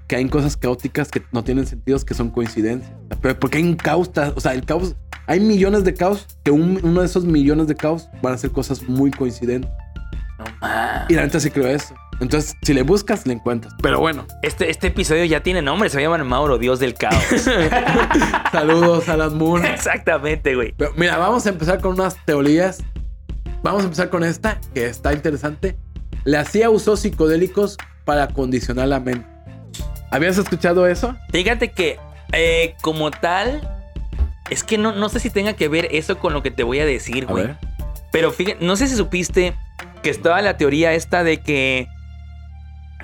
que 0.08 0.16
hay 0.16 0.28
cosas 0.28 0.56
caóticas 0.56 1.08
que 1.08 1.22
no 1.30 1.44
tienen 1.44 1.68
sentidos, 1.68 2.04
que 2.04 2.14
son 2.14 2.30
coincidencias. 2.30 2.90
Pero 3.22 3.38
porque 3.38 3.58
hay 3.58 3.62
un 3.62 3.76
caos, 3.76 4.10
o 4.34 4.40
sea, 4.40 4.54
el 4.54 4.64
caos. 4.64 4.96
Hay 5.28 5.38
millones 5.38 5.84
de 5.84 5.94
caos 5.94 6.26
que 6.42 6.50
un- 6.50 6.80
uno 6.82 6.98
de 7.02 7.06
esos 7.06 7.24
millones 7.24 7.68
de 7.68 7.76
caos 7.76 8.08
van 8.20 8.34
a 8.34 8.38
ser 8.38 8.50
cosas 8.50 8.82
muy 8.88 9.12
coincidentes. 9.12 9.70
No. 10.40 10.44
Y 11.08 11.14
la 11.14 11.22
neta 11.22 11.38
sí 11.38 11.50
creo 11.50 11.68
eso. 11.68 11.94
Entonces, 12.20 12.56
si 12.62 12.74
le 12.74 12.82
buscas, 12.82 13.26
le 13.26 13.34
encuentras. 13.34 13.74
Pero 13.82 14.00
bueno, 14.00 14.26
Este, 14.42 14.70
este 14.70 14.88
episodio 14.88 15.24
ya 15.24 15.42
tiene 15.42 15.62
nombre, 15.62 15.88
se 15.90 16.00
llama 16.00 16.18
Mauro, 16.18 16.58
Dios 16.58 16.78
del 16.78 16.94
caos. 16.94 17.22
saludos 18.52 19.08
a 19.08 19.16
las 19.16 19.32
Moon. 19.32 19.64
Exactamente, 19.64 20.54
güey. 20.54 20.74
Pero 20.76 20.92
mira, 20.96 21.16
vamos 21.18 21.46
a 21.46 21.50
empezar 21.50 21.80
con 21.80 21.94
unas 21.94 22.16
teorías. 22.24 22.82
Vamos 23.62 23.82
a 23.82 23.84
empezar 23.84 24.10
con 24.10 24.24
esta, 24.24 24.60
que 24.74 24.86
está 24.86 25.12
interesante. 25.12 25.76
La 26.24 26.44
CIA 26.44 26.70
usó 26.70 26.96
psicodélicos 26.96 27.76
para 28.04 28.28
condicionar 28.28 28.88
la 28.88 29.00
mente. 29.00 29.26
¿Habías 30.10 30.38
escuchado 30.38 30.86
eso? 30.86 31.16
Fíjate 31.32 31.72
que 31.72 31.98
eh, 32.32 32.74
como 32.82 33.10
tal, 33.10 33.68
es 34.50 34.62
que 34.62 34.78
no, 34.78 34.92
no 34.92 35.08
sé 35.08 35.20
si 35.20 35.30
tenga 35.30 35.54
que 35.54 35.68
ver 35.68 35.88
eso 35.90 36.18
con 36.18 36.32
lo 36.32 36.42
que 36.42 36.50
te 36.50 36.62
voy 36.62 36.78
a 36.80 36.86
decir, 36.86 37.26
güey. 37.26 37.48
Pero 38.12 38.30
fíjate, 38.30 38.64
no 38.64 38.76
sé 38.76 38.86
si 38.86 38.96
supiste 38.96 39.54
que 40.02 40.10
estaba 40.10 40.40
la 40.42 40.56
teoría 40.56 40.92
esta 40.92 41.24
de 41.24 41.38
que 41.38 41.88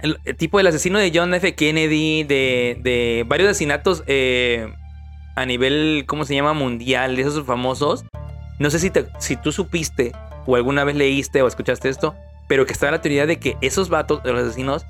el, 0.02 0.19
el 0.25 0.37
tipo 0.37 0.59
del 0.59 0.66
asesino 0.69 0.99
de 0.99 1.12
John 1.14 1.33
F. 1.35 1.54
Kennedy, 1.54 2.25
de, 2.25 2.78
de 2.83 3.25
varios 3.26 3.50
asesinatos 3.50 4.02
eh, 4.07 4.73
a 5.37 5.47
nivel, 5.47 6.04
¿cómo 6.07 6.25
se 6.25 6.35
llama? 6.35 6.52
Mundial, 6.52 7.16
de 7.16 7.23
esos 7.23 7.45
famosos. 7.47 8.04
No 8.59 8.71
sé 8.71 8.78
si, 8.78 8.90
te- 8.90 9.07
si 9.19 9.37
tú 9.37 9.52
supiste 9.52 10.12
o 10.47 10.57
alguna 10.57 10.85
vez 10.85 10.97
leíste 10.97 11.42
o 11.42 11.47
escuchaste 11.47 11.88
esto, 11.88 12.14
pero 12.49 12.66
que 12.66 12.73
estaba 12.73 12.92
la 12.92 13.00
teoría 13.00 13.26
de 13.26 13.38
que 13.38 13.57
esos 13.61 13.88
vatos, 13.88 14.23
de 14.23 14.33
los 14.33 14.42
asesinos, 14.42 14.85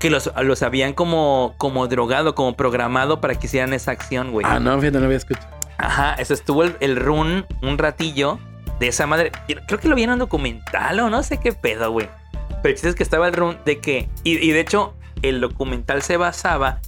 que 0.00 0.10
los, 0.10 0.30
los 0.42 0.62
habían 0.62 0.92
como, 0.94 1.54
como 1.58 1.86
drogado, 1.86 2.34
como 2.34 2.56
programado 2.56 3.20
para 3.20 3.34
que 3.36 3.46
hicieran 3.46 3.72
esa 3.72 3.92
acción, 3.92 4.32
güey. 4.32 4.44
Ah, 4.48 4.58
no, 4.60 4.72
fíjate, 4.78 4.92
no 4.94 5.00
lo 5.00 5.06
había 5.06 5.18
escuchado. 5.18 5.48
Ajá, 5.78 6.14
eso 6.14 6.34
estuvo 6.34 6.62
el, 6.64 6.76
el 6.80 6.96
run 6.96 7.46
un 7.62 7.78
ratillo 7.78 8.38
de 8.80 8.88
esa 8.88 9.06
madre. 9.06 9.32
Creo 9.66 9.78
que 9.80 9.88
lo 9.88 9.94
vieron 9.94 10.12
en 10.14 10.14
un 10.14 10.18
documental 10.20 10.98
o 11.00 11.10
no 11.10 11.22
sé 11.22 11.38
qué 11.38 11.52
pedo, 11.52 11.90
güey. 11.92 12.08
Pero 12.48 12.68
el 12.68 12.74
chiste 12.74 12.88
es 12.88 12.94
que 12.94 13.02
estaba 13.02 13.28
el 13.28 13.34
run 13.34 13.58
de 13.64 13.78
que. 13.78 14.08
Y, 14.22 14.38
y 14.38 14.50
de 14.52 14.60
hecho, 14.60 14.94
el 15.22 15.40
documental 15.40 16.02
se 16.02 16.16
basaba 16.16 16.80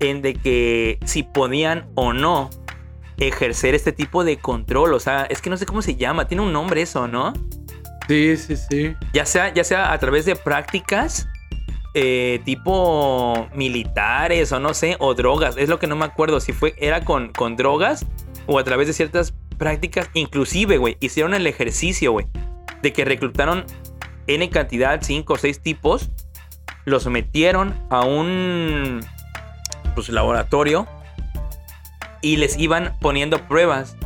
en 0.00 0.22
de 0.22 0.34
que 0.34 0.98
si 1.04 1.22
podían 1.22 1.86
o 1.94 2.12
no 2.12 2.50
ejercer 3.18 3.74
este 3.74 3.92
tipo 3.92 4.24
de 4.24 4.38
control. 4.38 4.94
O 4.94 5.00
sea, 5.00 5.24
es 5.24 5.40
que 5.40 5.50
no 5.50 5.56
sé 5.56 5.66
cómo 5.66 5.82
se 5.82 5.96
llama. 5.96 6.26
Tiene 6.26 6.42
un 6.42 6.52
nombre 6.52 6.82
eso, 6.82 7.08
¿no? 7.08 7.32
Sí, 8.08 8.36
sí, 8.36 8.56
sí. 8.56 8.96
Ya 9.12 9.26
sea, 9.26 9.52
ya 9.54 9.64
sea 9.64 9.92
a 9.92 9.98
través 9.98 10.24
de 10.24 10.36
prácticas 10.36 11.28
eh, 11.94 12.40
tipo 12.44 13.48
militares 13.54 14.50
o 14.52 14.60
no 14.60 14.74
sé, 14.74 14.96
o 14.98 15.14
drogas. 15.14 15.56
Es 15.56 15.68
lo 15.68 15.78
que 15.78 15.86
no 15.86 15.96
me 15.96 16.04
acuerdo 16.04 16.40
si 16.40 16.52
fue, 16.52 16.74
era 16.78 17.04
con, 17.04 17.32
con 17.32 17.56
drogas 17.56 18.06
o 18.46 18.58
a 18.58 18.64
través 18.64 18.86
de 18.88 18.92
ciertas 18.92 19.34
prácticas. 19.58 20.10
Inclusive, 20.14 20.78
güey, 20.78 20.96
hicieron 21.00 21.34
el 21.34 21.46
ejercicio, 21.46 22.12
güey, 22.12 22.26
de 22.82 22.92
que 22.92 23.04
reclutaron 23.04 23.64
N 24.26 24.48
cantidad, 24.50 25.00
5 25.02 25.32
o 25.32 25.36
6 25.36 25.60
tipos, 25.60 26.10
los 26.84 27.06
metieron 27.06 27.74
a 27.90 28.02
un 28.02 29.04
pues, 29.94 30.08
laboratorio 30.08 30.86
y 32.20 32.36
les 32.36 32.58
iban 32.58 32.96
poniendo 33.00 33.38
pruebas. 33.48 33.96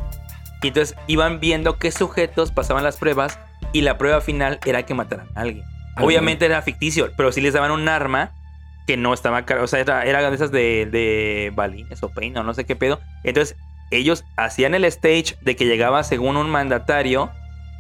Y 0.63 0.69
entonces 0.69 0.97
iban 1.07 1.39
viendo 1.39 1.79
qué 1.79 1.91
sujetos 1.93 2.51
pasaban 2.51 2.83
las 2.83 2.97
pruebas 2.97 3.39
y 3.73 3.83
la 3.83 3.99
prueba 3.99 4.21
final 4.21 4.59
era 4.65 4.85
que 4.85 4.95
mataran 4.95 5.29
a 5.35 5.43
alguien. 5.43 5.65
Obviamente 6.03 6.45
era 6.47 6.61
ficticio, 6.63 7.11
pero 7.17 7.33
sí 7.33 7.41
les 7.41 7.55
daban 7.55 7.71
un 7.71 7.89
arma 7.89 8.33
que 8.87 8.97
no 8.97 9.13
estaba 9.15 9.45
car- 9.45 9.59
o 9.61 9.67
sea, 9.67 9.81
era, 9.81 10.05
era 10.05 10.29
de 10.29 10.35
esas 10.37 10.51
de, 10.53 10.87
de 10.87 11.53
balines 11.55 12.03
o 12.03 12.09
peino, 12.11 12.43
no 12.43 12.55
sé 12.55 12.65
qué 12.65 12.77
pedo. 12.77 13.01
Entonces 13.25 13.57
ellos 13.91 14.25
hacían 14.37 14.75
el 14.75 14.85
stage 14.85 15.37
de 15.41 15.57
que 15.57 15.65
llegaba 15.67 16.03
según 16.05 16.37
un 16.37 16.51
mandatario, 16.51 17.31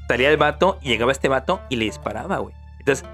salía 0.08 0.30
el 0.30 0.36
vato 0.36 0.78
y 0.82 0.88
llegaba 0.88 1.12
este 1.12 1.28
vato 1.28 1.60
y 1.68 1.76
le 1.76 1.86
disparaba, 1.86 2.38
güey. 2.38 2.54
Entonces, 2.78 3.06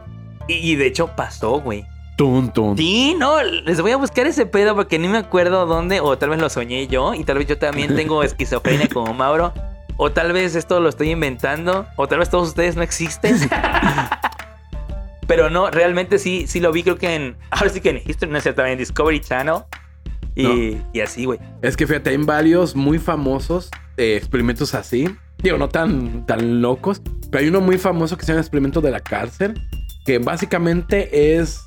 y, 0.49 0.55
y 0.55 0.77
de 0.77 0.87
hecho 0.87 1.09
pasó, 1.17 1.61
güey. 1.61 1.85
Tun, 2.17 2.53
tun. 2.53 2.77
Sí, 2.77 3.17
no, 3.19 3.43
les 3.43 3.81
voy 3.81 3.93
a 3.93 3.97
buscar 3.97 4.27
ese 4.27 4.45
pedo 4.45 4.75
porque 4.75 4.99
ni 4.99 5.09
me 5.09 5.19
acuerdo 5.19 5.67
dónde, 5.67 6.01
o 6.01 6.17
tal 6.19 6.31
vez 6.31 6.41
lo 6.41 6.51
soñé 6.51 6.87
yo, 6.87 7.15
y 7.15 7.25
tal 7.25 7.39
vez 7.39 7.47
yo 7.47 7.59
también 7.59 7.95
tengo 7.97 8.23
esquizofrenia 8.23 8.89
como 8.89 9.15
Mauro, 9.15 9.53
o 9.97 10.13
tal 10.13 10.33
vez 10.33 10.55
esto 10.55 10.81
lo 10.81 10.89
estoy 10.89 11.11
inventando, 11.11 11.87
o 11.97 12.07
tal 12.07 12.19
vez 12.19 12.29
todos 12.29 12.49
ustedes 12.49 12.77
no 12.77 12.83
existen. 12.83 13.37
Pero 15.27 15.49
no, 15.49 15.71
realmente 15.71 16.19
sí, 16.19 16.47
sí 16.47 16.61
lo 16.61 16.73
vi, 16.73 16.83
creo 16.83 16.99
que 16.99 17.15
en. 17.15 17.37
Ahora 17.51 17.71
sí 17.71 17.81
que 17.81 17.91
en 17.91 18.03
History, 18.05 18.31
no 18.31 18.39
es 18.39 18.43
cierto, 18.43 18.65
en 18.67 18.77
Discovery 18.77 19.21
Channel. 19.21 19.63
Y, 20.35 20.79
y 20.93 21.01
así, 21.01 21.25
güey. 21.25 21.39
Es 21.63 21.77
que 21.77 21.87
fíjate, 21.87 22.11
hay 22.11 22.17
varios 22.17 22.75
muy 22.75 22.99
famosos 22.99 23.71
eh, 23.97 24.17
experimentos 24.17 24.75
así. 24.75 25.09
Digo, 25.43 25.59
no 25.59 25.69
tan, 25.69 26.25
tan 26.27 26.61
locos. 26.63 27.03
Pero 27.31 27.43
hay 27.43 27.49
uno 27.49 27.61
muy 27.61 27.79
famoso 27.79 28.17
que 28.17 28.25
se 28.25 28.33
llama 28.33 28.41
Experimento 28.43 28.81
de 28.81 28.91
la 28.91 29.01
Cárcel. 29.01 29.55
Que 30.05 30.19
básicamente 30.19 31.37
es. 31.39 31.61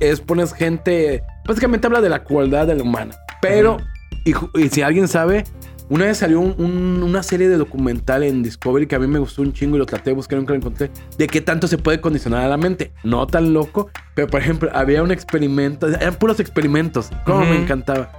Es 0.00 0.20
pones 0.20 0.52
gente. 0.52 1.22
Básicamente 1.46 1.86
habla 1.86 2.00
de 2.00 2.08
la 2.08 2.24
crueldad 2.24 2.66
de 2.66 2.76
la 2.76 2.82
humana. 2.82 3.14
Pero. 3.40 3.78
Y, 4.24 4.68
si 4.68 4.82
alguien 4.82 5.08
sabe. 5.08 5.44
Una 5.90 6.04
vez 6.04 6.18
salió 6.18 6.38
un- 6.40 6.54
un- 6.58 7.02
una 7.02 7.22
serie 7.22 7.48
de 7.48 7.56
documental 7.56 8.22
en 8.22 8.42
Discovery 8.42 8.86
que 8.86 8.94
a 8.94 8.98
mí 8.98 9.06
me 9.06 9.18
gustó 9.18 9.40
un 9.40 9.54
chingo 9.54 9.76
y 9.76 9.78
lo 9.78 9.86
traté 9.86 10.10
de 10.10 10.16
buscar 10.16 10.38
nunca 10.38 10.52
lo 10.52 10.58
encontré. 10.58 10.90
De 11.16 11.26
qué 11.26 11.40
tanto 11.40 11.66
se 11.66 11.78
puede 11.78 11.98
condicionar 12.02 12.44
a 12.44 12.48
la 12.48 12.58
mente. 12.58 12.92
No 13.04 13.26
tan 13.26 13.54
loco, 13.54 13.88
pero 14.14 14.26
por 14.28 14.38
ejemplo, 14.42 14.68
había 14.74 15.02
un 15.02 15.10
experimento. 15.12 15.88
Eran 15.88 16.16
puros 16.16 16.40
experimentos. 16.40 17.08
Como 17.24 17.40
me 17.46 17.56
encantaba. 17.56 18.12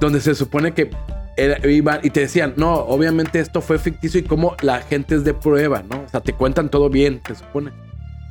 Donde 0.00 0.20
se 0.20 0.36
supone 0.36 0.74
que 0.74 0.90
era- 1.38 1.66
iban 1.70 2.00
y 2.02 2.10
te 2.10 2.20
decían, 2.20 2.54
no, 2.56 2.74
obviamente 2.74 3.40
esto 3.40 3.60
fue 3.60 3.78
ficticio 3.78 4.20
y 4.20 4.24
como 4.24 4.56
la 4.62 4.80
gente 4.80 5.14
es 5.14 5.24
de 5.24 5.34
prueba, 5.34 5.82
¿no? 5.88 6.00
O 6.02 6.08
sea, 6.08 6.20
te 6.20 6.32
cuentan 6.32 6.68
todo 6.70 6.90
bien, 6.90 7.20
se 7.26 7.34
supone. 7.36 7.70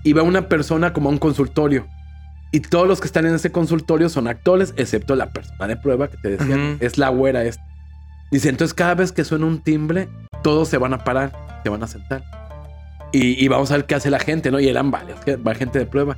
Iba 0.04 0.22
una 0.24 0.48
persona 0.48 0.94
como 0.94 1.10
a 1.10 1.12
un 1.12 1.18
consultorio. 1.18 1.88
Y 2.52 2.62
todos 2.62 2.88
los 2.88 3.02
que 3.02 3.08
están 3.08 3.26
en 3.26 3.36
ese 3.36 3.52
consultorio 3.52 4.08
son 4.10 4.28
actores, 4.28 4.74
excepto 4.78 5.16
la 5.16 5.30
persona 5.32 5.68
de 5.68 5.76
prueba 5.76 6.08
que 6.08 6.18
te 6.18 6.30
decían, 6.38 6.78
es 6.80 6.98
la 6.98 7.10
güera 7.10 7.44
esta. 7.44 7.64
Dice, 8.32 8.50
entonces 8.50 8.74
cada 8.74 8.96
vez 8.96 9.12
que 9.12 9.24
suena 9.26 9.46
un 9.46 9.60
timbre, 9.62 10.08
todos 10.44 10.68
se 10.70 10.78
van 10.78 10.94
a 10.94 11.04
parar, 11.04 11.32
se 11.64 11.70
van 11.70 11.84
a 11.84 11.88
sentar. 11.88 12.24
Y, 13.12 13.44
y 13.44 13.48
vamos 13.48 13.72
a 13.72 13.76
ver 13.78 13.86
qué 13.86 13.96
hace 13.96 14.10
la 14.10 14.20
gente, 14.20 14.52
¿no? 14.52 14.60
Y 14.60 14.68
eran 14.68 14.92
varios, 14.92 15.20
que- 15.22 15.36
va 15.38 15.56
gente 15.56 15.80
de 15.80 15.86
prueba. 15.86 16.18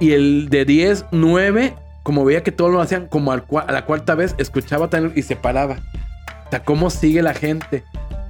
Y 0.00 0.12
el 0.12 0.48
de 0.50 0.64
10, 0.64 1.06
9, 1.10 1.74
como 2.02 2.24
veía 2.24 2.42
que 2.42 2.52
todos 2.52 2.70
lo 2.70 2.80
hacían, 2.80 3.06
como 3.06 3.32
al 3.32 3.44
a 3.66 3.72
la 3.72 3.84
cuarta 3.86 4.14
vez, 4.14 4.34
escuchaba 4.38 4.88
también 4.88 5.12
y 5.16 5.22
se 5.22 5.36
paraba. 5.36 5.76
O 6.46 6.50
sea, 6.50 6.62
cómo 6.64 6.90
sigue 6.90 7.22
la 7.22 7.34
gente. 7.34 7.84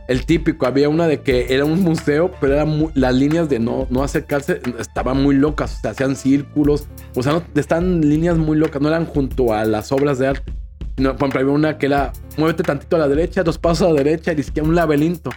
El 0.08 0.24
típico, 0.24 0.66
había 0.66 0.88
una 0.88 1.08
de 1.08 1.20
que 1.22 1.52
era 1.52 1.64
un 1.64 1.82
museo, 1.82 2.30
pero 2.40 2.54
eran 2.54 2.68
mu- 2.68 2.90
las 2.94 3.12
líneas 3.14 3.48
de 3.48 3.58
no, 3.58 3.88
no 3.90 4.04
acercarse 4.04 4.60
estaban 4.78 5.20
muy 5.20 5.34
locas, 5.34 5.78
o 5.78 5.80
sea, 5.80 5.90
hacían 5.90 6.14
círculos, 6.14 6.86
o 7.16 7.24
sea, 7.24 7.32
no, 7.32 7.42
están 7.56 8.02
líneas 8.08 8.38
muy 8.38 8.56
locas, 8.56 8.80
no 8.80 8.86
eran 8.88 9.04
junto 9.04 9.52
a 9.52 9.64
las 9.64 9.90
obras 9.90 10.18
de 10.20 10.28
arte. 10.28 10.52
No, 10.96 11.16
por 11.16 11.28
ejemplo, 11.28 11.40
había 11.40 11.52
una 11.52 11.78
que 11.78 11.86
era, 11.86 12.12
muévete 12.38 12.62
tantito 12.62 12.94
a 12.96 13.00
la 13.00 13.08
derecha, 13.08 13.42
dos 13.42 13.58
pasos 13.58 13.88
a 13.88 13.92
la 13.92 14.02
derecha, 14.02 14.32
y 14.32 14.36
que 14.44 14.62
un 14.62 14.76
laberinto. 14.76 15.30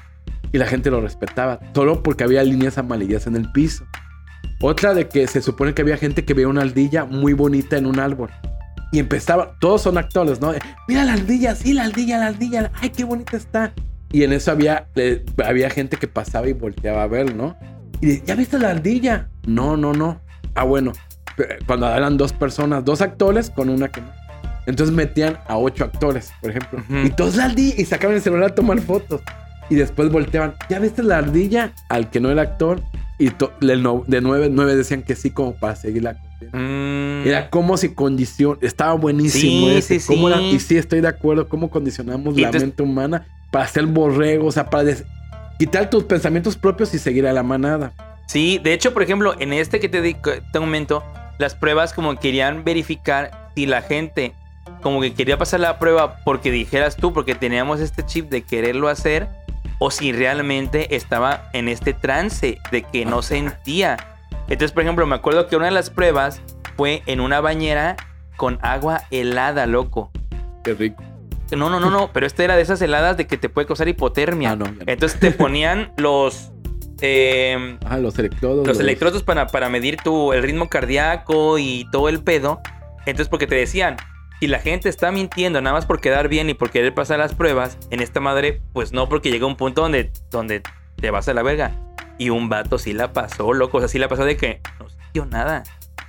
Y 0.51 0.57
la 0.59 0.67
gente 0.67 0.91
lo 0.91 1.01
respetaba, 1.01 1.59
solo 1.73 2.03
porque 2.03 2.23
había 2.23 2.43
líneas 2.43 2.77
amarillas 2.77 3.25
en 3.27 3.35
el 3.35 3.51
piso. 3.51 3.85
Otra 4.61 4.93
de 4.93 5.07
que 5.07 5.25
se 5.27 5.41
supone 5.41 5.73
que 5.73 5.81
había 5.81 5.97
gente 5.97 6.25
que 6.25 6.33
veía 6.35 6.47
una 6.47 6.61
ardilla 6.61 7.05
muy 7.05 7.33
bonita 7.33 7.75
en 7.77 7.87
un 7.87 7.99
árbol. 7.99 8.29
Y 8.91 8.99
empezaba, 8.99 9.55
todos 9.59 9.83
son 9.83 9.97
actores, 9.97 10.41
¿no? 10.41 10.53
Mira 10.87 11.05
la 11.05 11.13
ardilla, 11.13 11.55
sí, 11.55 11.73
la 11.73 11.83
ardilla, 11.83 12.17
la 12.17 12.27
ardilla, 12.27 12.71
ay, 12.81 12.89
qué 12.89 13.03
bonita 13.03 13.37
está. 13.37 13.71
Y 14.11 14.23
en 14.23 14.33
eso 14.33 14.51
había, 14.51 14.87
eh, 14.95 15.23
había 15.45 15.69
gente 15.69 15.97
que 15.97 16.07
pasaba 16.07 16.47
y 16.47 16.53
volteaba 16.53 17.03
a 17.03 17.07
ver, 17.07 17.35
¿no? 17.35 17.55
Y 18.01 18.07
de, 18.07 18.23
¿ya 18.25 18.35
viste 18.35 18.57
la 18.57 18.71
ardilla? 18.71 19.29
No, 19.45 19.77
no, 19.77 19.93
no. 19.93 20.19
Ah, 20.55 20.63
bueno. 20.63 20.93
Cuando 21.67 21.87
eran 21.87 22.17
dos 22.17 22.33
personas, 22.33 22.83
dos 22.83 23.01
actores 23.01 23.49
con 23.49 23.69
una 23.69 23.89
que 23.89 24.01
no. 24.01 24.11
Entonces 24.65 24.95
metían 24.95 25.37
a 25.47 25.57
ocho 25.57 25.83
actores, 25.83 26.31
por 26.41 26.49
ejemplo. 26.49 26.79
Ujú. 26.79 27.07
Y 27.07 27.09
todos 27.11 27.35
la 27.35 27.45
ardilla 27.45 27.75
y 27.77 27.85
sacaban 27.85 28.15
el 28.15 28.21
celular 28.21 28.51
a 28.51 28.55
tomar 28.55 28.79
fotos. 28.81 29.21
Y 29.69 29.75
después 29.75 30.11
volteaban, 30.11 30.55
¿ya 30.69 30.79
viste 30.79 31.03
la 31.03 31.19
ardilla? 31.19 31.73
Al 31.89 32.09
que 32.09 32.19
no 32.19 32.31
era 32.31 32.41
actor. 32.41 32.81
Y 33.19 33.29
de 33.29 34.21
nueve, 34.21 34.49
nueve 34.51 34.75
decían 34.75 35.03
que 35.03 35.15
sí, 35.15 35.29
como 35.29 35.53
para 35.53 35.75
seguir 35.75 36.03
la. 36.03 36.17
Mm, 36.51 37.27
Era 37.27 37.49
como 37.49 37.77
si 37.77 37.93
condicion... 37.93 38.57
Estaba 38.61 38.93
buenísimo 38.93 39.67
Sí, 39.67 39.75
ese. 39.75 39.99
sí, 39.99 40.07
cómo 40.07 40.29
sí. 40.29 40.43
Y 40.53 40.59
sí, 40.59 40.77
estoy 40.77 41.01
de 41.01 41.07
acuerdo. 41.07 41.47
Cómo 41.49 41.69
condicionamos 41.69 42.35
la 42.35 42.47
entonces- 42.47 42.61
mente 42.61 42.83
humana 42.83 43.25
para 43.51 43.65
hacer 43.65 43.85
borrego. 43.85 44.47
O 44.47 44.51
sea, 44.51 44.69
para 44.69 44.83
des- 44.85 45.03
quitar 45.57 45.89
tus 45.89 46.03
pensamientos 46.05 46.55
propios 46.55 46.93
y 46.93 46.99
seguir 46.99 47.27
a 47.27 47.33
la 47.33 47.43
manada. 47.43 47.93
Sí, 48.27 48.59
de 48.63 48.73
hecho, 48.73 48.93
por 48.93 49.03
ejemplo, 49.03 49.35
en 49.39 49.53
este 49.53 49.79
que 49.79 49.89
te, 49.89 50.01
di- 50.01 50.13
te 50.15 50.59
comento, 50.59 51.03
las 51.39 51.55
pruebas 51.55 51.93
como 51.93 52.15
querían 52.17 52.63
verificar 52.63 53.49
si 53.55 53.65
la 53.65 53.81
gente 53.81 54.33
como 54.81 55.01
que 55.01 55.13
quería 55.13 55.37
pasar 55.37 55.59
la 55.59 55.79
prueba 55.79 56.17
porque 56.23 56.51
dijeras 56.51 56.95
tú, 56.95 57.11
porque 57.11 57.35
teníamos 57.35 57.79
este 57.81 58.05
chip 58.05 58.29
de 58.29 58.43
quererlo 58.43 58.87
hacer, 58.87 59.27
o 59.79 59.91
si 59.91 60.11
realmente 60.13 60.95
estaba 60.95 61.49
en 61.53 61.67
este 61.67 61.93
trance 61.93 62.57
de 62.71 62.83
que 62.83 63.03
no 63.05 63.21
sentía. 63.21 63.97
Entonces, 64.43 64.71
por 64.71 64.83
ejemplo, 64.83 65.05
me 65.05 65.15
acuerdo 65.15 65.47
que 65.47 65.55
una 65.55 65.65
de 65.65 65.71
las 65.71 65.89
pruebas 65.89 66.41
fue 66.75 67.03
en 67.05 67.19
una 67.19 67.41
bañera 67.41 67.97
con 68.35 68.57
agua 68.61 69.03
helada, 69.11 69.65
loco. 69.65 70.11
Qué 70.63 70.73
rico. 70.73 71.03
No, 71.51 71.69
no, 71.69 71.79
no, 71.79 71.89
no, 71.89 72.11
pero 72.13 72.25
esta 72.25 72.43
era 72.43 72.55
de 72.55 72.61
esas 72.61 72.81
heladas 72.81 73.17
de 73.17 73.27
que 73.27 73.37
te 73.37 73.49
puede 73.49 73.67
causar 73.67 73.87
hipotermia. 73.87 74.51
Ah, 74.51 74.55
no. 74.55 74.65
Entonces 74.85 75.19
te 75.19 75.31
ponían 75.31 75.91
los... 75.97 76.51
Ajá, 77.81 77.97
los 77.97 78.19
electrodos. 78.19 78.67
los 78.67 78.79
electrodos 78.79 79.23
para, 79.23 79.47
para 79.47 79.69
medir 79.69 79.97
tu, 79.97 80.33
el 80.33 80.43
ritmo 80.43 80.67
cardíaco 80.67 81.57
y 81.57 81.87
todo 81.91 82.09
el 82.09 82.21
pedo. 82.21 82.61
Entonces, 83.05 83.29
porque 83.29 83.47
te 83.47 83.55
decían, 83.55 83.95
si 84.39 84.47
la 84.47 84.59
gente 84.59 84.89
está 84.89 85.11
mintiendo 85.11 85.61
nada 85.61 85.75
más 85.75 85.85
por 85.85 86.01
quedar 86.01 86.27
bien 86.27 86.49
y 86.49 86.53
por 86.53 86.71
querer 86.71 86.93
pasar 86.93 87.19
las 87.19 87.33
pruebas, 87.33 87.77
en 87.89 88.01
esta 88.01 88.19
madre, 88.19 88.61
pues 88.73 88.91
no, 88.91 89.07
porque 89.09 89.31
llega 89.31 89.45
un 89.45 89.55
punto 89.55 89.81
donde, 89.81 90.11
donde 90.29 90.61
te 90.95 91.11
vas 91.11 91.27
a 91.27 91.33
la 91.33 91.41
verga. 91.41 91.71
Y 92.19 92.29
un 92.29 92.49
vato 92.49 92.77
sí 92.77 92.93
la 92.93 93.11
pasó, 93.13 93.51
loco. 93.53 93.77
O 93.77 93.79
sea, 93.79 93.87
sí 93.89 93.97
la 93.97 94.07
pasó 94.07 94.23
de 94.25 94.37
que 94.37 94.61
no 94.79 94.87
sintió 94.89 95.25
nada. 95.25 95.63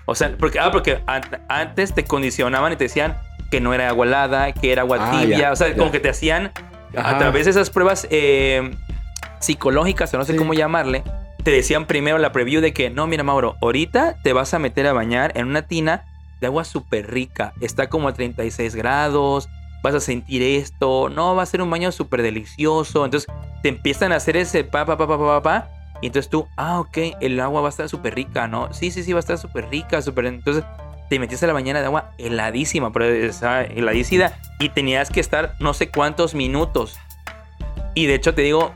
O 0.05 0.15
sea, 0.15 0.37
porque, 0.39 0.59
ah, 0.61 0.71
porque 0.71 1.03
an- 1.07 1.41
antes 1.49 1.95
te 1.95 2.05
condicionaban 2.05 2.73
y 2.73 2.77
te 2.77 2.85
decían 2.85 3.17
que 3.51 3.61
no 3.61 3.73
era 3.73 3.89
agua 3.89 4.05
helada, 4.07 4.53
que 4.53 4.73
era 4.73 4.83
agua 4.83 4.99
Ah, 5.01 5.21
tibia. 5.21 5.39
ya, 5.39 5.53
o 5.53 5.57
sea, 5.57 5.69
ya. 5.69 5.77
como 5.77 5.91
que 5.91 6.01
te 6.01 6.11
hacían 6.11 6.53
Ajá. 6.97 7.11
a 7.11 7.19
través 7.19 7.45
de 7.47 7.53
esas 7.53 7.71
pruebas 7.71 8.07
eh, 8.11 8.71
psicológicas, 9.39 10.13
o 10.15 10.19
no 10.19 10.25
sé 10.25 10.33
Sí. 10.33 10.39
cómo 10.39 10.53
llamarle, 10.55 11.03
te 11.45 11.51
decían 11.51 11.87
primero 11.87 12.19
la 12.19 12.33
preview 12.33 12.61
de 12.61 12.73
que, 12.73 12.91
no, 12.91 13.07
mira, 13.07 13.23
Mauro, 13.23 13.57
ahorita 13.63 14.17
te 14.23 14.33
vas 14.33 14.53
a 14.55 14.59
meter 14.59 14.87
a 14.87 14.93
bañar 14.93 15.33
en 15.37 15.47
una 15.47 15.63
tina 15.63 16.05
de 16.41 16.47
agua 16.49 16.65
súper 16.65 17.11
rica. 17.11 17.53
Está 17.61 17.89
como 17.89 18.09
a 18.09 18.13
36 18.13 18.75
grados, 18.75 19.49
vas 19.83 19.95
a 19.95 20.01
sentir 20.01 20.43
esto, 20.43 21.09
no, 21.09 21.35
va 21.35 21.43
a 21.43 21.47
ser 21.47 21.63
un 21.63 21.71
baño 21.71 21.93
súper 21.93 22.23
delicioso. 22.23 23.05
Entonces 23.05 23.33
te 23.63 23.69
empiezan 23.71 24.13
a 24.13 24.17
hacer 24.17 24.37
ese 24.37 24.65
pa, 24.65 24.85
pa, 24.85 24.97
pa, 24.99 25.07
pa, 25.07 25.19
pa, 25.19 25.27
pa, 25.27 25.43
pa, 25.43 25.69
Y 26.01 26.07
entonces 26.07 26.31
tú, 26.31 26.49
ah, 26.57 26.81
ok, 26.81 26.99
el 27.21 27.39
agua 27.41 27.61
va 27.61 27.69
a 27.69 27.71
estar 27.71 27.89
súper 27.89 28.15
rica, 28.15 28.49
¿no? 28.49 28.73
Sí, 28.73 28.91
sí, 28.91 29.03
sí, 29.03 29.13
va 29.13 29.19
a 29.19 29.21
estar 29.21 29.39
súper 29.39 29.69
rica, 29.69 30.01
súper. 30.03 30.27
Entonces 30.27 30.65
te 31.09 31.19
metiste 31.19 31.45
a 31.45 31.49
la 31.49 31.55
bañera 31.55 31.81
de 31.81 31.87
agua 31.87 32.13
heladísima, 32.19 32.93
pero 32.93 33.05
esa 33.05 33.63
heladísima, 33.63 34.31
y 34.59 34.69
tenías 34.69 35.11
que 35.11 35.21
estar 35.21 35.55
no 35.59 35.75
sé 35.75 35.91
cuántos 35.91 36.35
minutos. 36.35 36.99
Y 37.95 38.07
de 38.07 38.15
hecho 38.15 38.35
te 38.35 38.43
digo, 38.43 38.73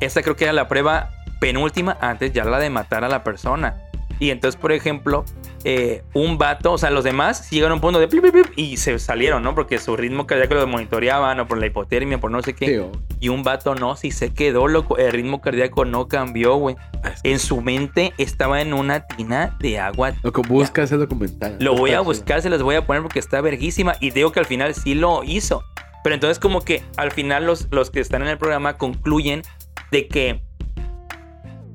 esta 0.00 0.22
creo 0.22 0.36
que 0.36 0.44
era 0.44 0.52
la 0.52 0.68
prueba 0.68 1.10
penúltima 1.40 1.96
antes 2.00 2.32
ya 2.32 2.44
la 2.44 2.58
de 2.58 2.70
matar 2.70 3.04
a 3.04 3.08
la 3.08 3.22
persona. 3.22 3.76
Y 4.18 4.30
entonces, 4.30 4.60
por 4.60 4.72
ejemplo, 4.72 5.24
eh, 5.64 6.02
un 6.14 6.38
vato, 6.38 6.72
o 6.72 6.78
sea, 6.78 6.90
los 6.90 7.04
demás 7.04 7.50
llegaron 7.50 7.72
a 7.72 7.74
un 7.74 7.80
punto 7.80 8.00
de 8.00 8.08
plip, 8.08 8.22
plip, 8.22 8.32
plip, 8.32 8.46
y 8.56 8.76
se 8.78 8.98
salieron, 8.98 9.42
¿no? 9.42 9.54
Porque 9.54 9.78
su 9.78 9.96
ritmo 9.96 10.26
cardíaco 10.26 10.54
lo 10.54 10.66
monitoreaban 10.66 11.38
o 11.40 11.46
por 11.46 11.58
la 11.58 11.66
hipotermia, 11.66 12.18
por 12.18 12.30
no 12.30 12.42
sé 12.42 12.54
qué. 12.54 12.88
Y 13.20 13.28
un 13.28 13.42
vato 13.42 13.74
no, 13.74 13.96
si 13.96 14.10
se 14.10 14.32
quedó 14.32 14.68
loco, 14.68 14.96
el 14.96 15.12
ritmo 15.12 15.40
cardíaco 15.40 15.84
no 15.84 16.08
cambió, 16.08 16.56
güey. 16.56 16.76
En 17.22 17.38
su 17.38 17.60
mente 17.60 18.14
estaba 18.18 18.62
en 18.62 18.72
una 18.72 19.06
tina 19.06 19.56
de 19.60 19.78
agua. 19.78 20.14
Loco, 20.22 20.42
busca 20.42 20.82
ese 20.82 20.96
documental. 20.96 21.56
Lo 21.60 21.74
voy 21.74 21.92
a 21.92 22.00
buscar, 22.00 22.40
se 22.42 22.50
los 22.50 22.62
voy 22.62 22.76
a 22.76 22.86
poner 22.86 23.02
porque 23.02 23.18
está 23.18 23.40
verguísima. 23.40 23.96
Y 24.00 24.10
digo 24.10 24.32
que 24.32 24.40
al 24.40 24.46
final 24.46 24.74
sí 24.74 24.94
lo 24.94 25.22
hizo. 25.24 25.62
Pero 26.02 26.14
entonces 26.14 26.38
como 26.38 26.62
que 26.62 26.82
al 26.96 27.10
final 27.10 27.44
los, 27.44 27.68
los 27.70 27.90
que 27.90 28.00
están 28.00 28.22
en 28.22 28.28
el 28.28 28.38
programa 28.38 28.78
concluyen 28.78 29.42
de 29.90 30.08
que... 30.08 30.40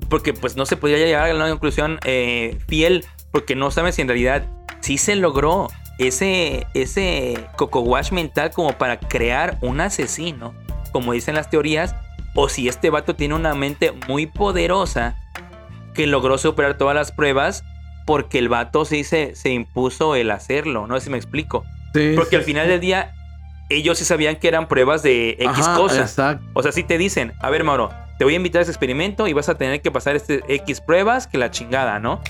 Porque 0.09 0.33
pues 0.33 0.55
no 0.55 0.65
se 0.65 0.77
podía 0.77 0.97
llegar 0.97 1.29
a 1.29 1.35
una 1.35 1.49
conclusión 1.49 1.99
eh, 2.05 2.57
fiel. 2.67 3.05
Porque 3.35 3.53
no 3.53 3.69
saben 3.69 3.91
si 3.91 4.01
en 4.01 4.07
realidad 4.07 4.45
sí 4.79 4.97
se 4.97 5.17
logró 5.17 5.67
ese, 5.97 6.67
ese 6.73 7.49
coco 7.57 7.81
wash 7.81 8.13
mental 8.13 8.51
como 8.51 8.77
para 8.77 8.97
crear 8.97 9.57
un 9.59 9.81
asesino. 9.81 10.53
Como 10.93 11.11
dicen 11.11 11.35
las 11.35 11.49
teorías. 11.49 11.95
O 12.33 12.47
si 12.47 12.69
este 12.69 12.89
vato 12.89 13.13
tiene 13.13 13.35
una 13.35 13.53
mente 13.53 13.91
muy 14.07 14.25
poderosa 14.25 15.17
que 15.93 16.07
logró 16.07 16.37
superar 16.37 16.77
todas 16.77 16.95
las 16.95 17.11
pruebas 17.11 17.65
porque 18.05 18.39
el 18.39 18.47
vato 18.47 18.85
sí 18.85 19.03
se, 19.03 19.35
se 19.35 19.49
impuso 19.49 20.15
el 20.15 20.31
hacerlo, 20.31 20.87
no 20.87 20.97
sé 20.97 21.03
si 21.03 21.09
me 21.09 21.17
explico. 21.17 21.65
Sí, 21.93 22.13
Porque 22.15 22.29
sí, 22.29 22.35
al 22.37 22.43
final 22.43 22.69
del 22.69 22.79
día, 22.79 23.13
ellos 23.67 23.97
sí 23.97 24.05
sabían 24.05 24.37
que 24.37 24.47
eran 24.47 24.69
pruebas 24.69 25.03
de 25.03 25.31
X 25.31 25.47
Ajá, 25.49 25.75
cosas. 25.75 26.11
Exacto. 26.11 26.45
O 26.53 26.63
sea, 26.63 26.71
si 26.71 26.83
te 26.83 26.97
dicen, 26.97 27.33
a 27.41 27.49
ver, 27.49 27.65
Mauro, 27.65 27.89
te 28.17 28.23
voy 28.23 28.31
a 28.31 28.37
invitar 28.37 28.59
a 28.59 28.61
ese 28.61 28.71
experimento 28.71 29.27
y 29.27 29.33
vas 29.33 29.49
a 29.49 29.55
tener 29.55 29.81
que 29.81 29.91
pasar 29.91 30.15
este 30.15 30.41
X 30.47 30.79
pruebas 30.79 31.27
que 31.27 31.37
la 31.37 31.51
chingada, 31.51 31.99
¿no? 31.99 32.21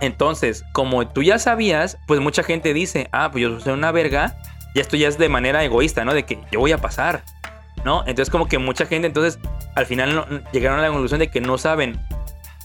Entonces, 0.00 0.64
como 0.72 1.06
tú 1.08 1.22
ya 1.22 1.38
sabías, 1.38 1.98
pues 2.06 2.20
mucha 2.20 2.42
gente 2.42 2.74
dice, 2.74 3.08
ah, 3.12 3.30
pues 3.30 3.42
yo 3.42 3.60
soy 3.60 3.72
una 3.72 3.92
verga, 3.92 4.36
y 4.74 4.80
esto 4.80 4.96
ya 4.96 5.08
es 5.08 5.16
de 5.18 5.28
manera 5.28 5.64
egoísta, 5.64 6.04
¿no? 6.04 6.12
De 6.14 6.24
que 6.24 6.38
yo 6.52 6.60
voy 6.60 6.72
a 6.72 6.78
pasar, 6.78 7.22
¿no? 7.84 8.00
Entonces, 8.00 8.30
como 8.30 8.46
que 8.46 8.58
mucha 8.58 8.84
gente, 8.86 9.06
entonces, 9.06 9.38
al 9.74 9.86
final 9.86 10.14
no- 10.14 10.26
llegaron 10.52 10.78
a 10.78 10.82
la 10.82 10.88
conclusión 10.88 11.20
de 11.20 11.28
que 11.28 11.40
no 11.40 11.56
saben 11.58 11.98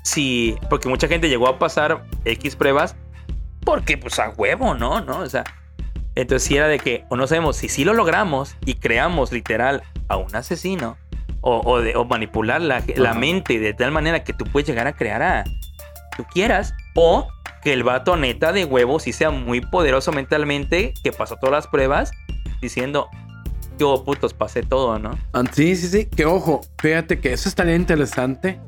si, 0.04 0.58
porque 0.70 0.90
mucha 0.90 1.08
gente 1.08 1.30
llegó 1.30 1.48
a 1.48 1.60
pasar 1.60 2.04
X 2.26 2.56
pruebas, 2.56 2.96
porque 3.64 3.98
pues 3.98 4.18
a 4.20 4.30
huevo, 4.30 4.74
¿no? 4.74 5.02
¿No? 5.02 5.20
O 5.20 5.30
sea, 5.30 5.44
entonces 6.16 6.48
sí 6.48 6.58
era 6.58 6.68
de 6.68 6.80
que, 6.80 7.06
o 7.10 7.16
no 7.16 7.28
sabemos 7.28 7.56
si 7.58 7.70
sí 7.70 7.86
lo 7.86 7.94
logramos 7.94 8.56
y 8.66 8.74
creamos 8.76 9.32
literal 9.32 9.84
a 10.08 10.18
un 10.18 10.36
asesino, 10.36 10.98
o, 11.42 11.62
o 11.64 11.80
de- 11.82 11.96
o 11.96 12.04
manipular 12.06 12.60
la, 12.62 12.84
la 12.96 13.14
mente 13.14 13.60
de 13.60 13.74
tal 13.74 13.92
manera 13.92 14.24
que 14.24 14.34
tú 14.34 14.46
puedes 14.46 14.68
llegar 14.68 14.88
a 14.88 14.94
crear 14.94 15.22
a 15.24 15.44
tú 16.18 16.26
quieras, 16.26 16.74
o 16.96 17.28
que 17.64 17.74
el 17.74 17.84
vato 17.84 18.18
neta 18.18 18.52
de 18.52 18.66
huevo 18.66 19.00
sí 19.00 19.14
sea 19.14 19.30
muy 19.30 19.62
poderoso 19.62 20.12
mentalmente, 20.12 20.94
que 21.04 21.12
pasó 21.12 21.36
todas 21.38 21.54
las 21.54 21.68
pruebas, 21.68 22.12
diciendo, 22.62 23.08
yo 23.78 24.04
putos, 24.04 24.34
pasé 24.34 24.64
todo, 24.64 25.00
¿no? 25.00 25.18
Ah, 25.34 25.44
Sí, 25.52 25.76
sí, 25.76 25.88
sí. 25.88 26.06
Que 26.06 26.26
ojo, 26.26 26.62
fíjate 26.80 27.20
que 27.20 27.34
eso 27.34 27.50
estaría 27.50 27.76
interesante. 27.76 28.60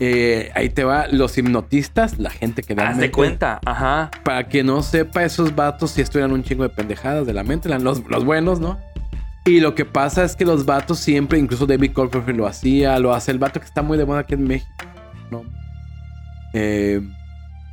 Eh, 0.00 0.52
ahí 0.54 0.70
te 0.70 0.84
va 0.84 1.08
los 1.08 1.36
hipnotistas, 1.36 2.18
la 2.18 2.30
gente 2.30 2.62
que 2.62 2.72
Haz 2.74 2.98
de 2.98 3.10
cuenta, 3.10 3.60
ajá. 3.64 4.10
Para 4.22 4.48
que 4.48 4.62
no 4.62 4.82
sepa, 4.82 5.24
esos 5.24 5.56
vatos 5.56 5.90
si 5.90 6.02
estudian 6.02 6.30
un 6.30 6.44
chingo 6.44 6.62
de 6.62 6.68
pendejadas 6.68 7.26
de 7.26 7.32
la 7.32 7.42
mente, 7.42 7.68
los, 7.68 8.06
los 8.08 8.24
buenos, 8.24 8.60
¿no? 8.60 8.78
Y 9.44 9.60
lo 9.60 9.74
que 9.74 9.84
pasa 9.84 10.24
es 10.24 10.36
que 10.36 10.44
los 10.44 10.66
vatos 10.66 10.98
siempre, 11.00 11.38
incluso 11.38 11.66
David 11.66 11.92
Copperfield 11.94 12.38
lo 12.38 12.46
hacía, 12.46 12.98
lo 12.98 13.12
hace 13.12 13.32
el 13.32 13.38
vato 13.38 13.60
que 13.60 13.66
está 13.66 13.82
muy 13.82 13.98
de 13.98 14.04
moda 14.04 14.20
aquí 14.20 14.34
en 14.34 14.44
México, 14.44 14.70
¿no? 15.30 15.42
Eh, 16.52 17.00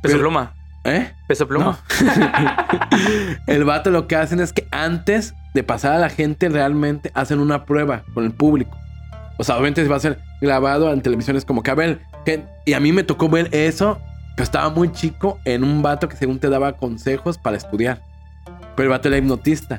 Peso 0.02 0.14
Pero- 0.16 0.20
pluma, 0.20 0.52
¿Eh? 0.84 1.10
peso 1.26 1.48
pluma. 1.48 1.78
el 3.46 3.64
vato 3.64 3.90
lo 3.90 4.06
que 4.06 4.16
hacen 4.16 4.40
es 4.40 4.52
que 4.52 4.66
antes 4.70 5.34
de 5.54 5.62
pasar 5.62 5.92
a 5.92 5.98
la 5.98 6.10
gente 6.10 6.48
realmente 6.48 7.10
hacen 7.14 7.40
una 7.40 7.64
prueba 7.64 8.02
con 8.14 8.24
el 8.24 8.32
público. 8.32 8.76
O 9.38 9.44
sea, 9.44 9.56
obviamente 9.56 9.86
va 9.88 9.96
a 9.96 10.00
ser 10.00 10.18
grabado 10.40 10.92
en 10.92 11.00
televisiones 11.02 11.44
como 11.44 11.62
que 11.62 11.70
a 11.70 11.74
ver, 11.74 12.00
y 12.64 12.72
a 12.72 12.80
mí 12.80 12.92
me 12.92 13.02
tocó 13.02 13.28
ver 13.28 13.48
eso, 13.52 13.98
que 14.36 14.42
estaba 14.42 14.68
muy 14.70 14.92
chico 14.92 15.38
en 15.44 15.64
un 15.64 15.82
vato 15.82 16.08
que 16.08 16.16
según 16.16 16.38
te 16.38 16.48
daba 16.48 16.72
consejos 16.72 17.38
para 17.38 17.56
estudiar. 17.56 18.02
Pero 18.76 18.84
el 18.84 18.90
vato 18.90 19.08
era 19.08 19.16
hipnotista. 19.16 19.76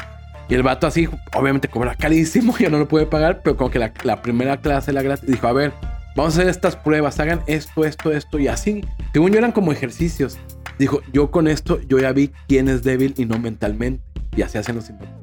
Y 0.49 0.55
el 0.55 0.63
vato 0.63 0.87
así, 0.87 1.09
obviamente 1.35 1.67
cobra 1.67 1.95
carísimo, 1.95 2.57
yo 2.59 2.69
no 2.69 2.77
lo 2.79 2.87
pude 2.87 3.05
pagar, 3.05 3.41
pero 3.43 3.57
como 3.57 3.69
que 3.69 3.79
la, 3.79 3.91
la 4.03 4.21
primera 4.21 4.57
clase 4.57 4.93
la 4.93 5.01
gratis, 5.01 5.29
dijo, 5.29 5.47
a 5.47 5.53
ver, 5.53 5.73
vamos 6.17 6.33
a 6.35 6.39
hacer 6.39 6.49
estas 6.49 6.75
pruebas, 6.75 7.19
hagan 7.19 7.41
esto, 7.47 7.85
esto, 7.85 8.11
esto, 8.11 8.39
y 8.39 8.47
así. 8.47 8.83
Según 9.13 9.31
yo 9.31 9.37
eran 9.37 9.51
como 9.51 9.71
ejercicios. 9.71 10.37
Dijo, 10.79 11.01
yo 11.13 11.31
con 11.31 11.47
esto, 11.47 11.79
yo 11.87 11.99
ya 11.99 12.11
vi 12.11 12.31
quién 12.47 12.67
es 12.67 12.83
débil 12.83 13.13
y 13.17 13.25
no 13.25 13.39
mentalmente. 13.39 14.03
Y 14.35 14.41
así 14.41 14.57
hacen 14.57 14.75
los 14.75 14.89
hipnotistas. 14.89 15.17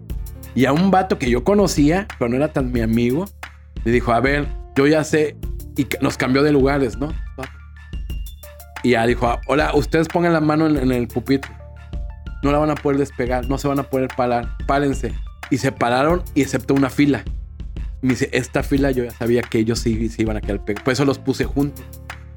Y 0.55 0.67
a 0.67 0.73
un 0.73 0.91
vato 0.93 1.19
que 1.19 1.29
yo 1.29 1.43
conocía, 1.45 2.07
pero 2.19 2.29
no 2.31 2.37
era 2.37 2.53
tan 2.53 2.73
mi 2.73 2.81
amigo, 2.81 3.27
le 3.85 3.91
dijo, 3.91 4.13
a 4.13 4.21
ver, 4.21 4.47
yo 4.77 4.87
ya 4.87 5.03
sé, 5.03 5.37
y 5.77 5.87
nos 6.01 6.17
cambió 6.17 6.45
de 6.45 6.53
lugares, 6.53 6.97
¿no? 6.97 7.13
Y 8.85 8.91
ya 8.91 9.07
dijo, 9.07 9.27
"Ah, 9.27 9.41
hola, 9.49 9.73
ustedes 9.75 10.07
pongan 10.09 10.33
la 10.33 10.41
mano 10.41 10.67
en, 10.67 10.77
en 10.77 10.93
el 10.93 11.09
pupitre. 11.09 11.51
No 12.43 12.53
la 12.53 12.59
van 12.59 12.71
a 12.71 12.75
poder 12.77 12.99
despegar, 12.99 13.49
no 13.49 13.59
se 13.59 13.67
van 13.67 13.81
a 13.81 13.85
poder 13.85 14.09
parar, 14.17 14.57
párense. 14.67 15.13
Y 15.51 15.59
se 15.59 15.73
pararon 15.73 16.23
y 16.35 16.43
excepto 16.43 16.75
una 16.75 16.91
fila. 16.91 17.25
Me 18.05 18.11
dice, 18.11 18.29
esta 18.33 18.63
fila 18.63 18.91
yo 18.91 19.05
ya 19.05 19.11
sabía 19.13 19.43
que 19.43 19.59
ellos 19.59 19.79
sí 19.79 20.09
se 20.09 20.23
iban 20.23 20.37
a 20.37 20.41
quedar 20.41 20.65
pegados. 20.65 20.85
Por 20.85 20.93
eso 20.93 21.05
los 21.05 21.19
puse 21.19 21.45
juntos. 21.45 21.85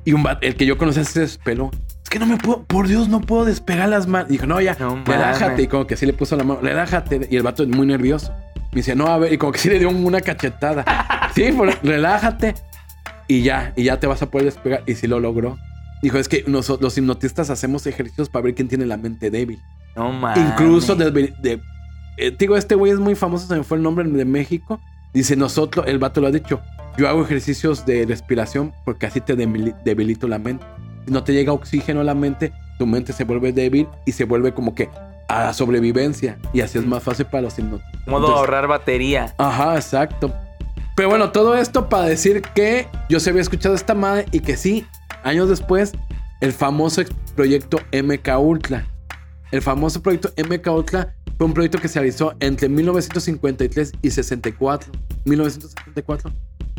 Y 0.06 0.14
un 0.14 0.24
el 0.42 0.56
que 0.56 0.66
yo 0.66 0.78
conocía 0.78 1.04
se 1.04 1.20
despeló. 1.22 1.70
Es 2.04 2.10
que 2.10 2.20
no 2.20 2.26
me 2.26 2.38
puedo, 2.38 2.64
por 2.64 2.88
Dios, 2.88 3.10
no 3.10 3.20
puedo 3.20 3.44
despegar 3.44 3.90
las 3.90 4.08
manos. 4.08 4.30
Dijo, 4.30 4.46
no, 4.46 4.62
ya, 4.62 4.78
No 4.80 5.04
relájate. 5.04 5.64
Y 5.64 5.68
como 5.68 5.86
que 5.86 5.98
sí 5.98 6.06
le 6.06 6.14
puso 6.14 6.38
la 6.38 6.46
mano, 6.46 6.62
relájate. 6.62 7.28
Y 7.30 7.36
el 7.36 7.44
vato 7.44 7.64
es 7.64 7.70
muy 7.70 7.86
nervioso. 7.86 8.34
Me 8.72 8.78
dice, 8.78 8.96
no, 8.96 9.08
a 9.08 9.18
ver, 9.18 9.34
y 9.34 9.38
como 9.38 9.52
que 9.52 9.60
sí 9.60 9.68
le 9.70 9.80
dio 9.80 9.90
una 9.90 10.22
cachetada. 10.22 10.86
sí, 11.36 11.52
por- 11.52 11.78
relájate. 11.84 12.56
Y 13.28 13.42
ya, 13.42 13.74
y 13.76 13.84
ya 13.84 14.00
te 14.00 14.08
vas 14.08 14.22
a 14.22 14.32
poder 14.32 14.46
despegar. 14.46 14.84
Y 14.88 14.96
sí 14.96 15.08
lo 15.08 15.20
logró. 15.20 15.58
Dijo, 16.02 16.18
es 16.18 16.30
que 16.30 16.46
nosotros, 16.48 16.82
los 16.82 16.98
hipnotistas 16.98 17.50
hacemos 17.50 17.86
ejercicios 17.88 18.30
para 18.30 18.44
ver 18.44 18.56
quién 18.56 18.70
tiene 18.70 18.86
la 18.86 18.96
mente 18.96 19.30
débil. 19.30 19.60
No 19.98 20.14
mames. 20.14 20.46
Incluso 20.48 20.96
de, 20.96 21.12
de- 21.12 21.60
eh, 22.18 22.34
digo, 22.40 22.56
este 22.56 22.76
güey 22.76 22.94
es 22.94 23.00
muy 23.00 23.16
famoso, 23.16 23.48
se 23.48 23.56
me 23.56 23.64
fue 23.64 23.76
el 23.78 23.84
nombre 23.84 24.08
de 24.08 24.24
México. 24.26 24.80
Dice, 25.14 25.36
nosotros, 25.36 25.86
el 25.88 26.00
vato 26.00 26.22
lo 26.22 26.28
ha 26.28 26.32
dicho, 26.32 26.62
yo 26.98 27.08
hago 27.08 27.24
ejercicios 27.24 27.86
de 27.86 28.06
respiración 28.06 28.74
porque 28.86 29.06
así 29.06 29.22
te 29.22 29.36
debilito 29.36 30.28
la 30.28 30.40
mente. 30.40 30.66
Si 31.06 31.12
no 31.12 31.24
te 31.24 31.34
llega 31.34 31.54
oxígeno 31.54 32.02
a 32.02 32.04
la 32.04 32.16
mente, 32.16 32.52
tu 32.78 32.86
mente 32.86 33.14
se 33.14 33.24
vuelve 33.24 33.52
débil 33.52 33.88
y 34.06 34.12
se 34.12 34.26
vuelve 34.26 34.54
como 34.54 34.74
que 34.76 34.90
a 35.28 35.54
sobrevivencia. 35.54 36.38
Y 36.54 36.62
así 36.62 36.78
es 36.78 36.86
más 36.86 37.04
fácil 37.04 37.26
para 37.28 37.44
los 37.44 37.58
hipnotistas. 37.58 38.08
Modo 38.08 38.26
Entonces, 38.26 38.40
ahorrar 38.40 38.68
batería. 38.68 39.34
Ajá, 39.38 39.76
exacto. 39.76 40.34
Pero 40.96 41.10
bueno, 41.10 41.32
todo 41.32 41.56
esto 41.56 41.90
para 41.90 42.06
decir 42.06 42.42
que 42.42 42.88
yo 43.10 43.20
se 43.20 43.30
había 43.30 43.44
escuchado 43.44 43.76
esta 43.76 43.94
madre 43.94 44.26
y 44.32 44.40
que 44.40 44.58
sí, 44.58 44.88
años 45.24 45.50
después, 45.50 45.94
el 46.42 46.54
famoso 46.54 47.04
proyecto 47.36 47.78
MK 47.94 48.40
Ultra. 48.40 48.88
El 49.52 49.62
famoso 49.62 50.02
proyecto 50.02 50.34
MK 50.38 50.68
Ultra 50.68 51.14
fue 51.38 51.46
un 51.48 51.54
proyecto 51.54 51.80
que 51.80 51.88
se 51.88 52.00
realizó 52.00 52.36
entre 52.40 52.68
1953 52.70 53.94
y 54.02 54.12
64. 54.12 54.92
1964. 55.26 56.32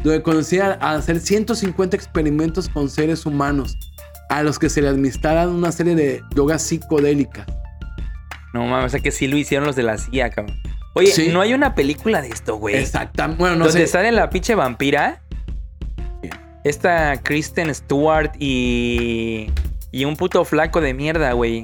Donde 0.02 0.22
conocían 0.22 0.76
a 0.80 0.92
hacer 0.94 1.20
150 1.20 1.96
experimentos 1.96 2.68
con 2.68 2.88
seres 2.88 3.26
humanos 3.26 3.76
a 4.30 4.42
los 4.42 4.58
que 4.58 4.68
se 4.68 4.80
les 4.82 4.90
administraran 4.90 5.48
una 5.48 5.72
serie 5.72 5.94
de 5.94 6.22
drogas 6.30 6.62
psicodélicas. 6.62 7.46
No 8.54 8.66
mames, 8.66 8.86
o 8.86 8.88
sea 8.90 9.00
que 9.00 9.10
sí 9.10 9.26
lo 9.26 9.36
hicieron 9.36 9.66
los 9.66 9.76
de 9.76 9.82
la 9.82 9.98
CIA, 9.98 10.30
cabrón. 10.30 10.56
Oye, 10.94 11.08
Sí. 11.12 11.28
no 11.32 11.40
hay 11.40 11.54
una 11.54 11.74
película 11.74 12.20
de 12.22 12.28
esto, 12.28 12.56
güey. 12.56 12.76
Exactamente. 12.76 13.38
Bueno, 13.40 13.56
no 13.56 13.64
donde 13.66 13.80
sé. 13.82 13.86
sale 13.86 14.10
la 14.12 14.30
pinche 14.30 14.54
vampira. 14.54 15.22
Bien. 16.22 16.34
Esta 16.64 17.16
Kristen 17.22 17.72
Stewart 17.74 18.32
y. 18.38 19.50
Y 19.90 20.04
un 20.04 20.16
puto 20.16 20.44
flaco 20.44 20.80
de 20.80 20.92
mierda, 20.94 21.32
güey. 21.32 21.62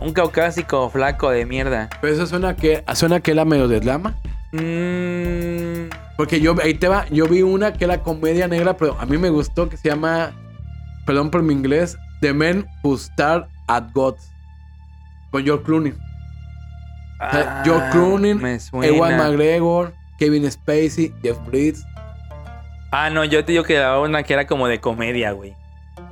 Un 0.00 0.12
caucásico 0.12 0.88
flaco 0.90 1.30
de 1.30 1.44
mierda. 1.44 1.88
Pero 2.00 2.12
eso 2.14 2.26
suena 2.26 2.54
que, 2.56 2.84
suena 2.94 3.20
que 3.20 3.32
era 3.32 3.44
medio 3.44 3.66
de 3.68 3.80
drama. 3.80 4.14
Mmm. 4.52 5.90
Porque 6.16 6.40
yo, 6.40 6.54
ahí 6.62 6.74
te 6.74 6.88
va, 6.88 7.06
yo 7.10 7.26
vi 7.26 7.42
una 7.42 7.72
que 7.72 7.84
era 7.84 8.02
comedia 8.02 8.48
negra, 8.48 8.76
pero 8.76 8.96
a 9.00 9.06
mí 9.06 9.18
me 9.18 9.28
gustó, 9.30 9.68
que 9.68 9.76
se 9.76 9.88
llama, 9.88 10.32
perdón 11.06 11.30
por 11.30 11.42
mi 11.42 11.52
inglés, 11.52 11.96
The 12.20 12.32
Men 12.32 12.66
Who 12.82 12.94
Star 12.96 13.48
at 13.68 13.92
Gods. 13.92 14.30
Con 15.30 15.44
George 15.44 15.64
Clooney. 15.64 15.92
O 15.92 17.30
sea, 17.30 17.62
George 17.64 17.90
Clooney, 17.90 18.32
Ah. 18.72 18.86
Ewan 18.86 19.16
McGregor, 19.16 19.92
Kevin 20.18 20.50
Spacey, 20.50 21.12
Jeff 21.22 21.36
Bridges. 21.46 21.84
Ah, 22.90 23.10
no, 23.10 23.24
yo 23.24 23.44
te 23.44 23.52
digo 23.52 23.64
que 23.64 23.74
era 23.74 23.98
una 24.00 24.22
que 24.22 24.32
era 24.32 24.46
como 24.46 24.66
de 24.66 24.80
comedia, 24.80 25.32
güey. 25.32 25.54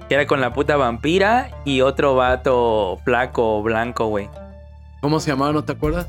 Que 0.09 0.15
era 0.15 0.27
con 0.27 0.41
la 0.41 0.53
puta 0.53 0.77
vampira 0.77 1.51
y 1.65 1.81
otro 1.81 2.15
vato 2.15 2.99
flaco, 3.05 3.63
blanco, 3.63 4.07
güey. 4.07 4.29
¿Cómo 5.01 5.21
se 5.21 5.31
llamaba? 5.31 5.53
¿No 5.53 5.65
te 5.65 5.73
acuerdas? 5.73 6.09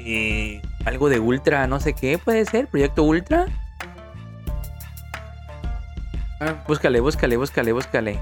Eh, 0.00 0.62
algo 0.84 1.08
de 1.08 1.20
Ultra, 1.20 1.66
no 1.66 1.80
sé 1.80 1.92
qué 1.92 2.18
puede 2.18 2.44
ser, 2.46 2.68
Proyecto 2.68 3.02
Ultra. 3.02 3.46
Ah, 6.40 6.54
Búscale, 6.66 7.00
búscale, 7.00 7.36
búscale, 7.36 7.72
búscale. 7.72 8.20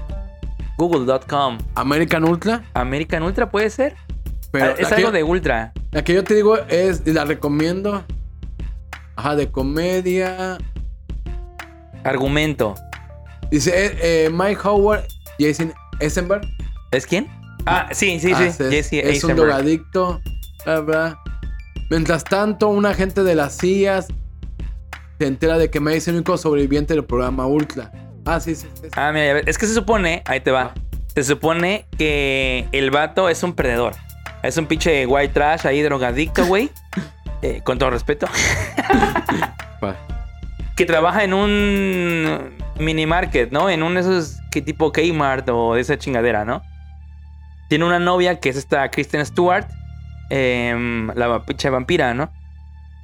Google.com. 0.77 1.57
American 1.75 2.23
Ultra. 2.23 2.63
American 2.73 3.23
Ultra 3.23 3.49
puede 3.49 3.69
ser. 3.69 3.95
Pero 4.51 4.75
es 4.77 4.91
algo 4.91 5.11
que, 5.11 5.17
de 5.17 5.23
Ultra. 5.23 5.73
la 5.91 6.03
que 6.03 6.13
yo 6.13 6.23
te 6.23 6.33
digo 6.33 6.57
es, 6.69 7.03
y 7.05 7.11
la 7.13 7.25
recomiendo. 7.25 8.03
Ajá, 9.15 9.35
de 9.35 9.51
comedia. 9.51 10.57
Argumento. 12.03 12.75
Dice 13.51 13.71
eh, 13.85 13.97
eh, 14.25 14.29
Mike 14.31 14.59
Howard, 14.63 15.03
Jason 15.39 15.73
Eisenberg. 15.99 16.41
¿Es 16.91 17.05
quién? 17.05 17.27
Ah, 17.65 17.87
sí, 17.91 18.19
sí, 18.19 18.31
Ah, 18.33 18.37
sí. 18.39 18.45
es, 18.45 18.57
Jesse 18.89 18.93
es 19.03 19.23
un 19.23 19.35
drogadicto. 19.35 20.21
bla, 20.65 20.79
bla. 20.81 21.19
Mientras 21.89 22.23
tanto, 22.23 22.69
un 22.69 22.85
agente 22.85 23.23
de 23.23 23.35
las 23.35 23.57
CIA 23.57 24.01
se 24.01 24.13
entera 25.19 25.57
de 25.57 25.69
que 25.69 25.79
May 25.79 25.97
es 25.97 26.07
el 26.07 26.15
único 26.15 26.37
sobreviviente 26.37 26.93
del 26.93 27.05
programa 27.05 27.45
Ultra. 27.47 27.91
Ah, 28.25 28.39
sí, 28.39 28.55
sí, 28.55 28.67
sí. 28.73 28.81
sí. 28.83 28.89
Ah, 28.95 29.11
mira, 29.13 29.39
es 29.39 29.57
que 29.57 29.67
se 29.67 29.73
supone, 29.73 30.23
ahí 30.25 30.39
te 30.41 30.51
va. 30.51 30.73
Se 31.13 31.23
supone 31.23 31.85
que 31.97 32.67
el 32.71 32.91
vato 32.91 33.29
es 33.29 33.41
un 33.43 33.53
perdedor. 33.53 33.93
Es 34.43 34.57
un 34.57 34.65
pinche 34.67 35.05
white 35.05 35.33
trash 35.33 35.65
ahí, 35.67 35.81
drogadicto, 35.81 36.45
güey. 36.45 36.69
Eh, 37.41 37.61
con 37.63 37.77
todo 37.77 37.91
respeto. 37.91 38.27
Que 40.75 40.85
trabaja 40.85 41.23
en 41.23 41.33
un 41.33 42.55
mini 42.79 43.05
market, 43.05 43.51
¿no? 43.51 43.69
En 43.69 43.83
un 43.83 43.95
de 43.95 44.01
esos 44.01 44.37
que 44.51 44.61
tipo 44.61 44.91
Kmart 44.91 45.47
o 45.49 45.75
de 45.75 45.81
esa 45.81 45.97
chingadera, 45.97 46.45
¿no? 46.45 46.61
Tiene 47.69 47.85
una 47.85 47.99
novia 47.99 48.39
que 48.39 48.49
es 48.49 48.57
esta 48.57 48.89
Kristen 48.91 49.25
Stewart, 49.25 49.67
em, 50.29 51.07
la 51.15 51.43
pinche 51.45 51.69
vampira, 51.69 52.13
¿no? 52.13 52.29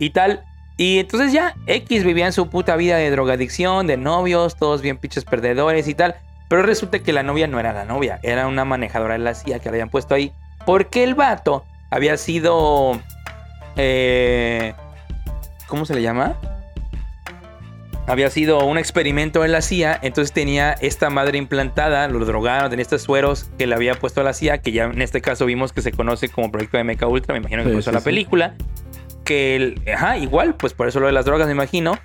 y 0.01 0.09
tal. 0.09 0.43
Y 0.77 0.99
entonces 0.99 1.31
ya 1.31 1.55
X 1.67 2.03
vivía 2.03 2.25
en 2.25 2.33
su 2.33 2.49
puta 2.49 2.75
vida 2.75 2.97
de 2.97 3.11
drogadicción, 3.11 3.85
de 3.85 3.97
novios, 3.97 4.55
todos 4.55 4.81
bien 4.81 4.97
pinches 4.97 5.23
perdedores 5.23 5.87
y 5.87 5.93
tal. 5.93 6.15
Pero 6.49 6.63
resulta 6.63 6.99
que 6.99 7.13
la 7.13 7.23
novia 7.23 7.47
no 7.47 7.59
era 7.59 7.71
la 7.71 7.85
novia, 7.85 8.19
era 8.23 8.47
una 8.47 8.65
manejadora 8.65 9.13
de 9.13 9.19
la 9.19 9.35
CIA 9.35 9.59
que 9.59 9.69
le 9.69 9.75
habían 9.75 9.89
puesto 9.89 10.15
ahí. 10.15 10.33
Porque 10.65 11.03
el 11.03 11.13
vato 11.13 11.65
había 11.91 12.17
sido... 12.17 12.99
Eh, 13.77 14.73
¿Cómo 15.67 15.85
se 15.85 15.93
le 15.93 16.01
llama? 16.01 16.35
Había 18.07 18.29
sido 18.29 18.65
un 18.65 18.77
experimento 18.77 19.45
en 19.45 19.51
la 19.51 19.61
CIA, 19.61 19.97
entonces 20.01 20.33
tenía 20.33 20.73
esta 20.73 21.09
madre 21.09 21.37
implantada, 21.37 22.07
lo 22.07 22.25
drogaron, 22.25 22.69
tenía 22.69 22.81
estos 22.81 23.03
sueros 23.03 23.49
que 23.57 23.67
le 23.67 23.75
había 23.75 23.93
puesto 23.95 24.21
a 24.21 24.23
la 24.23 24.33
CIA, 24.33 24.57
que 24.61 24.71
ya 24.71 24.85
en 24.85 25.01
este 25.01 25.21
caso 25.21 25.45
vimos 25.45 25.71
que 25.71 25.81
se 25.81 25.91
conoce 25.91 26.27
como 26.29 26.51
Proyecto 26.51 26.77
de 26.77 26.83
Mecha 26.83 27.07
Ultra, 27.07 27.33
me 27.33 27.39
imagino 27.39 27.61
que 27.63 27.69
Sí, 27.69 27.73
por 27.73 27.79
eso 27.79 27.91
sí, 27.91 27.95
la 27.95 28.01
película. 28.01 28.55
Que, 29.23 29.55
el- 29.55 29.81
ajá, 29.93 30.17
igual, 30.17 30.55
pues 30.55 30.73
por 30.73 30.87
eso 30.87 30.99
lo 30.99 31.05
de 31.05 31.11
las 31.13 31.25
drogas, 31.25 31.45
me 31.47 31.53
imagino. 31.53 31.97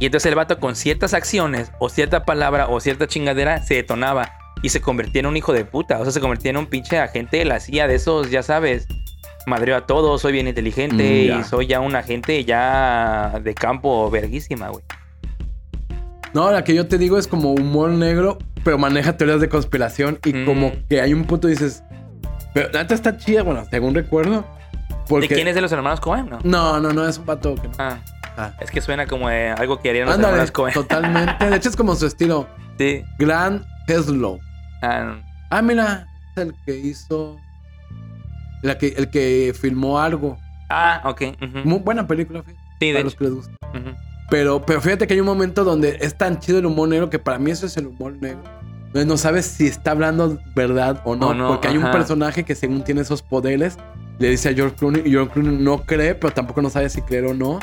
Y 0.00 0.06
entonces 0.06 0.26
el 0.28 0.34
vato 0.34 0.58
con 0.58 0.74
ciertas 0.76 1.14
acciones, 1.14 1.72
o 1.78 1.88
cierta 1.88 2.24
palabra, 2.24 2.68
o 2.68 2.80
cierta 2.80 3.06
chingadera, 3.06 3.62
se 3.62 3.74
detonaba 3.74 4.32
y 4.62 4.68
se 4.70 4.80
convertía 4.80 5.20
en 5.20 5.26
un 5.26 5.36
hijo 5.36 5.52
de 5.52 5.64
puta. 5.64 5.98
O 6.00 6.02
sea, 6.04 6.12
se 6.12 6.20
convertía 6.20 6.50
en 6.50 6.56
un 6.56 6.66
pinche 6.66 6.98
agente 6.98 7.36
de 7.38 7.44
la 7.44 7.60
CIA, 7.60 7.86
de 7.86 7.94
esos, 7.94 8.30
ya 8.30 8.42
sabes. 8.42 8.86
Madreo 9.48 9.76
a 9.76 9.86
todos, 9.86 10.20
soy 10.22 10.32
bien 10.32 10.46
inteligente 10.48 11.30
Mm, 11.34 11.40
y 11.40 11.44
soy 11.44 11.66
ya 11.66 11.80
un 11.80 11.96
agente 11.96 12.44
ya 12.44 13.40
de 13.42 13.54
campo 13.54 14.10
verguísima, 14.10 14.68
güey. 14.68 14.84
No, 16.34 16.50
la 16.52 16.62
que 16.62 16.74
yo 16.74 16.86
te 16.86 16.98
digo 16.98 17.18
es 17.18 17.26
como 17.26 17.52
humor 17.52 17.90
negro, 17.90 18.38
pero 18.62 18.76
maneja 18.78 19.16
teorías 19.16 19.40
de 19.40 19.48
conspiración 19.48 20.18
y 20.24 20.32
Mm. 20.34 20.44
como 20.46 20.72
que 20.88 21.00
hay 21.00 21.14
un 21.14 21.24
punto 21.24 21.48
y 21.48 21.52
dices, 21.52 21.82
pero 22.54 22.68
la 22.72 22.82
neta 22.82 22.94
está 22.94 23.16
chida, 23.16 23.42
bueno, 23.42 23.64
según 23.70 23.94
recuerdo. 23.94 24.44
Porque... 25.08 25.28
¿De 25.28 25.34
quién 25.34 25.48
es 25.48 25.54
de 25.54 25.62
los 25.62 25.72
hermanos 25.72 26.00
Cohen? 26.00 26.28
No. 26.28 26.38
No, 26.44 26.80
no, 26.80 26.92
no, 26.92 27.08
es 27.08 27.16
un 27.18 27.24
pato 27.24 27.54
que 27.54 27.68
no. 27.68 27.74
Ah, 27.78 27.98
Ah. 28.36 28.52
es 28.60 28.70
que 28.70 28.80
suena 28.80 29.06
como 29.06 29.28
de 29.28 29.48
algo 29.48 29.80
que 29.80 29.90
harían 29.90 30.06
los 30.06 30.14
Ándale, 30.14 30.32
hermanos 30.34 30.52
Cohen. 30.52 30.74
totalmente. 30.74 31.48
De 31.50 31.56
hecho, 31.56 31.70
es 31.70 31.76
como 31.76 31.94
su 31.96 32.06
estilo. 32.06 32.46
Sí. 32.78 33.02
Grand 33.18 33.64
Teslo. 33.88 34.38
Ah, 34.82 35.16
Ah, 35.50 35.62
mira, 35.62 36.06
es 36.36 36.42
el 36.44 36.54
que 36.64 36.76
hizo. 36.78 37.36
La 38.62 38.78
que, 38.78 38.88
el 38.96 39.08
que 39.10 39.54
filmó 39.58 39.98
algo. 40.00 40.38
ah, 40.70 41.02
ok. 41.04 41.22
ujú. 41.40 41.58
Muy 41.68 41.78
buena 41.78 42.06
película, 42.06 42.42
fíjate, 42.42 42.58
Sí, 42.80 42.92
de 42.92 43.02
los 43.04 43.12
hecho. 43.12 43.18
que 43.18 43.24
les 43.24 43.34
gusta. 43.34 43.52
Ujú. 43.74 43.90
Pero, 44.30 44.60
pero 44.64 44.80
fíjate 44.80 45.06
que 45.06 45.14
hay 45.14 45.20
un 45.20 45.26
momento 45.26 45.64
donde 45.64 45.98
es 46.00 46.16
tan 46.16 46.38
chido 46.38 46.58
el 46.58 46.66
humor 46.66 46.88
negro 46.88 47.08
que 47.08 47.18
para 47.18 47.38
mí 47.38 47.50
eso 47.50 47.66
es 47.66 47.76
el 47.76 47.86
humor 47.86 48.14
negro. 48.20 48.42
No 48.92 49.16
sabes 49.16 49.46
si 49.46 49.66
está 49.66 49.92
hablando 49.92 50.38
verdad 50.54 51.00
o 51.04 51.14
no. 51.16 51.28
O 51.28 51.34
no, 51.34 51.48
porque 51.48 51.68
hay 51.68 51.76
un 51.76 51.84
ajá. 51.84 51.92
personaje 51.92 52.44
que 52.44 52.54
según 52.54 52.82
tiene 52.84 53.02
esos 53.02 53.22
poderes, 53.22 53.76
le 54.18 54.30
dice 54.30 54.48
a 54.50 54.54
George 54.54 54.76
Clooney 54.76 55.02
y 55.04 55.10
George 55.10 55.32
Clooney 55.32 55.56
no 55.62 55.82
cree, 55.84 56.14
pero 56.14 56.32
tampoco 56.32 56.60
no 56.62 56.68
sabe 56.70 56.88
si 56.88 57.00
creer 57.02 57.26
o 57.26 57.34
no. 57.34 57.58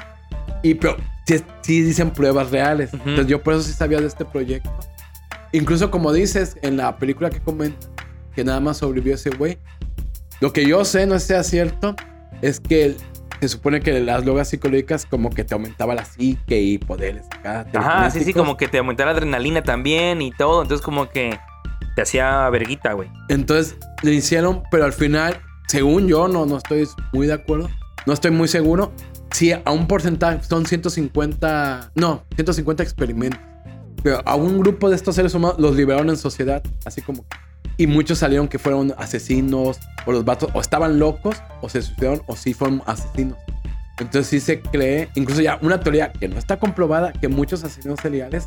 Y 0.63 0.75
pero 0.75 0.97
sí, 1.27 1.43
sí 1.61 1.81
dicen 1.81 2.11
pruebas 2.11 2.51
reales. 2.51 2.93
Ujú. 2.93 3.01
Entonces 3.09 3.27
yo 3.27 3.41
por 3.43 3.53
eso 3.53 3.63
sí 3.63 3.73
sabía 3.73 3.99
de 3.99 4.07
este 4.07 4.23
proyecto. 4.25 4.71
Incluso 5.51 5.91
como 5.91 6.13
dices 6.13 6.57
en 6.61 6.77
la 6.77 6.97
película 6.97 7.29
que 7.29 7.39
comenta, 7.39 7.87
que 8.35 8.43
nada 8.43 8.59
más 8.59 8.77
sobrevivió 8.77 9.15
ese 9.15 9.29
güey. 9.31 9.57
Lo 10.45 10.53
que 10.53 10.67
yo 10.67 10.85
sé, 10.85 11.07
no 11.07 11.17
sea 11.17 11.41
cierto, 11.41 11.95
es 12.43 12.59
que 12.59 12.95
se 13.41 13.49
supone 13.49 13.81
que 13.81 13.99
las 13.99 14.23
drogas 14.23 14.47
psicológicas 14.47 15.07
como 15.07 15.31
que 15.31 15.43
te 15.43 15.55
aumentaba 15.55 15.95
la 15.95 16.05
psique 16.05 16.61
y 16.61 16.77
poderes 16.77 17.25
acá. 17.31 17.65
Ajá, 17.73 18.11
sí, 18.11 18.23
sí, 18.23 18.31
como 18.31 18.55
que 18.55 18.67
te 18.67 18.77
aumentaba 18.77 19.11
la 19.11 19.17
adrenalina 19.17 19.63
también 19.63 20.21
y 20.21 20.29
todo. 20.29 20.61
Entonces, 20.61 20.85
como 20.85 21.09
que 21.09 21.39
te 21.95 22.03
hacía 22.03 22.47
verguita, 22.51 22.93
güey. 22.93 23.09
Entonces 23.27 23.75
le 24.03 24.13
hicieron, 24.13 24.61
pero 24.69 24.85
al 24.85 24.93
final, 24.93 25.41
según 25.67 26.07
yo, 26.07 26.27
no, 26.27 26.45
no 26.45 26.57
estoy 26.57 26.87
muy 27.11 27.25
de 27.25 27.33
acuerdo, 27.33 27.67
no 28.05 28.13
estoy 28.13 28.29
muy 28.29 28.47
seguro. 28.47 28.91
Sí, 29.31 29.51
a 29.51 29.71
un 29.71 29.87
porcentaje 29.87 30.43
son 30.43 30.67
150, 30.67 31.91
no, 31.95 32.23
150 32.35 32.83
experimentos. 32.83 33.41
Pero 34.03 34.21
a 34.23 34.35
un 34.35 34.59
grupo 34.59 34.91
de 34.91 34.95
estos 34.95 35.15
seres 35.15 35.33
humanos 35.33 35.57
los 35.57 35.75
liberaron 35.75 36.11
en 36.11 36.17
sociedad, 36.17 36.61
así 36.85 37.01
como. 37.01 37.25
Y 37.77 37.87
muchos 37.87 38.19
salieron 38.19 38.47
que 38.47 38.59
fueron 38.59 38.93
asesinos, 38.97 39.79
o 40.05 40.11
los 40.11 40.23
vatos, 40.25 40.49
o 40.53 40.61
estaban 40.61 40.97
locos, 40.99 41.41
o 41.61 41.69
se 41.69 41.81
suicidaron, 41.81 42.21
o 42.25 42.35
sí 42.35 42.53
fueron 42.53 42.81
asesinos. 42.85 43.37
Entonces 43.97 44.27
sí 44.27 44.39
se 44.39 44.61
cree, 44.61 45.09
incluso 45.15 45.41
ya 45.41 45.57
una 45.61 45.79
teoría 45.79 46.11
que 46.11 46.27
no 46.27 46.37
está 46.37 46.57
comprobada, 46.57 47.13
que 47.13 47.27
muchos 47.29 47.63
asesinos 47.63 47.99
seriales, 48.01 48.45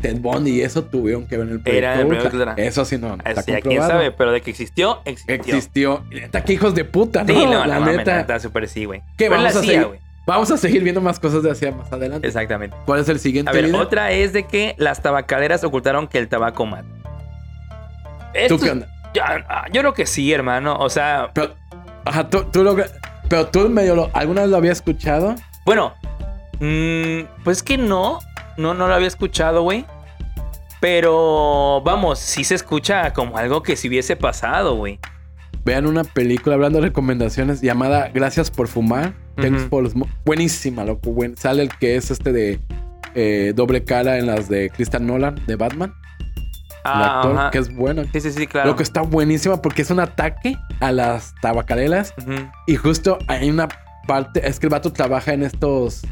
Ted 0.00 0.18
Bundy 0.20 0.52
y 0.52 0.60
eso 0.62 0.84
tuvieron 0.84 1.26
que 1.26 1.36
ver 1.36 1.46
en 1.48 1.52
el 1.54 1.60
proyecto. 1.60 1.86
Era 1.86 2.00
el 2.00 2.06
Ultra. 2.06 2.54
Eso 2.56 2.84
sí 2.84 2.98
no, 2.98 3.16
no 3.16 3.22
está 3.24 3.40
Así, 3.40 3.52
ya 3.52 3.60
quién 3.60 3.76
comprobado. 3.76 3.90
sabe, 3.92 4.10
pero 4.12 4.32
de 4.32 4.40
que 4.42 4.50
existió, 4.50 5.00
existió. 5.04 5.34
Existió. 5.34 6.04
Neta, 6.10 6.42
hijos 6.48 6.74
de 6.74 6.84
puta, 6.84 7.24
¿no? 7.24 7.28
Sí, 7.34 7.44
no, 7.46 7.64
la 7.66 7.78
no, 7.80 7.86
neta. 7.86 8.12
la 8.12 8.16
neta, 8.18 8.40
súper 8.40 8.68
sí, 8.68 8.84
güey. 8.84 9.00
¿Qué, 9.16 9.26
Pero 9.28 9.36
vamos 9.36 9.54
la 9.54 9.60
a 9.60 9.62
CIA, 9.62 9.82
seguir? 9.82 9.98
Vamos 10.26 10.50
a 10.50 10.56
seguir 10.56 10.82
viendo 10.82 11.00
más 11.00 11.20
cosas 11.20 11.42
de 11.42 11.50
hacia 11.50 11.72
más 11.72 11.92
adelante. 11.92 12.26
Exactamente. 12.26 12.76
¿Cuál 12.84 13.00
es 13.00 13.08
el 13.08 13.20
siguiente 13.20 13.50
A 13.50 13.54
ver, 13.54 13.66
video? 13.66 13.80
otra 13.80 14.10
es 14.12 14.32
de 14.32 14.44
que 14.44 14.74
las 14.76 15.00
tabacaleras 15.00 15.62
ocultaron 15.62 16.08
que 16.08 16.18
el 16.18 16.28
tabaco 16.28 16.66
mata. 16.66 16.88
Esto- 18.34 18.56
¿Tú 18.56 18.64
qué 18.64 18.70
onda? 18.70 18.88
Ya, 19.14 19.44
ah, 19.48 19.64
yo 19.72 19.80
creo 19.80 19.94
que 19.94 20.06
sí, 20.06 20.32
hermano. 20.32 20.76
O 20.78 20.90
sea, 20.90 21.30
Pero, 21.32 21.54
ajá, 22.04 22.28
tú, 22.28 22.44
tú 22.52 22.62
lo... 22.62 22.76
Pero 23.28 23.46
tú 23.48 23.68
medio 23.68 23.94
lo... 23.94 24.10
¿Alguna 24.12 24.42
vez 24.42 24.50
lo 24.50 24.56
había 24.56 24.72
escuchado? 24.72 25.34
bueno, 25.64 25.94
mm, 26.60 27.42
pues 27.42 27.62
que 27.62 27.76
no, 27.78 28.18
no, 28.56 28.74
no 28.74 28.86
lo 28.88 28.94
había 28.94 29.08
escuchado, 29.08 29.62
güey. 29.62 29.84
Pero 30.80 31.80
vamos, 31.84 32.18
sí 32.18 32.44
se 32.44 32.54
escucha 32.54 33.12
como 33.12 33.38
algo 33.38 33.62
que 33.62 33.76
si 33.76 33.88
hubiese 33.88 34.14
pasado, 34.16 34.76
güey. 34.76 35.00
Vean 35.64 35.86
una 35.86 36.04
película 36.04 36.54
hablando 36.54 36.78
de 36.80 36.86
recomendaciones 36.86 37.60
llamada 37.60 38.10
Gracias 38.14 38.50
por 38.50 38.68
fumar. 38.68 39.14
Thanks 39.34 39.64
for 39.64 39.90
Buenísima, 40.24 40.84
loco. 40.84 41.10
Buen... 41.10 41.36
Sale 41.36 41.62
el 41.62 41.70
que 41.76 41.96
es 41.96 42.10
este 42.10 42.32
de 42.32 42.60
eh, 43.14 43.52
doble 43.56 43.82
cara 43.82 44.18
en 44.18 44.26
las 44.26 44.48
de 44.48 44.70
Christian 44.70 45.06
Nolan, 45.06 45.40
de 45.46 45.56
Batman. 45.56 45.94
El 46.86 47.02
Ah, 47.02 47.20
actor, 47.20 47.50
que 47.50 47.58
es 47.58 47.74
bueno. 47.74 48.02
Sí, 48.12 48.20
sí, 48.20 48.32
sí, 48.32 48.46
claro. 48.46 48.70
Lo 48.70 48.76
que 48.76 48.82
está 48.82 49.02
buenísima 49.02 49.60
porque 49.62 49.82
es 49.82 49.90
un 49.90 50.00
ataque 50.00 50.56
a 50.80 50.92
las 50.92 51.34
tabacaleras 51.42 52.14
Ujú. 52.18 52.32
Y 52.66 52.76
justo 52.76 53.18
hay 53.28 53.50
una 53.50 53.68
parte, 54.06 54.46
es 54.48 54.58
que 54.60 54.66
el 54.66 54.70
vato 54.70 54.92
trabaja 54.92 55.32
en 55.32 55.42
estos, 55.42 56.02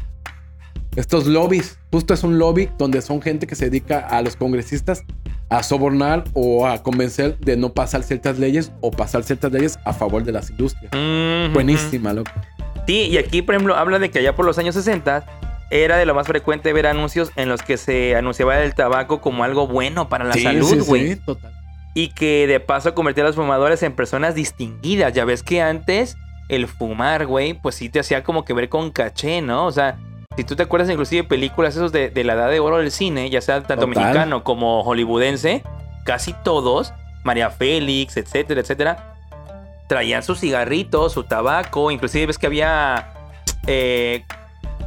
estos 0.95 1.25
lobbies. 1.27 1.77
Justo 1.91 2.13
es 2.13 2.23
un 2.23 2.37
lobby 2.39 2.69
donde 2.77 3.01
son 3.01 3.21
gente 3.21 3.47
que 3.47 3.55
se 3.55 3.65
dedica 3.65 3.99
a 3.99 4.21
los 4.21 4.35
congresistas 4.35 5.03
a 5.49 5.61
sobornar 5.63 6.23
o 6.33 6.65
a 6.67 6.81
convencer 6.81 7.37
de 7.39 7.55
no 7.55 7.73
pasar 7.73 8.03
ciertas 8.03 8.39
leyes 8.39 8.71
o 8.81 8.91
pasar 8.91 9.23
ciertas 9.23 9.51
leyes 9.51 9.77
a 9.85 9.93
favor 9.93 10.23
de 10.23 10.31
las 10.31 10.49
industrias. 10.49 10.91
Buenísima, 11.53 12.13
loco. 12.13 12.31
Sí, 12.87 13.07
y 13.09 13.17
aquí, 13.17 13.41
por 13.41 13.55
ejemplo, 13.55 13.75
habla 13.75 13.99
de 13.99 14.09
que 14.11 14.19
allá 14.19 14.35
por 14.35 14.45
los 14.45 14.57
años 14.57 14.75
60 14.75 15.25
era 15.83 15.97
de 15.97 16.05
lo 16.05 16.13
más 16.15 16.27
frecuente 16.27 16.71
ver 16.73 16.87
anuncios 16.87 17.31
en 17.35 17.49
los 17.49 17.61
que 17.61 17.77
se 17.77 18.15
anunciaba 18.15 18.59
el 18.59 18.73
tabaco 18.75 19.21
como 19.21 19.43
algo 19.43 19.67
bueno 19.67 20.09
para 20.09 20.23
la 20.25 20.33
Sí, 20.33 20.43
salud, 20.43 20.69
sí, 20.69 20.79
güey. 20.79 21.13
sí, 21.13 21.19
total. 21.25 21.51
Y 21.93 22.09
que 22.09 22.45
de 22.47 22.59
paso 22.59 22.93
convertía 22.93 23.23
a 23.23 23.27
los 23.27 23.35
fumadores 23.35 23.81
en 23.83 23.93
personas 23.93 24.35
distinguidas. 24.35 25.13
Ya 25.13 25.23
ves 25.25 25.43
que 25.43 25.61
antes 25.61 26.17
el 26.49 26.67
fumar, 26.67 27.25
güey, 27.25 27.53
pues 27.53 27.75
sí 27.75 27.89
te 27.89 27.99
hacía 27.99 28.23
como 28.23 28.43
que 28.45 28.53
ver 28.53 28.69
con 28.69 28.91
caché, 28.91 29.41
¿no? 29.41 29.65
O 29.65 29.71
sea, 29.71 29.97
si 30.35 30.43
tú 30.43 30.55
te 30.55 30.63
acuerdas 30.63 30.89
inclusive 30.89 31.21
de 31.23 31.27
películas 31.27 31.75
esos 31.75 31.91
de, 31.91 32.09
de 32.09 32.23
la 32.23 32.33
edad 32.33 32.49
de 32.51 32.59
oro 32.59 32.77
del 32.77 32.91
cine, 32.91 33.29
ya 33.29 33.39
sea 33.41 33.61
tanto 33.63 33.85
Total. 33.87 34.03
mexicano 34.03 34.43
como 34.43 34.83
hollywoodense, 34.83 35.63
casi 36.05 36.33
todos, 36.43 36.93
María 37.23 37.49
Félix, 37.49 38.17
etcétera, 38.17 38.59
etcétera, 38.61 39.13
traían 39.87 40.21
sus 40.23 40.39
cigarritos, 40.41 41.13
su 41.13 41.23
tabaco, 41.23 41.91
inclusive 41.91 42.25
ves 42.27 42.37
que 42.37 42.47
había 42.47 43.13
eh, 43.67 44.25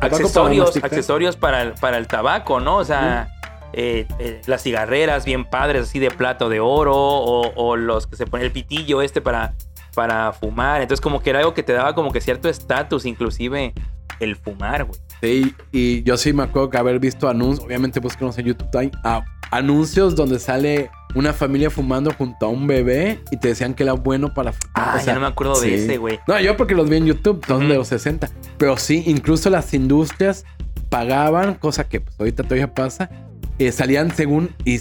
Tabaco 0.00 0.16
para 0.16 0.16
accesorios, 0.24 0.76
accesorios 0.82 1.36
para 1.36 1.62
el, 1.62 1.72
para 1.74 1.98
el 1.98 2.06
tabaco, 2.06 2.60
¿no? 2.60 2.76
O 2.76 2.84
sea, 2.84 3.28
eh, 3.72 4.06
eh, 4.18 4.40
las 4.46 4.62
cigarreras 4.62 5.24
bien 5.24 5.44
padres, 5.44 5.82
así 5.82 5.98
de 5.98 6.10
plato 6.10 6.48
de 6.48 6.60
oro, 6.60 6.94
o, 6.96 7.52
o 7.54 7.76
los 7.76 8.06
que 8.06 8.16
se 8.16 8.26
ponen 8.26 8.46
el 8.46 8.52
pitillo 8.52 9.02
este 9.02 9.20
para, 9.20 9.54
para 9.94 10.32
fumar. 10.32 10.80
Entonces, 10.80 11.00
como 11.00 11.20
que 11.20 11.30
era 11.30 11.40
algo 11.40 11.54
que 11.54 11.62
te 11.62 11.72
daba 11.72 11.94
como 11.94 12.12
que 12.12 12.20
cierto 12.20 12.48
estatus, 12.48 13.04
inclusive 13.06 13.74
el 14.20 14.36
fumar, 14.36 14.84
güey. 14.84 14.98
Sí, 15.20 15.54
y 15.72 16.02
yo 16.04 16.16
sí 16.16 16.32
me 16.32 16.44
acuerdo 16.44 16.70
que 16.70 16.78
haber 16.78 16.98
visto 17.00 17.28
anuncios, 17.28 17.64
obviamente 17.66 17.98
búsquenos 18.00 18.38
en 18.38 18.46
YouTube, 18.46 18.68
hay 18.76 18.90
a- 19.04 19.24
anuncios 19.50 20.14
donde 20.14 20.38
sale 20.38 20.90
una 21.14 21.32
familia 21.32 21.70
fumando 21.70 22.12
junto 22.12 22.46
a 22.46 22.48
un 22.48 22.66
bebé 22.66 23.20
y 23.30 23.36
te 23.38 23.48
decían 23.48 23.74
que 23.74 23.82
era 23.82 23.92
bueno 23.94 24.34
para 24.34 24.52
fumar. 24.52 24.72
Ah, 24.74 24.92
O 24.96 24.98
sea, 24.98 25.06
ya 25.06 25.14
no 25.14 25.20
me 25.20 25.26
acuerdo 25.26 25.54
sí. 25.56 25.70
de 25.70 25.84
ese, 25.84 25.96
güey. 25.96 26.20
No, 26.28 26.38
yo 26.40 26.56
porque 26.56 26.74
los 26.74 26.88
vi 26.88 26.96
en 26.98 27.06
YouTube, 27.06 27.44
son 27.46 27.68
de 27.68 27.74
los 27.76 27.88
60. 27.88 28.28
Pero 28.58 28.76
sí, 28.76 29.02
incluso 29.06 29.50
las 29.50 29.72
industrias 29.74 30.44
pagaban, 30.90 31.54
cosa 31.54 31.88
que 31.88 32.00
pues, 32.00 32.14
ahorita 32.18 32.42
todavía 32.44 32.72
pasa. 32.74 33.10
eh, 33.58 33.72
salían 33.72 34.14
según, 34.14 34.50
y 34.64 34.80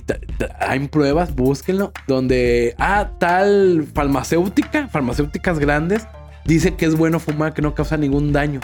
hay 0.59 0.87
pruebas, 0.87 1.33
búsquenlo, 1.33 1.91
donde, 2.07 2.75
ah, 2.77 3.09
tal 3.19 3.87
farmacéutica, 3.93 4.87
farmacéuticas 4.87 5.57
grandes, 5.59 6.05
dice 6.45 6.75
que 6.75 6.85
es 6.85 6.95
bueno 6.95 7.19
fumar, 7.19 7.53
que 7.53 7.61
no 7.63 7.73
causa 7.73 7.97
ningún 7.97 8.31
daño. 8.33 8.59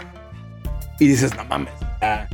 Y 0.99 1.07
dices, 1.07 1.35
no 1.35 1.43
mames. 1.45 1.73
ah, 2.01 2.27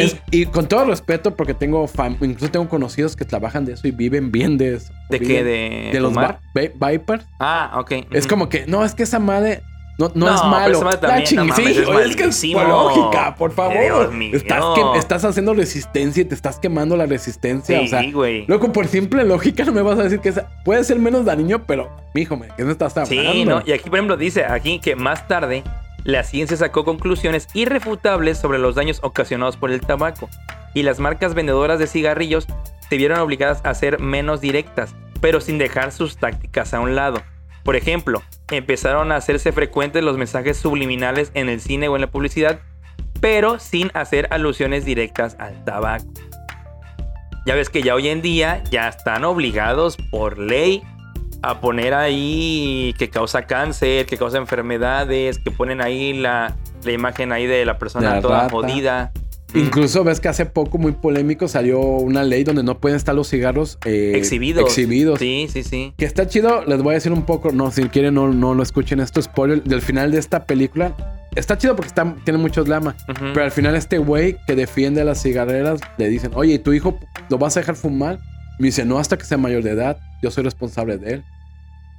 Es- 0.00 0.16
y 0.30 0.46
con 0.46 0.66
todo 0.66 0.84
respeto, 0.86 1.34
porque 1.34 1.54
tengo, 1.54 1.88
incluso 2.20 2.50
tengo 2.50 2.68
conocidos 2.68 3.16
que 3.16 3.24
trabajan 3.24 3.64
de 3.64 3.74
eso 3.74 3.86
y 3.88 3.90
viven 3.90 4.30
bien 4.32 4.58
de 4.58 4.74
eso. 4.74 4.92
¿De 5.10 5.20
qué? 5.20 5.44
¿De, 5.44 5.90
De 5.92 6.00
los 6.00 6.12
Vipers. 6.54 7.24
Ah, 7.38 7.72
ok. 7.78 7.92
Es 8.12 8.26
como 8.26 8.48
que, 8.48 8.66
no, 8.66 8.84
es 8.84 8.94
que 8.94 9.02
esa 9.02 9.18
madre 9.18 9.62
No, 9.98 10.12
no, 10.14 10.26
No, 10.26 10.34
es 10.34 10.40
pero 10.42 10.50
malo. 10.50 10.82
La 11.00 11.24
ching- 11.24 11.36
no 11.46 11.56
sí, 11.56 11.62
es 11.64 12.16
que 12.16 12.24
es 12.24 12.52
por 12.52 12.68
lógica, 12.68 13.34
por 13.34 13.50
favor. 13.52 13.80
Dios 13.82 14.12
mío. 14.12 14.36
Estás, 14.36 14.62
que- 14.74 14.98
estás 14.98 15.24
haciendo 15.24 15.54
resistencia 15.54 16.20
y 16.20 16.26
te 16.26 16.34
estás 16.34 16.58
quemando 16.58 16.98
la 16.98 17.06
resistencia. 17.06 17.80
o 17.80 17.86
sea, 17.86 18.02
Sí, 18.02 18.12
güey. 18.12 18.44
loco, 18.46 18.70
por 18.74 18.88
simple 18.88 19.24
lógica 19.24 19.64
no 19.64 19.72
me 19.72 19.80
vas 19.80 19.98
a 19.98 20.02
decir 20.02 20.20
que 20.20 20.28
esa- 20.28 20.48
puede 20.66 20.84
ser 20.84 20.98
menos 20.98 21.24
dañino, 21.24 21.64
pero, 21.64 21.96
mijo, 22.14 22.38
¿qué 22.58 22.64
me 22.66 22.72
estás 22.72 22.94
hablando? 22.94 23.32
Sí, 23.32 23.44
¿no? 23.46 23.62
Y 23.64 23.72
aquí, 23.72 23.88
por 23.88 23.98
ejemplo, 23.98 24.18
dice 24.18 24.44
aquí 24.44 24.80
que 24.80 24.96
más 24.96 25.26
tarde 25.28 25.62
la 26.06 26.22
ciencia 26.22 26.56
sacó 26.56 26.84
conclusiones 26.84 27.48
irrefutables 27.52 28.38
sobre 28.38 28.58
los 28.58 28.76
daños 28.76 29.00
ocasionados 29.02 29.56
por 29.56 29.72
el 29.72 29.80
tabaco 29.80 30.28
y 30.72 30.84
las 30.84 31.00
marcas 31.00 31.34
vendedoras 31.34 31.80
de 31.80 31.88
cigarrillos 31.88 32.46
se 32.88 32.96
vieron 32.96 33.18
obligadas 33.18 33.60
a 33.64 33.74
ser 33.74 33.98
menos 33.98 34.40
directas, 34.40 34.94
pero 35.20 35.40
sin 35.40 35.58
dejar 35.58 35.90
sus 35.90 36.16
tácticas 36.16 36.74
a 36.74 36.80
un 36.80 36.94
lado. 36.94 37.20
Por 37.64 37.74
ejemplo, 37.74 38.22
empezaron 38.52 39.10
a 39.10 39.16
hacerse 39.16 39.50
frecuentes 39.50 40.04
los 40.04 40.16
mensajes 40.16 40.56
subliminales 40.56 41.32
en 41.34 41.48
el 41.48 41.60
cine 41.60 41.88
o 41.88 41.96
en 41.96 42.02
la 42.02 42.10
publicidad, 42.10 42.60
pero 43.20 43.58
sin 43.58 43.90
hacer 43.92 44.28
alusiones 44.30 44.84
directas 44.84 45.36
al 45.40 45.64
tabaco. 45.64 46.06
Ya 47.46 47.56
ves 47.56 47.68
que 47.68 47.82
ya 47.82 47.96
hoy 47.96 48.08
en 48.08 48.22
día 48.22 48.62
ya 48.70 48.86
están 48.86 49.24
obligados 49.24 49.96
por 50.12 50.38
ley 50.38 50.84
a 51.42 51.60
poner 51.60 51.94
ahí 51.94 52.94
que 52.98 53.10
causa 53.10 53.42
cáncer, 53.46 54.06
que 54.06 54.16
causa 54.16 54.38
enfermedades, 54.38 55.38
que 55.38 55.50
ponen 55.50 55.80
ahí 55.80 56.12
la, 56.12 56.56
la 56.84 56.92
imagen 56.92 57.32
ahí 57.32 57.46
de 57.46 57.64
la 57.64 57.78
persona 57.78 58.16
la 58.16 58.20
toda 58.20 58.40
rata. 58.42 58.50
jodida. 58.50 59.12
Incluso 59.54 60.04
ves 60.04 60.20
que 60.20 60.28
hace 60.28 60.44
poco, 60.44 60.76
muy 60.76 60.92
polémico, 60.92 61.48
salió 61.48 61.80
una 61.80 62.24
ley 62.24 62.44
donde 62.44 62.62
no 62.62 62.78
pueden 62.78 62.96
estar 62.96 63.14
los 63.14 63.30
cigarros 63.30 63.78
eh, 63.86 64.12
exhibidos. 64.16 64.64
exhibidos. 64.64 65.18
Sí, 65.18 65.48
sí, 65.50 65.62
sí. 65.62 65.94
Que 65.96 66.04
está 66.04 66.26
chido, 66.26 66.64
les 66.66 66.82
voy 66.82 66.92
a 66.92 66.94
decir 66.94 67.12
un 67.12 67.24
poco, 67.24 67.52
no, 67.52 67.70
si 67.70 67.88
quieren 67.88 68.14
no, 68.14 68.28
no 68.28 68.54
lo 68.54 68.62
escuchen, 68.62 69.00
esto 69.00 69.20
es 69.20 69.26
spoiler 69.26 69.62
del 69.62 69.80
final 69.80 70.10
de 70.10 70.18
esta 70.18 70.44
película. 70.44 70.94
Está 71.36 71.56
chido 71.56 71.76
porque 71.76 71.88
está, 71.88 72.16
tiene 72.24 72.38
mucho 72.38 72.64
drama. 72.64 72.96
Ujú. 73.08 73.26
Pero 73.32 73.44
al 73.44 73.50
final 73.50 73.76
este 73.76 73.98
güey 73.98 74.36
que 74.46 74.56
defiende 74.56 75.00
a 75.00 75.04
las 75.04 75.22
cigarreras 75.22 75.80
le 75.96 76.08
dicen, 76.08 76.32
oye, 76.34 76.54
¿y 76.54 76.58
tu 76.58 76.72
hijo 76.72 76.98
lo 77.30 77.38
vas 77.38 77.56
a 77.56 77.60
dejar 77.60 77.76
fumar? 77.76 78.18
Me 78.58 78.66
dice, 78.66 78.84
no, 78.84 78.98
hasta 78.98 79.16
que 79.18 79.24
sea 79.24 79.38
mayor 79.38 79.62
de 79.62 79.70
edad, 79.70 79.98
yo 80.22 80.30
soy 80.30 80.44
responsable 80.44 80.98
de 80.98 81.14
él. 81.14 81.24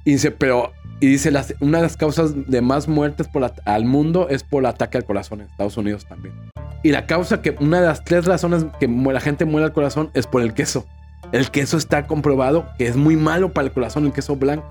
Y 0.04 0.12
dice, 0.12 0.30
pero, 0.30 0.72
y 1.00 1.06
dice, 1.06 1.30
las- 1.30 1.54
una 1.60 1.78
de 1.78 1.82
las 1.84 1.96
causas 1.96 2.32
de 2.50 2.60
más 2.62 2.88
muertes 2.88 3.28
por 3.28 3.42
la- 3.42 3.52
al 3.64 3.84
mundo 3.84 4.28
es 4.30 4.42
por 4.42 4.62
el 4.62 4.66
ataque 4.66 4.96
al 4.98 5.04
corazón 5.04 5.40
en 5.40 5.46
Estados 5.48 5.76
Unidos 5.76 6.06
también. 6.06 6.34
Y 6.82 6.92
la 6.92 7.06
causa 7.06 7.42
que, 7.42 7.56
una 7.60 7.80
de 7.80 7.86
las 7.88 8.04
tres 8.04 8.24
razones 8.24 8.64
que 8.80 8.88
la 8.88 9.20
gente 9.20 9.44
muere 9.44 9.66
al 9.66 9.72
corazón 9.72 10.10
es 10.14 10.26
por 10.26 10.42
el 10.42 10.54
queso. 10.54 10.86
El 11.32 11.50
queso 11.50 11.76
está 11.76 12.06
comprobado 12.06 12.66
que 12.78 12.86
es 12.86 12.96
muy 12.96 13.16
malo 13.16 13.52
para 13.52 13.66
el 13.66 13.72
corazón, 13.72 14.06
el 14.06 14.12
queso 14.12 14.36
blanco. 14.36 14.66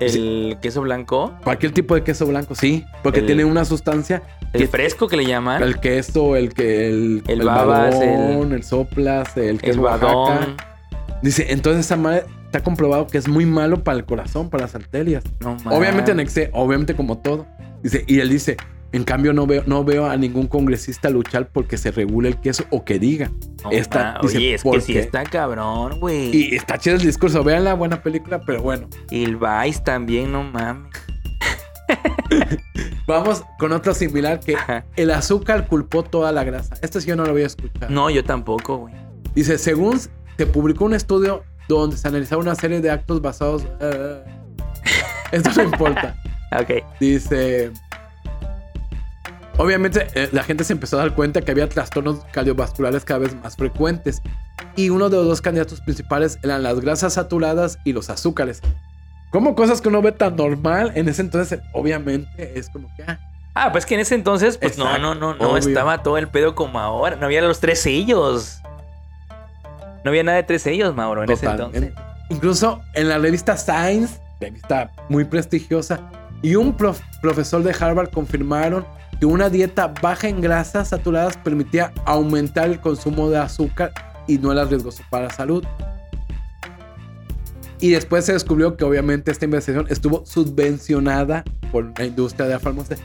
El 0.00 0.58
queso 0.62 0.82
blanco, 0.82 1.34
Cualquier 1.42 1.72
tipo 1.72 1.96
de 1.96 2.04
queso 2.04 2.24
blanco, 2.26 2.54
sí, 2.54 2.84
porque 3.02 3.18
El- 3.20 3.26
tiene 3.26 3.44
una 3.44 3.64
sustancia 3.64 4.22
el 4.52 4.60
Que- 4.62 4.68
fresco 4.68 5.08
que 5.08 5.16
le 5.16 5.26
llaman, 5.26 5.60
el, 5.60 5.70
el 5.70 5.80
queso, 5.80 6.36
el 6.36 6.54
que 6.54 6.88
el, 6.88 7.22
El 7.26 7.42
babas, 7.42 7.98
badón, 7.98 8.52
el, 8.52 8.62
soplas, 8.62 9.36
el 9.36 9.60
queso 9.60 9.82
badón. 9.82 10.14
Oaxaca. 10.14 10.77
Dice, 11.22 11.46
entonces 11.52 11.86
esa 11.86 11.96
madre 11.96 12.24
está 12.46 12.62
comprobado 12.62 13.06
que 13.06 13.18
es 13.18 13.28
muy 13.28 13.44
malo 13.46 13.82
para 13.82 13.98
el 13.98 14.04
corazón, 14.04 14.50
para 14.50 14.62
las 14.64 14.74
arterias. 14.74 15.24
No 15.40 15.56
Obviamente 15.66 16.12
en 16.12 16.20
exceso, 16.20 16.50
obviamente 16.54 16.94
como 16.94 17.18
todo. 17.18 17.46
Dice, 17.82 18.04
y 18.06 18.20
él 18.20 18.28
dice, 18.28 18.56
en 18.92 19.04
cambio 19.04 19.32
no 19.32 19.46
veo, 19.46 19.62
no 19.66 19.84
veo 19.84 20.06
a 20.06 20.16
ningún 20.16 20.46
congresista 20.46 21.10
luchar 21.10 21.48
porque 21.52 21.76
se 21.76 21.90
regule 21.90 22.28
el 22.30 22.36
queso 22.40 22.64
o 22.70 22.84
que 22.84 22.98
diga. 22.98 23.30
No 23.64 23.70
esta- 23.70 24.18
dice, 24.22 24.36
Oye, 24.38 24.54
es 24.54 24.62
que 24.62 24.68
¿por 24.70 24.80
sí 24.80 24.96
está 24.96 25.24
cabrón, 25.24 25.98
güey. 26.00 26.34
Y 26.34 26.54
está 26.56 26.78
chido 26.78 26.96
el 26.96 27.02
discurso, 27.02 27.42
vean 27.44 27.64
la 27.64 27.74
buena 27.74 28.02
película, 28.02 28.40
pero 28.40 28.62
bueno. 28.62 28.88
Y 29.10 29.24
el 29.24 29.36
Vice 29.36 29.80
también, 29.84 30.32
no 30.32 30.44
mames. 30.44 30.90
Vamos 33.06 33.42
con 33.58 33.72
otro 33.72 33.94
similar 33.94 34.40
que 34.40 34.54
Ajá. 34.54 34.84
el 34.96 35.10
azúcar 35.10 35.66
culpó 35.66 36.02
toda 36.02 36.30
la 36.32 36.44
grasa. 36.44 36.76
Este 36.82 37.00
sí 37.00 37.08
yo 37.08 37.16
no 37.16 37.24
lo 37.24 37.32
voy 37.32 37.42
a 37.42 37.46
escuchar. 37.46 37.90
No, 37.90 38.10
yo 38.10 38.22
tampoco, 38.24 38.76
güey. 38.78 38.94
Dice, 39.34 39.56
según 39.58 39.98
se 40.38 40.46
publicó 40.46 40.84
un 40.86 40.94
estudio 40.94 41.42
donde 41.68 41.96
se 41.98 42.08
analizaron 42.08 42.44
una 42.46 42.54
serie 42.54 42.80
de 42.80 42.90
actos 42.90 43.20
basados... 43.20 43.64
eh, 43.80 44.22
esto 45.32 45.50
no 45.56 45.64
importa. 45.64 46.16
Ok. 46.58 46.82
Dice... 46.98 47.70
Obviamente 49.58 50.06
eh, 50.14 50.30
la 50.32 50.42
gente 50.44 50.64
se 50.64 50.72
empezó 50.72 50.96
a 50.96 51.00
dar 51.00 51.14
cuenta 51.14 51.42
que 51.42 51.50
había 51.50 51.68
trastornos 51.68 52.24
cardiovasculares 52.32 53.04
cada 53.04 53.20
vez 53.20 53.34
más 53.42 53.54
frecuentes. 53.56 54.22
Y 54.74 54.88
uno 54.88 55.10
de 55.10 55.16
los 55.18 55.26
dos 55.26 55.42
candidatos 55.42 55.80
principales 55.82 56.38
eran 56.42 56.62
las 56.62 56.80
grasas 56.80 57.14
saturadas 57.14 57.78
y 57.84 57.92
los 57.92 58.08
azúcares. 58.08 58.62
Como 59.30 59.54
cosas 59.54 59.82
que 59.82 59.88
uno 59.88 60.00
ve 60.00 60.12
tan 60.12 60.36
normal, 60.36 60.92
en 60.94 61.08
ese 61.08 61.20
entonces 61.20 61.60
obviamente 61.74 62.58
es 62.58 62.70
como 62.70 62.88
que... 62.96 63.02
ah, 63.02 63.18
Ah, 63.54 63.72
pues 63.72 63.84
que 63.84 63.94
en 63.94 64.00
ese 64.00 64.14
entonces, 64.14 64.56
pues 64.56 64.78
Exacto, 64.78 64.98
no, 65.00 65.14
no, 65.14 65.32
no, 65.32 65.34
no 65.34 65.50
obvio. 65.50 65.58
estaba 65.58 66.02
todo 66.04 66.16
el 66.16 66.28
pedo 66.28 66.54
como 66.54 66.78
ahora. 66.78 67.16
No 67.16 67.26
había 67.26 67.42
los 67.42 67.58
tres 67.60 67.80
sellos. 67.80 68.62
No 70.04 70.10
había 70.10 70.22
nada 70.22 70.36
de 70.38 70.44
tres 70.44 70.62
sellos, 70.62 70.94
Mauro, 70.94 71.22
en 71.24 71.30
ese 71.30 71.46
entonces. 71.46 71.92
Incluso 72.30 72.80
en 72.94 73.08
la 73.08 73.18
revista 73.18 73.56
Science, 73.56 74.20
revista 74.40 74.90
muy 75.08 75.24
prestigiosa, 75.24 76.00
y 76.42 76.54
un 76.54 76.76
prof- 76.76 77.00
profesor 77.20 77.62
de 77.62 77.74
Harvard 77.78 78.10
confirmaron 78.10 78.86
que 79.18 79.26
una 79.26 79.48
dieta 79.50 79.92
baja 80.00 80.28
en 80.28 80.40
grasas 80.40 80.88
saturadas 80.88 81.36
permitía 81.38 81.92
aumentar 82.04 82.66
el 82.68 82.80
consumo 82.80 83.28
de 83.30 83.38
azúcar 83.38 83.92
y 84.28 84.38
no 84.38 84.52
era 84.52 84.64
riesgoso 84.64 85.02
para 85.10 85.24
la 85.24 85.30
salud. 85.32 85.64
Y 87.80 87.90
después 87.90 88.24
se 88.24 88.32
descubrió 88.32 88.76
que 88.76 88.84
obviamente 88.84 89.30
esta 89.30 89.44
investigación 89.44 89.86
estuvo 89.88 90.24
subvencionada 90.26 91.44
por 91.72 91.98
la 91.98 92.04
industria 92.04 92.46
de 92.46 92.54
la 92.54 92.60
farmacia. 92.60 92.96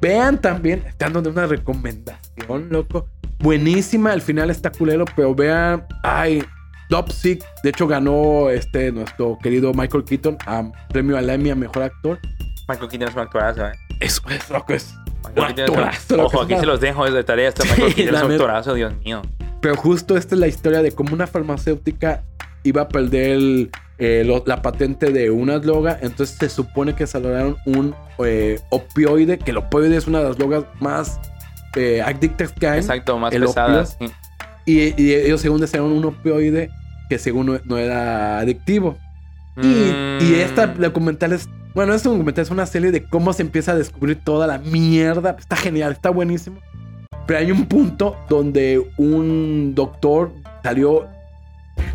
Vean 0.00 0.40
también, 0.40 0.84
están 0.86 1.12
dando 1.12 1.30
una 1.30 1.46
recomendación, 1.46 2.68
loco. 2.70 3.08
Buenísima, 3.38 4.12
al 4.12 4.22
final 4.22 4.50
está 4.50 4.70
culero, 4.70 5.04
pero 5.16 5.34
vean, 5.34 5.84
ay, 6.02 6.44
Dopsic, 6.88 7.42
de 7.62 7.70
hecho 7.70 7.86
ganó 7.86 8.50
este 8.50 8.92
nuestro 8.92 9.38
querido 9.42 9.72
Michael 9.74 10.04
Keaton 10.04 10.36
a 10.46 10.70
premio 10.90 11.16
al 11.16 11.28
Emmy 11.30 11.50
a 11.50 11.54
mejor 11.54 11.82
actor. 11.84 12.18
Michael 12.68 12.88
Keaton 12.90 13.08
es 13.08 13.14
un 13.14 13.20
actorazo, 13.20 13.66
¿eh? 13.66 13.72
Eso 14.00 14.22
es. 14.28 14.42
Michael 14.50 15.54
Keaton 15.54 15.64
es 15.64 15.70
un- 15.70 15.78
actorazo, 15.78 16.16
lo 16.16 16.28
que 16.28 16.36
Ojo, 16.36 16.42
aquí 16.44 16.56
se 16.56 16.66
los 16.66 16.80
dejo 16.80 17.06
es 17.06 17.14
de 17.14 17.24
tarea. 17.24 17.48
Este 17.48 17.64
Michael 17.64 17.94
Keaton 17.94 18.14
es 18.14 18.22
un 18.22 18.32
actorazo, 18.32 18.74
Dios 18.74 18.92
mío. 19.04 19.22
Pero 19.60 19.76
justo 19.76 20.16
esta 20.16 20.34
es 20.34 20.40
la 20.40 20.46
historia 20.48 20.82
de 20.82 20.92
cómo 20.92 21.14
una 21.14 21.26
farmacéutica 21.26 22.22
iba 22.64 22.82
a 22.82 22.88
perder 22.88 23.30
el, 23.30 23.70
eh, 23.98 24.22
lo- 24.26 24.42
la 24.46 24.60
patente 24.62 25.12
de 25.12 25.30
una 25.30 25.58
droga. 25.58 25.98
Entonces 26.02 26.36
se 26.38 26.48
supone 26.48 26.94
que 26.94 27.04
desarrollaron 27.04 27.56
un 27.66 27.94
eh, 28.24 28.60
opioide, 28.70 29.38
que 29.38 29.50
el 29.52 29.56
opioide 29.56 29.96
es 29.96 30.06
una 30.06 30.18
de 30.18 30.24
las 30.28 30.36
drogas 30.36 30.64
más 30.80 31.18
eh, 31.76 32.02
adictas 32.02 32.52
hay. 32.62 32.78
Exacto, 32.78 33.18
más 33.18 33.32
el 33.34 33.42
pesadas. 33.42 33.96
sí. 33.98 34.06
Y, 34.64 35.02
y 35.02 35.14
ellos 35.14 35.40
según 35.40 35.60
desarrollaron 35.60 35.98
un 35.98 36.04
opioide 36.04 36.70
que 37.08 37.18
según 37.18 37.46
no, 37.46 37.60
no 37.64 37.78
era 37.78 38.38
adictivo. 38.38 38.96
Y, 39.56 39.66
Mm. 39.66 40.18
y 40.22 40.34
esta 40.36 40.66
documental 40.68 41.32
es. 41.32 41.48
Bueno, 41.74 41.94
este 41.94 42.08
documental 42.08 42.42
es 42.44 42.50
una 42.50 42.66
serie 42.66 42.90
de 42.92 43.02
cómo 43.04 43.32
se 43.32 43.42
empieza 43.42 43.72
a 43.72 43.74
descubrir 43.74 44.18
toda 44.22 44.46
la 44.46 44.58
mierda. 44.58 45.36
Está 45.38 45.56
genial, 45.56 45.92
está 45.92 46.10
buenísimo. 46.10 46.58
Pero 47.26 47.38
hay 47.38 47.50
un 47.50 47.66
punto 47.66 48.16
donde 48.28 48.82
un 48.98 49.74
doctor 49.74 50.32
salió. 50.62 51.08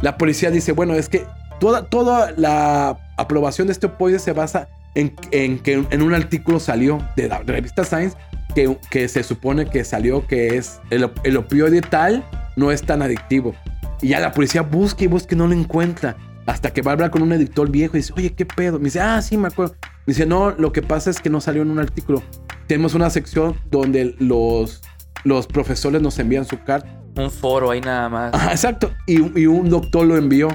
La 0.02 0.18
policía 0.18 0.52
dice: 0.52 0.72
Bueno, 0.72 0.94
es 0.96 1.10
que 1.10 1.26
toda, 1.60 1.86
toda 1.90 2.32
la 2.38 2.98
aprobación 3.18 3.68
de 3.68 3.74
este 3.74 3.88
opioide 3.88 4.20
se 4.20 4.34
basa 4.34 4.68
en, 4.96 5.14
en 5.32 5.60
que 5.60 5.86
en 5.90 6.02
un 6.02 6.14
artículo 6.14 6.60
salió 6.60 7.02
de 7.16 7.28
la 7.28 7.40
revista 7.40 7.84
Science 7.84 8.18
que, 8.58 8.76
que 8.90 9.08
se 9.08 9.22
supone 9.22 9.66
que 9.70 9.84
salió 9.84 10.26
que 10.26 10.58
es 10.58 10.82
el, 10.90 11.08
el 11.24 11.38
opioide 11.38 11.82
tal 11.82 12.26
no 12.56 12.72
es 12.72 12.82
tan 12.82 13.04
adictivo. 13.04 13.54
Y 14.02 14.08
ya 14.10 14.20
la 14.20 14.32
policía 14.32 14.64
busca 14.64 15.04
y 15.04 15.08
busca 15.08 15.36
y 15.36 15.38
no 15.38 15.46
lo 15.46 15.54
encuentra. 15.54 16.18
Hasta 16.48 16.74
que 16.74 16.82
va 16.82 16.90
a 16.90 16.94
hablar 16.94 17.12
con 17.12 17.22
un 17.22 17.32
editor 17.34 17.70
viejo 17.70 17.96
y 17.96 18.00
dice, 18.00 18.14
oye, 18.18 18.34
¿qué 18.34 18.48
pedo? 18.48 18.80
Me 18.80 18.86
dice, 18.86 19.00
ah, 19.00 19.22
sí, 19.22 19.38
me 19.38 19.50
acuerdo. 19.50 19.76
Me 20.08 20.14
dice, 20.14 20.26
no, 20.26 20.50
lo 20.50 20.72
que 20.72 20.82
pasa 20.82 21.12
es 21.12 21.20
que 21.20 21.30
no 21.30 21.40
salió 21.40 21.62
en 21.62 21.70
un 21.70 21.78
artículo. 21.78 22.24
Tenemos 22.66 22.96
una 22.96 23.12
sección 23.12 23.56
donde 23.70 24.16
los, 24.18 24.82
los 25.24 25.46
profesores 25.46 26.02
nos 26.02 26.18
envían 26.18 26.46
su 26.46 26.60
carta. 26.64 27.00
Un 27.16 27.30
foro 27.30 27.70
ahí 27.70 27.82
nada 27.82 28.10
más. 28.10 28.34
Ajá, 28.34 28.50
exacto. 28.50 28.92
Y, 29.06 29.40
y 29.40 29.46
un 29.46 29.70
doctor 29.70 30.08
lo 30.08 30.18
envió. 30.18 30.48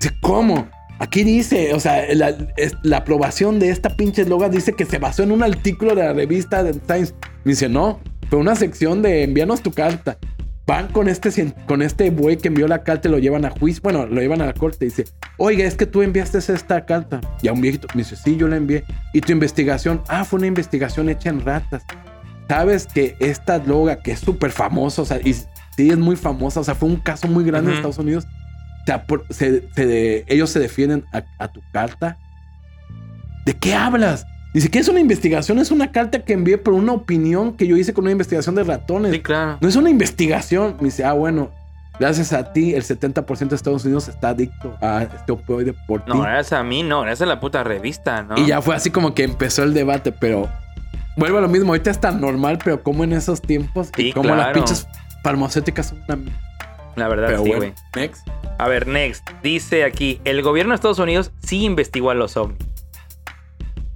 Dice, 0.00 0.16
¿cómo? 0.20 0.68
Aquí 1.00 1.24
dice, 1.24 1.72
o 1.74 1.80
sea, 1.80 2.04
la, 2.14 2.28
es- 2.56 2.76
la 2.82 2.98
aprobación 2.98 3.58
de 3.58 3.70
esta 3.70 3.88
pinche 3.96 4.22
eslogan 4.22 4.50
dice 4.50 4.74
que 4.74 4.84
se 4.84 4.98
basó 4.98 5.22
en 5.22 5.32
un 5.32 5.42
artículo 5.42 5.94
de 5.94 6.04
la 6.04 6.12
revista 6.12 6.62
de. 6.62 6.74
Me 7.44 7.52
dice, 7.52 7.68
no, 7.68 7.98
fue 8.28 8.38
una 8.38 8.54
sección 8.54 9.02
de 9.02 9.22
envíanos 9.24 9.62
tu 9.62 9.72
carta. 9.72 10.18
Van 10.66 10.86
con 10.88 11.08
este, 11.08 11.52
con 11.66 11.82
este 11.82 12.10
güey 12.10 12.36
que 12.36 12.46
envió 12.48 12.68
la 12.68 12.84
carta 12.84 13.08
y 13.08 13.10
lo 13.10 13.18
llevan 13.18 13.44
a 13.44 13.50
juicio. 13.50 13.80
Bueno, 13.82 14.06
lo 14.06 14.20
llevan 14.20 14.40
a 14.40 14.46
la 14.46 14.52
corte 14.54 14.84
dice, 14.84 15.04
oiga, 15.36 15.64
es 15.64 15.74
que 15.74 15.84
tú 15.86 16.02
enviaste 16.02 16.38
esta 16.38 16.84
carta. 16.86 17.20
Y 17.42 17.48
a 17.48 17.52
un 17.52 17.60
viejito 17.60 17.88
me 17.94 18.02
dice, 18.02 18.14
sí, 18.14 18.36
yo 18.36 18.46
la 18.46 18.56
envié. 18.56 18.84
Y 19.12 19.20
tu 19.22 19.32
investigación, 19.32 20.00
ah, 20.06 20.24
fue 20.24 20.38
una 20.38 20.46
investigación 20.46 21.08
hecha 21.08 21.30
en 21.30 21.40
ratas. 21.40 21.82
Sabes 22.46 22.86
que 22.86 23.16
esta 23.20 23.58
droga 23.58 23.96
que 23.96 24.12
es 24.12 24.20
súper 24.20 24.50
famosa, 24.52 25.02
o 25.02 25.04
sea, 25.04 25.18
y 25.24 25.32
sí 25.34 25.88
es 25.90 25.98
muy 25.98 26.14
famosa, 26.16 26.60
o 26.60 26.64
sea, 26.64 26.74
fue 26.74 26.88
un 26.88 26.96
caso 26.96 27.26
muy 27.26 27.42
grande 27.44 27.70
en 27.70 27.78
Ujú. 27.78 27.88
Estados 27.88 27.98
Unidos. 27.98 28.26
Se 28.98 29.24
se- 29.30 29.68
se 29.74 30.24
ellos 30.28 30.50
se 30.50 30.58
defienden 30.58 31.04
a, 31.12 31.22
a 31.38 31.48
tu 31.48 31.60
carta. 31.72 32.16
¿De 33.46 33.54
qué 33.54 33.74
hablas? 33.74 34.26
Dice 34.52 34.68
que 34.68 34.78
es 34.80 34.88
una 34.88 35.00
investigación, 35.00 35.58
es 35.60 35.70
una 35.70 35.92
carta 35.92 36.24
que 36.24 36.32
envié 36.32 36.58
por 36.58 36.74
una 36.74 36.92
opinión 36.92 37.52
que 37.56 37.66
yo 37.66 37.76
hice 37.76 37.94
con 37.94 38.04
una 38.04 38.12
investigación 38.12 38.54
de 38.56 38.64
ratones. 38.64 39.12
Sí, 39.12 39.20
claro. 39.20 39.58
No 39.60 39.68
es 39.68 39.76
una 39.76 39.90
investigación. 39.90 40.76
Me 40.80 40.86
dice, 40.86 41.04
ah, 41.04 41.12
bueno, 41.12 41.50
gracias 42.00 42.32
a 42.32 42.52
ti, 42.52 42.74
el 42.74 42.82
70% 42.82 43.48
de 43.48 43.56
Estados 43.56 43.84
Unidos 43.84 44.08
está 44.08 44.30
adicto 44.30 44.76
a 44.80 45.04
este 45.04 45.30
opioide 45.32 45.72
por 45.86 46.04
ti. 46.04 46.10
No, 46.12 46.20
gracias 46.22 46.52
a 46.58 46.64
mí, 46.64 46.82
no, 46.82 47.02
gracias 47.02 47.22
a 47.22 47.26
la 47.26 47.38
puta 47.38 47.62
revista, 47.62 48.22
¿no? 48.24 48.36
Y 48.38 48.46
ya 48.46 48.60
fue 48.60 48.74
así 48.74 48.90
como 48.90 49.14
que 49.14 49.22
empezó 49.22 49.62
el 49.62 49.72
debate, 49.72 50.10
pero 50.10 50.48
vuelvo 51.16 51.38
a 51.38 51.42
lo 51.42 51.48
mismo. 51.48 51.68
Ahorita 51.68 51.90
es 51.92 52.00
tan 52.00 52.20
normal, 52.20 52.58
pero 52.62 52.82
como 52.82 53.04
en 53.04 53.12
esos 53.12 53.40
tiempos 53.40 53.90
Sí, 53.96 54.08
y 54.08 54.12
como 54.12 54.30
las 54.30 54.36
claro. 54.36 54.52
pinches 54.54 54.86
farmacéuticas 55.22 55.86
son 55.86 55.98
una. 56.08 56.32
La 56.96 57.08
verdad, 57.08 57.28
Pero 57.28 57.44
sí, 57.44 57.52
güey. 57.52 57.72
next. 57.96 58.28
A 58.58 58.68
ver, 58.68 58.86
next. 58.86 59.28
Dice 59.42 59.84
aquí, 59.84 60.20
el 60.24 60.42
gobierno 60.42 60.72
de 60.72 60.76
Estados 60.76 60.98
Unidos 60.98 61.32
sí 61.42 61.64
investigó 61.64 62.10
a 62.10 62.14
los 62.14 62.36
ovnis. 62.36 62.58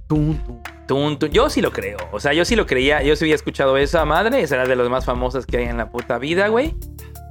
Tum, 0.07 0.37
tum. 0.87 1.17
Tun. 1.17 1.31
Yo 1.31 1.49
sí 1.49 1.61
lo 1.61 1.71
creo. 1.71 1.97
O 2.11 2.19
sea, 2.19 2.33
yo 2.33 2.45
sí 2.45 2.55
lo 2.55 2.65
creía. 2.65 3.01
Yo 3.03 3.15
sí 3.15 3.25
había 3.25 3.35
escuchado 3.35 3.77
esa 3.77 4.05
madre. 4.05 4.41
Esa 4.41 4.55
era 4.55 4.65
de 4.67 4.75
las 4.75 4.89
más 4.89 5.05
famosas 5.05 5.45
que 5.45 5.57
hay 5.57 5.65
en 5.65 5.77
la 5.77 5.89
puta 5.89 6.17
vida, 6.17 6.47
güey. 6.47 6.75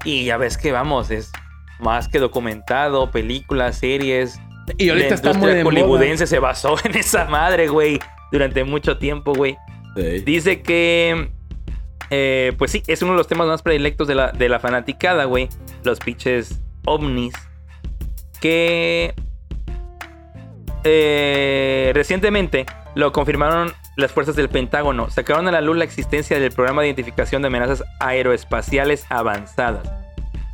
Y 0.05 0.25
ya 0.27 0.37
ves 0.37 0.59
que 0.59 0.73
vamos, 0.73 1.11
es 1.11 1.33
más 1.81 2.09
que 2.09 2.19
documentado, 2.19 3.11
películas, 3.11 3.79
series. 3.79 4.39
Y 4.79 4.91
ahorita 4.91 5.09
la 5.09 5.15
está 5.15 5.31
industria 5.33 5.65
hollywoodense 5.65 6.27
se 6.27 6.39
basó 6.39 6.77
en 6.85 6.97
esa 6.97 7.27
madre, 7.27 7.69
güey. 7.69 8.01
Durante 8.33 8.65
mucho 8.65 8.99
tiempo, 8.99 9.33
güey. 9.35 9.57
Sí. 9.97 10.21
Dice 10.21 10.62
que. 10.62 11.31
Eh, 12.11 12.52
pues 12.59 12.70
sí, 12.70 12.82
es 12.86 13.02
uno 13.02 13.12
de 13.12 13.18
los 13.18 13.26
temas 13.26 13.46
más 13.46 13.62
predilectos 13.62 14.09
de 14.09 14.14
la, 14.14 14.32
de 14.32 14.48
la 14.48 14.61
fanaticada, 14.61 15.24
güey. 15.24 15.48
Los 15.82 15.98
pinches 16.00 16.61
ovnis. 16.84 17.34
Que. 18.40 19.14
eh, 20.84 21.90
recientemente 21.94 22.66
lo 22.94 23.12
confirmaron 23.12 23.72
las 23.96 24.12
fuerzas 24.12 24.36
del 24.36 24.48
Pentágono. 24.48 25.11
Sacaron 25.11 25.48
a 25.48 25.52
la 25.52 25.61
luz 25.61 25.76
la 25.76 25.84
existencia 25.84 26.38
del 26.38 26.52
programa 26.52 26.82
de 26.82 26.88
identificación 26.88 27.42
de 27.42 27.48
amenazas 27.48 27.82
aeroespaciales 28.00 29.07
avanzadas. 29.09 29.90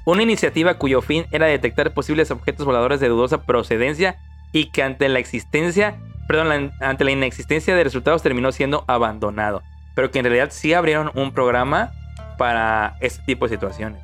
Una 0.06 0.22
iniciativa 0.22 0.74
cuyo 0.74 1.02
fin 1.02 1.26
era 1.30 1.46
detectar 1.46 1.92
posibles 1.92 2.30
objetos 2.30 2.64
voladores 2.64 3.00
de 3.00 3.08
dudosa 3.08 3.42
procedencia 3.42 4.16
y 4.52 4.70
que 4.70 4.82
ante 4.82 5.08
la 5.08 5.18
existencia, 5.18 5.96
perdón, 6.26 6.72
ante 6.80 7.04
la 7.04 7.10
inexistencia 7.10 7.74
de 7.74 7.84
resultados 7.84 8.22
terminó 8.22 8.50
siendo 8.52 8.84
abandonado. 8.88 9.62
Pero 9.94 10.10
que 10.10 10.18
en 10.18 10.24
realidad 10.24 10.48
sí 10.50 10.72
abrieron 10.72 11.10
un 11.14 11.32
programa 11.32 11.92
para 12.38 12.96
este 13.00 13.22
tipo 13.24 13.46
de 13.46 13.54
situaciones. 13.54 14.02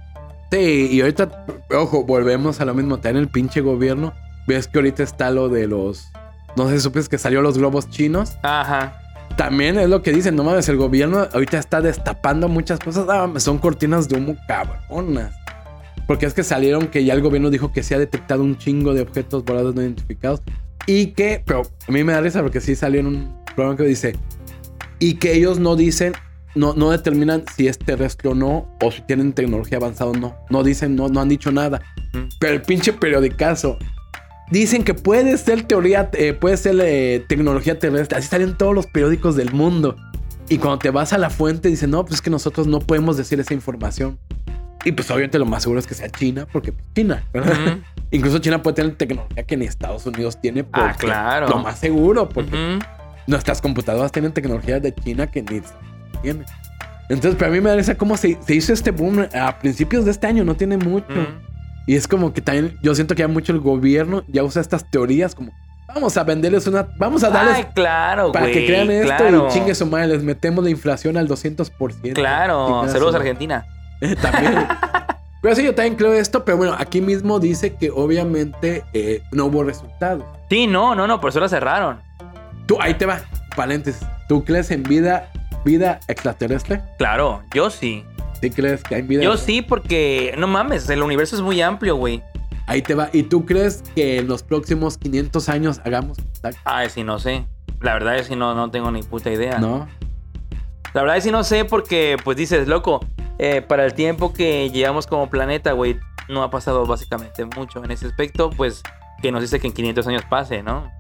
Sí, 0.51 0.89
y 0.93 1.01
ahorita, 1.01 1.47
ojo, 1.71 2.05
volvemos 2.05 2.61
a 2.61 2.65
lo 2.65 2.75
mismo. 2.75 2.97
Está 2.97 3.11
en 3.11 3.17
el 3.17 3.29
pinche 3.29 3.61
gobierno. 3.61 4.13
Ves 4.47 4.69
que 4.69 4.79
ahorita 4.79 5.03
está 5.03 5.31
lo 5.31 5.49
de 5.49 5.67
los. 5.67 6.13
No 6.57 6.69
sé 6.69 6.77
si 6.77 6.81
supes 6.81 7.09
que 7.09 7.19
salió 7.19 7.43
los 7.43 7.59
globos 7.59 7.91
chinos. 7.91 8.37
Ajá. 8.43 9.01
También 9.37 9.79
es 9.79 9.89
lo 9.89 10.03
que 10.03 10.13
dicen, 10.13 10.37
no 10.37 10.45
mames, 10.45 10.69
el 10.69 10.77
gobierno 10.77 11.27
ahorita 11.33 11.59
está 11.59 11.81
destapando 11.81 12.49
muchas 12.49 12.79
cosas. 12.79 13.07
Ah, 13.09 13.29
son 13.39 13.59
cortinas 13.59 14.09
de 14.09 14.17
humo 14.17 14.37
cabronas. 14.47 15.35
Porque 16.07 16.27
es 16.27 16.33
que 16.33 16.45
salieron 16.45 16.87
que 16.87 17.05
ya 17.05 17.13
el 17.13 17.21
gobierno 17.21 17.51
dijo 17.51 17.73
que 17.73 17.83
se 17.83 17.95
ha 17.95 17.99
detectado 17.99 18.43
un 18.43 18.57
chingo 18.57 18.95
de 18.95 19.03
objetos 19.03 19.45
volados 19.45 19.75
no 19.75 19.83
identificados. 19.83 20.43
Y 20.87 21.09
que, 21.09 21.43
pero 21.45 21.63
a 21.87 21.93
mí 21.93 22.05
me 22.05 22.13
da 22.13 22.21
risa 22.21 22.43
porque 22.43 22.61
sí 22.61 22.77
salió 22.77 23.01
en 23.01 23.07
un 23.09 23.45
programa 23.57 23.77
que 23.77 23.83
dice, 23.83 24.17
y 24.99 25.15
que 25.15 25.35
ellos 25.35 25.59
no 25.59 25.77
dicen, 25.77 26.15
no, 26.55 26.75
no 26.75 26.91
determinan 26.91 27.45
si 27.55 27.69
es 27.69 27.79
terrestre 27.79 28.31
o 28.31 28.35
no, 28.35 28.67
o 28.83 28.91
si 28.91 29.03
tienen 29.03 29.33
tecnología 29.33 29.79
avanzada 29.79 30.11
o 30.11 30.15
no. 30.15 30.37
No 30.51 30.63
dicen, 30.63 30.97
no, 30.97 31.09
no 31.09 31.21
han 31.21 31.29
dicho 31.29 31.53
nada. 31.53 31.83
Pero 32.41 32.55
el 32.55 32.63
pinche 32.63 32.93
periodicazo. 32.93 33.79
Dicen 34.51 34.85
que 34.85 34.95
puede 34.95 35.37
ser 35.39 35.65
teoría, 35.65 36.09
eh, 36.13 36.33
puede 36.33 36.57
ser 36.57 36.77
eh, 36.81 37.25
tecnología 37.29 37.79
terrestre. 37.79 38.19
Así 38.19 38.29
salen 38.29 38.57
todos 38.57 38.75
los 38.75 38.87
periódicos 38.87 39.37
del 39.37 39.53
mundo. 39.53 39.97
Y 40.49 40.59
cuando 40.59 40.79
te 40.79 40.91
vas 40.91 41.13
a 41.13 41.19
la 41.19 41.31
fuente, 41.31 41.69
dicen, 41.69 41.91
no, 41.91 42.05
pues 42.05 42.15
es 42.15 42.23
que 42.23 42.31
nosotros 42.31 42.67
no 42.69 42.79
podemos 42.79 43.17
decir 43.17 43.41
esa 43.41 43.53
información. 43.55 44.19
Y 44.85 44.93
pues 44.93 45.11
obviamente 45.11 45.39
lo 45.41 45.47
más 45.47 45.65
seguro 45.65 45.81
es 45.81 45.87
que 45.87 45.95
sea 45.95 46.09
China, 46.09 46.47
porque 46.51 46.71
pues, 46.71 46.85
China, 46.95 47.25
¿verdad? 47.33 47.57
Ujú. 47.61 47.81
Incluso 48.13 48.39
China 48.39 48.63
puede 48.63 48.77
tener 48.77 48.95
tecnología 48.95 49.43
que 49.43 49.57
ni 49.57 49.67
Estados 49.67 50.07
Unidos 50.07 50.41
tiene. 50.41 50.65
Ah, 50.73 50.95
claro. 50.97 51.49
Lo 51.49 51.59
más 51.59 51.81
seguro, 51.81 52.29
porque 52.29 52.55
Ujú. 52.55 52.79
Nuestras 53.27 53.61
computadoras 53.61 54.13
tienen 54.13 54.33
tecnología 54.33 54.81
de 54.81 54.95
China 54.95 55.27
que 55.27 55.43
ni 55.43 55.63
tiene. 56.23 56.45
Entonces, 57.09 57.37
para 57.39 57.51
mí 57.53 57.61
me 57.61 57.71
da 57.71 57.77
risa 57.77 57.97
cómo 57.97 58.17
se, 58.17 58.37
se 58.45 58.55
hizo 58.55 58.73
este 58.73 58.91
boom 58.91 59.27
a 59.35 59.59
principios 59.59 60.05
de 60.05 60.11
este 60.11 60.27
año, 60.27 60.45
no 60.45 60.55
tiene 60.57 60.77
mucho. 60.77 61.07
Ujú. 61.13 61.27
Y 61.87 61.95
es 61.95 62.09
como 62.09 62.33
que 62.33 62.41
también 62.41 62.77
yo 62.83 62.95
siento 62.95 63.15
que 63.15 63.21
ya 63.21 63.29
mucho 63.29 63.53
el 63.53 63.61
gobierno 63.61 64.25
ya 64.27 64.43
usa 64.43 64.61
estas 64.61 64.91
teorías 64.91 65.35
como 65.37 65.53
vamos 65.87 66.17
a 66.17 66.25
venderles 66.25 66.67
una, 66.67 66.89
vamos 66.99 67.23
a 67.23 67.31
darles 67.31 67.55
Ay, 67.55 67.67
claro, 67.75 68.33
para 68.33 68.47
güey. 68.47 68.55
que 68.59 68.67
crean 68.67 68.91
esto 68.91 69.07
claro. 69.17 69.47
y 69.49 69.53
chingue 69.53 69.75
su 69.75 69.87
madre, 69.87 70.09
les 70.09 70.23
metemos 70.25 70.63
la 70.65 70.69
inflación 70.71 71.17
al 71.17 71.29
200%. 71.29 72.13
Claro, 72.13 72.85
saludos 72.89 73.13
su- 73.13 73.17
Argentina. 73.19 73.65
también. 74.21 74.67
Pero 75.43 75.55
sí, 75.55 75.63
yo 75.63 75.75
también 75.77 75.95
creo 75.95 76.13
esto, 76.13 76.45
pero 76.45 76.57
bueno, 76.57 76.75
aquí 76.77 77.01
mismo 77.01 77.39
dice 77.39 77.75
que 77.77 77.91
obviamente 77.91 78.83
eh, 78.93 79.23
no 79.31 79.45
hubo 79.45 79.63
resultados. 79.63 80.25
Sí, 80.51 80.67
no, 80.67 80.97
no, 80.97 81.07
no, 81.07 81.21
por 81.21 81.31
eso 81.31 81.39
la 81.39 81.49
cerraron. 81.49 82.01
Tú, 82.67 82.79
ahí 82.81 82.95
te 82.95 83.07
va, 83.07 83.21
paréntesis. 83.55 84.05
¿Tú 84.29 84.45
crees 84.45 84.71
en 84.73 84.83
vida, 84.83 85.31
vida 85.65 86.01
extraterrestre? 86.09 86.83
Claro, 86.99 87.43
yo 87.55 87.71
sí. 87.71 88.05
¿Sí 88.41 88.51
crees 88.51 88.83
que 88.83 88.97
hay 88.97 89.03
vida? 89.03 89.23
Yo 89.23 89.37
sí, 89.37 89.63
porque 89.63 90.35
no 90.37 90.49
mames, 90.49 90.89
el 90.91 91.03
universo 91.03 91.37
es 91.37 91.43
muy 91.43 91.63
amplio, 91.63 91.97
güey. 91.97 92.23
Ahí 92.67 92.83
te 92.83 92.95
va. 92.95 93.09
¿Y 93.13 93.23
tú 93.23 93.47
crees 93.47 93.83
que 93.95 94.19
en 94.19 94.27
los 94.27 94.43
próximos 94.43 94.99
500 94.99 95.49
años 95.49 95.81
hagamos 95.85 96.19
contacto? 96.19 96.61
Ay, 96.65 96.91
sí, 96.91 97.05
no 97.05 97.21
sé. 97.21 97.47
La 97.81 97.93
verdad 97.95 98.17
es 98.17 98.29
que 98.29 98.35
no, 98.35 98.55
no 98.55 98.71
tengo 98.71 98.91
ni 98.91 99.03
puta 99.03 99.31
idea. 99.31 99.59
No. 99.59 99.87
La 100.93 101.03
verdad 101.03 101.19
es 101.19 101.25
que 101.25 101.31
no 101.31 101.45
sé 101.45 101.65
porque, 101.65 102.17
pues 102.25 102.37
dices, 102.37 102.67
loco, 102.67 103.01
eh, 103.39 103.63
para 103.63 103.85
el 103.85 103.95
tiempo 103.95 104.33
que 104.33 104.71
llevamos 104.71 105.07
como 105.07 105.31
planeta, 105.31 105.73
güey, 105.73 105.99
no 106.29 106.43
ha 106.43 106.51
pasado 106.51 106.85
básicamente 106.85 107.45
mucho 107.45 107.85
en 107.85 107.93
ese 107.93 108.07
aspecto, 108.07 108.51
pues 108.51 108.83
que 109.23 109.31
nos 109.31 109.43
dice 109.43 109.61
que 109.61 109.69
en 109.69 109.73
500 109.73 110.07
años 110.09 110.23
pase, 110.29 110.63
¿no? 110.65 110.91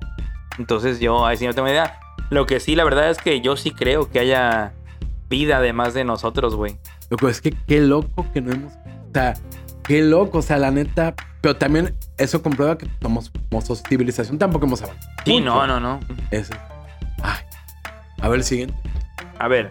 Entonces 0.58 1.00
yo 1.00 1.26
ahí 1.26 1.36
sí 1.36 1.46
no 1.46 1.54
tengo 1.54 1.68
idea. 1.68 1.98
Lo 2.30 2.46
que 2.46 2.60
sí, 2.60 2.74
la 2.74 2.84
verdad 2.84 3.10
es 3.10 3.18
que 3.18 3.40
yo 3.40 3.56
sí 3.56 3.70
creo 3.70 4.10
que 4.10 4.18
haya 4.18 4.72
vida 5.28 5.58
además 5.58 5.94
de 5.94 6.04
nosotros, 6.04 6.54
güey. 6.54 6.78
Loco, 7.10 7.28
es 7.28 7.40
que 7.40 7.52
qué 7.66 7.80
loco 7.80 8.26
que 8.32 8.40
no 8.40 8.52
hemos. 8.52 8.72
O 8.72 9.12
sea, 9.12 9.34
qué 9.84 10.02
loco, 10.02 10.38
o 10.38 10.42
sea, 10.42 10.58
la 10.58 10.70
neta. 10.70 11.14
Pero 11.40 11.56
también 11.56 11.94
eso 12.18 12.42
comprueba 12.42 12.76
que 12.76 12.88
somos, 13.00 13.30
como 13.50 13.62
civilización 13.62 14.38
tampoco 14.38 14.66
hemos 14.66 14.82
avanzado. 14.82 15.08
Sí, 15.24 15.40
no, 15.40 15.66
no, 15.66 15.78
no. 15.78 16.00
Eso. 16.30 16.52
Ay. 17.22 17.38
A 18.20 18.28
ver 18.28 18.38
el 18.38 18.44
siguiente. 18.44 18.74
A 19.38 19.46
ver, 19.48 19.70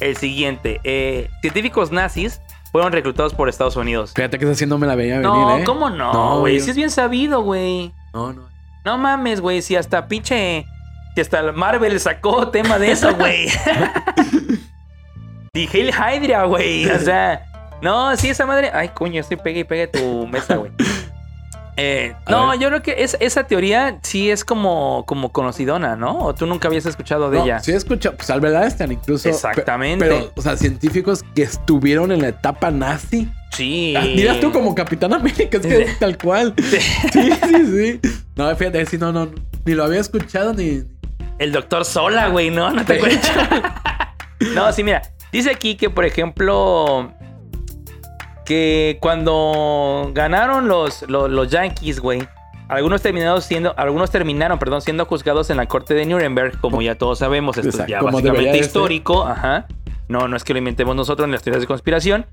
el 0.00 0.16
siguiente. 0.16 0.80
eh, 0.84 1.28
científicos 1.40 1.90
nazis 1.90 2.40
fueron 2.70 2.92
reclutados 2.92 3.34
por 3.34 3.48
Estados 3.48 3.74
Unidos. 3.76 4.12
Fíjate 4.14 4.38
que 4.38 4.44
esa 4.44 4.54
sí 4.54 4.66
no 4.66 4.78
me 4.78 4.86
la 4.86 4.94
veía 4.94 5.14
venir, 5.18 5.28
No, 5.30 5.58
¿eh? 5.58 5.64
¿cómo 5.64 5.90
no, 5.90 6.12
No, 6.12 6.40
güey? 6.40 6.60
Sí 6.60 6.70
es 6.70 6.76
bien 6.76 6.90
sabido, 6.90 7.42
güey. 7.42 7.92
No, 8.12 8.32
no. 8.32 8.49
No 8.84 8.98
mames, 8.98 9.40
güey. 9.40 9.62
Si 9.62 9.76
hasta 9.76 10.06
pinche. 10.06 10.66
Si 11.14 11.20
hasta 11.20 11.52
Marvel 11.52 11.98
sacó 12.00 12.48
tema 12.48 12.78
de 12.78 12.92
eso, 12.92 13.14
güey. 13.14 13.48
Y 15.52 15.66
Hail 15.66 15.90
Hydra, 15.90 16.44
güey. 16.44 16.88
O 16.88 16.98
sea. 16.98 17.46
No, 17.82 18.14
sí, 18.14 18.28
esa 18.28 18.44
madre. 18.44 18.70
Ay, 18.74 18.90
coño, 18.90 19.22
estoy 19.22 19.38
pegue 19.38 19.60
y 19.60 19.64
pegue 19.64 19.86
tu 19.86 20.26
mesa, 20.26 20.56
güey. 20.56 20.70
Eh, 21.76 22.14
no, 22.28 22.48
ver. 22.50 22.58
yo 22.58 22.68
creo 22.68 22.82
que 22.82 23.02
es- 23.02 23.16
esa 23.20 23.44
teoría 23.44 23.98
sí 24.02 24.30
es 24.30 24.44
como, 24.44 25.04
como 25.06 25.30
conocidona, 25.32 25.96
¿no? 25.96 26.18
O 26.18 26.34
tú 26.34 26.46
nunca 26.46 26.68
habías 26.68 26.84
escuchado 26.86 27.30
de 27.30 27.38
No, 27.38 27.44
ella. 27.44 27.60
Sí, 27.60 27.72
he 27.72 27.76
escuchado. 27.76 28.16
Pues 28.16 28.28
Albert 28.30 28.62
Einstein, 28.62 28.92
incluso. 28.92 29.28
Exactamente. 29.28 30.04
Pero, 30.04 30.32
o 30.36 30.42
sea, 30.42 30.56
científicos 30.56 31.22
que 31.34 31.42
estuvieron 31.42 32.12
en 32.12 32.22
la 32.22 32.28
etapa 32.28 32.70
nazi. 32.70 33.28
Sí. 33.52 33.94
Dirás 34.16 34.40
tú 34.40 34.52
como 34.52 34.74
Capitán 34.74 35.12
América, 35.14 35.56
es 35.58 35.66
que 35.66 35.82
es 35.82 35.98
tal 35.98 36.18
cual. 36.18 36.54
Sí, 36.58 36.78
sí, 37.32 37.66
sí. 37.66 38.00
No, 38.36 38.54
fíjate, 38.56 38.84
sí, 38.86 38.98
no, 38.98 39.12
no. 39.12 39.28
Ni 39.64 39.74
lo 39.74 39.84
había 39.84 40.00
escuchado 40.00 40.52
ni. 40.54 40.82
El 41.38 41.52
doctor 41.52 41.84
Sola, 41.84 42.28
güey, 42.28 42.50
¿no? 42.50 42.70
No 42.70 42.84
te 42.84 42.96
acuerdas. 42.96 43.30
no, 44.54 44.72
sí, 44.72 44.84
mira. 44.84 45.02
Dice 45.32 45.50
aquí 45.50 45.76
que, 45.76 45.88
por 45.90 46.04
ejemplo, 46.04 47.12
que 48.50 48.98
cuando 48.98 50.10
ganaron 50.12 50.66
los, 50.66 51.08
los, 51.08 51.30
los 51.30 51.48
Yankees, 51.50 52.00
güey, 52.00 52.26
algunos 52.66 53.00
terminaron 53.00 53.40
siendo, 53.42 53.72
algunos 53.76 54.10
terminaron, 54.10 54.58
perdón, 54.58 54.82
siendo 54.82 55.06
juzgados 55.06 55.50
en 55.50 55.56
la 55.56 55.66
corte 55.66 55.94
de 55.94 56.04
Nuremberg, 56.04 56.60
como 56.60 56.82
ya 56.82 56.96
todos 56.98 57.20
sabemos, 57.20 57.56
esto 57.58 57.80
es 57.80 57.86
ya 57.86 58.02
básicamente 58.02 58.54
ser. 58.54 58.60
histórico, 58.62 59.24
ajá. 59.24 59.68
No, 60.08 60.26
no 60.26 60.36
es 60.36 60.42
que 60.42 60.52
lo 60.52 60.58
inventemos 60.58 60.96
nosotros 60.96 61.26
en 61.26 61.30
las 61.30 61.44
teorías 61.44 61.60
de 61.60 61.68
conspiración. 61.68 62.26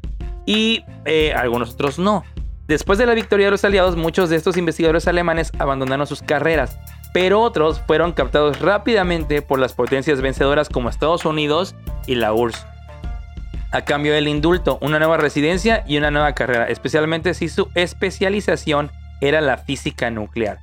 Y 0.47 0.84
eh, 1.05 1.34
algunos 1.34 1.76
otros 1.76 1.99
no. 1.99 2.24
Después 2.65 2.97
de 2.97 3.05
la 3.05 3.13
victoria 3.13 3.45
de 3.45 3.51
los 3.51 3.63
aliados, 3.63 3.95
muchos 3.95 4.32
de 4.32 4.38
estos 4.38 4.57
investigadores 4.57 5.07
alemanes 5.07 5.51
abandonaron 5.59 6.07
sus 6.07 6.24
carreras, 6.24 6.80
pero 7.13 7.41
otros 7.41 7.80
fueron 7.86 8.13
captados 8.13 8.59
rápidamente 8.59 9.43
por 9.43 9.59
las 9.59 9.74
potencias 9.74 10.20
vencedoras 10.22 10.68
como 10.68 10.89
Estados 10.89 11.26
Unidos 11.26 11.76
y 12.07 12.15
la 12.15 12.34
URSS. 12.34 12.65
A 13.78 13.86
cambio 13.86 14.11
del 14.11 14.28
indulto, 14.28 14.80
una 14.82 14.97
nueva 14.97 15.17
residencia 15.17 15.84
y 15.86 15.97
una 15.99 16.09
nueva 16.09 16.34
carrera, 16.34 16.67
especialmente 16.67 17.36
si 17.36 17.47
su 17.47 17.69
especialización 17.75 18.89
era 19.21 19.39
la 19.39 19.59
física 19.59 20.09
nuclear, 20.09 20.57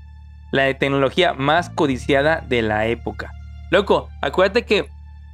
la 0.51 0.75
tecnología 0.75 1.33
más 1.33 1.71
codiciada 1.71 2.43
de 2.49 2.63
la 2.63 2.89
época. 2.89 3.31
Loco, 3.71 4.09
acuérdate 4.21 4.65
que 4.65 4.89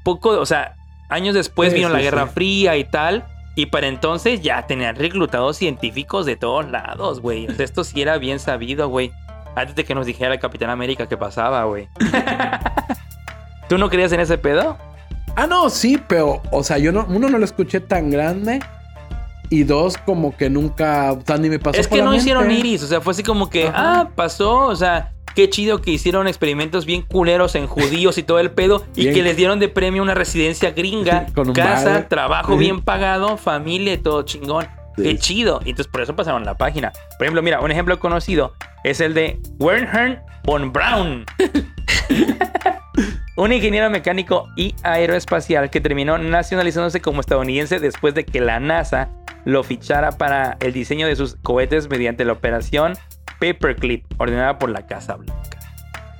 poco, 0.04 0.38
o 0.38 0.44
sea, 0.44 0.74
años 1.08 1.34
después 1.34 1.70
Sí, 1.70 1.76
vino 1.76 1.88
sí, 1.88 1.94
la 1.94 2.02
Guerra 2.02 2.26
sí. 2.26 2.32
Fría 2.34 2.76
y 2.76 2.84
tal. 2.84 3.24
Y 3.56 3.64
para 3.64 3.86
entonces 3.86 4.42
ya 4.42 4.66
tenían 4.66 4.96
reclutados 4.96 5.56
científicos 5.56 6.26
de 6.26 6.36
todos 6.36 6.70
lados, 6.70 7.22
güey. 7.22 7.46
Esto 7.58 7.82
sí 7.82 8.02
era 8.02 8.18
bien 8.18 8.40
sabido, 8.40 8.90
güey. 8.90 9.10
Antes 9.56 9.74
de 9.74 9.84
que 9.84 9.94
nos 9.94 10.04
dijera 10.04 10.34
el 10.34 10.38
Capitán 10.38 10.68
América 10.68 11.08
qué 11.08 11.16
pasaba, 11.16 11.64
güey. 11.64 11.88
¿Tú 13.70 13.78
no 13.78 13.88
creías 13.88 14.12
en 14.12 14.20
ese 14.20 14.36
pedo? 14.36 14.76
Ah, 15.36 15.46
no, 15.46 15.70
sí, 15.70 16.00
pero, 16.08 16.42
o 16.50 16.62
sea, 16.62 16.78
yo 16.78 16.92
no, 16.92 17.06
uno 17.08 17.28
no 17.28 17.38
lo 17.38 17.44
escuché 17.44 17.80
tan 17.80 18.10
grande. 18.10 18.60
Y 19.52 19.64
dos, 19.64 19.96
como 19.98 20.36
que 20.36 20.48
nunca, 20.48 21.12
o 21.12 21.20
sea, 21.26 21.36
ni 21.36 21.48
me 21.48 21.58
pasó 21.58 21.80
es 21.80 21.88
por 21.88 21.98
que 21.98 22.04
la 22.04 22.10
no 22.10 22.14
hicieron 22.16 22.46
mente. 22.46 22.60
iris, 22.60 22.82
o 22.84 22.86
sea, 22.86 23.00
fue 23.00 23.12
así 23.12 23.22
como 23.24 23.50
que, 23.50 23.66
Ajá. 23.66 24.00
ah, 24.02 24.10
pasó, 24.14 24.66
o 24.68 24.76
sea, 24.76 25.12
qué 25.34 25.50
chido 25.50 25.80
que 25.80 25.90
hicieron 25.90 26.28
experimentos 26.28 26.86
bien 26.86 27.02
culeros 27.02 27.56
en 27.56 27.66
judíos 27.66 28.16
y 28.18 28.22
todo 28.22 28.38
el 28.38 28.52
pedo, 28.52 28.84
y 28.94 29.02
Bien. 29.02 29.14
que 29.14 29.22
les 29.24 29.36
dieron 29.36 29.58
de 29.58 29.68
premio 29.68 30.02
una 30.02 30.14
residencia 30.14 30.70
gringa, 30.70 31.26
Con 31.34 31.48
un 31.48 31.54
casa, 31.54 31.90
bar. 31.90 32.08
trabajo 32.08 32.52
Sí. 32.52 32.58
bien 32.60 32.80
pagado, 32.80 33.36
familia 33.36 33.94
y 33.94 33.98
todo 33.98 34.22
chingón. 34.22 34.68
Sí. 34.96 35.02
Qué 35.02 35.18
chido. 35.18 35.60
Y 35.64 35.70
entonces 35.70 35.90
por 35.90 36.02
eso 36.02 36.14
pasaron 36.14 36.44
la 36.44 36.56
página. 36.56 36.92
Por 37.18 37.24
ejemplo, 37.26 37.42
mira, 37.42 37.60
un 37.60 37.72
ejemplo 37.72 37.98
conocido 37.98 38.52
es 38.84 39.00
el 39.00 39.14
de 39.14 39.40
Wernher 39.58 40.20
von 40.44 40.72
Braun. 40.72 41.24
Un 43.40 43.54
ingeniero 43.54 43.88
mecánico 43.88 44.50
y 44.54 44.74
aeroespacial 44.82 45.70
que 45.70 45.80
terminó 45.80 46.18
nacionalizándose 46.18 47.00
como 47.00 47.22
estadounidense 47.22 47.80
después 47.80 48.12
de 48.12 48.26
que 48.26 48.38
la 48.38 48.60
NASA 48.60 49.08
lo 49.46 49.64
fichara 49.64 50.12
para 50.12 50.58
el 50.60 50.74
diseño 50.74 51.06
de 51.06 51.16
sus 51.16 51.36
cohetes 51.36 51.88
mediante 51.88 52.26
la 52.26 52.34
operación 52.34 52.98
Paperclip, 53.40 54.04
ordenada 54.20 54.58
por 54.58 54.68
la 54.68 54.86
Casa 54.86 55.16
Blanca. 55.16 55.58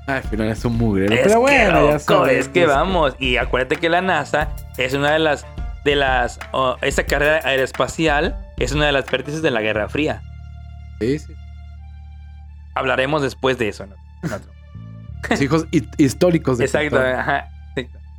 Ah, 0.07 0.17
al 0.17 0.23
final 0.23 0.49
es 0.49 0.65
un 0.65 0.79
mugrero. 0.79 1.13
Es 1.13 1.21
pero 1.25 1.41
bueno, 1.41 1.81
que, 1.81 1.87
ya 1.89 1.99
sabes. 1.99 2.39
es 2.39 2.49
que 2.49 2.65
vamos. 2.65 3.15
Y 3.19 3.37
acuérdate 3.37 3.77
que 3.77 3.91
la 3.91 4.01
NASA 4.01 4.49
es 4.79 4.95
una 4.95 5.13
de 5.13 5.19
las. 5.19 5.45
de 5.85 5.97
las. 5.97 6.41
oh, 6.53 6.79
esa 6.81 7.05
carrera 7.05 7.41
aeroespacial 7.45 8.51
es 8.57 8.73
una 8.73 8.87
de 8.87 8.93
las 8.93 9.05
vértices 9.11 9.43
de 9.43 9.51
la 9.51 9.61
Guerra 9.61 9.91
Fría. 9.91 10.23
Sí, 10.99 11.19
sí. 11.19 11.35
Hablaremos 12.75 13.21
después 13.21 13.59
de 13.59 13.69
eso, 13.69 13.85
¿no? 13.85 13.97
Los 15.31 15.41
hijos 15.43 15.67
hi- 15.71 15.89
históricos 15.99 16.59
de 16.59 16.65
Exacto, 16.65 16.99
ajá. 16.99 17.49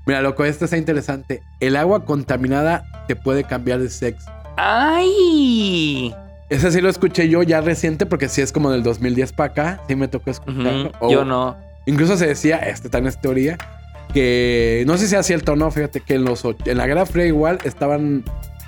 Mira, 0.07 0.21
loco, 0.21 0.43
este 0.45 0.65
está 0.65 0.77
interesante. 0.77 1.43
El 1.59 1.75
agua 1.75 2.05
contaminada 2.05 2.83
te 3.07 3.15
puede 3.15 3.43
cambiar 3.43 3.79
de 3.79 3.89
sexo. 3.89 4.31
¡Ay! 4.57 6.13
Ese 6.49 6.71
sí 6.71 6.81
lo 6.81 6.89
escuché 6.89 7.29
yo 7.29 7.43
ya 7.43 7.61
reciente 7.61 8.05
porque 8.05 8.27
sí 8.27 8.41
es 8.41 8.51
como 8.51 8.71
del 8.71 8.83
2010 8.83 9.31
para 9.33 9.51
acá. 9.51 9.81
Sí 9.87 9.95
me 9.95 10.07
tocó 10.07 10.31
escucharlo. 10.31 10.89
Ujú, 10.89 10.91
O- 10.99 11.11
Yo 11.11 11.23
no. 11.23 11.55
Incluso 11.85 12.17
se 12.17 12.27
decía, 12.27 12.57
este 12.57 12.89
también 12.89 13.09
es 13.09 13.21
teoría, 13.21 13.57
que 14.13 14.83
no 14.87 14.97
sé 14.97 15.05
si 15.05 15.09
sea 15.11 15.23
cierto 15.23 15.53
o 15.53 15.55
no, 15.55 15.71
fíjate 15.71 16.01
que 16.01 16.15
en, 16.15 16.25
los, 16.25 16.43
en 16.65 16.77
la 16.77 16.85
Guerra 16.87 17.05
Fría 17.05 17.25
igual 17.25 17.59
estaban 17.63 18.23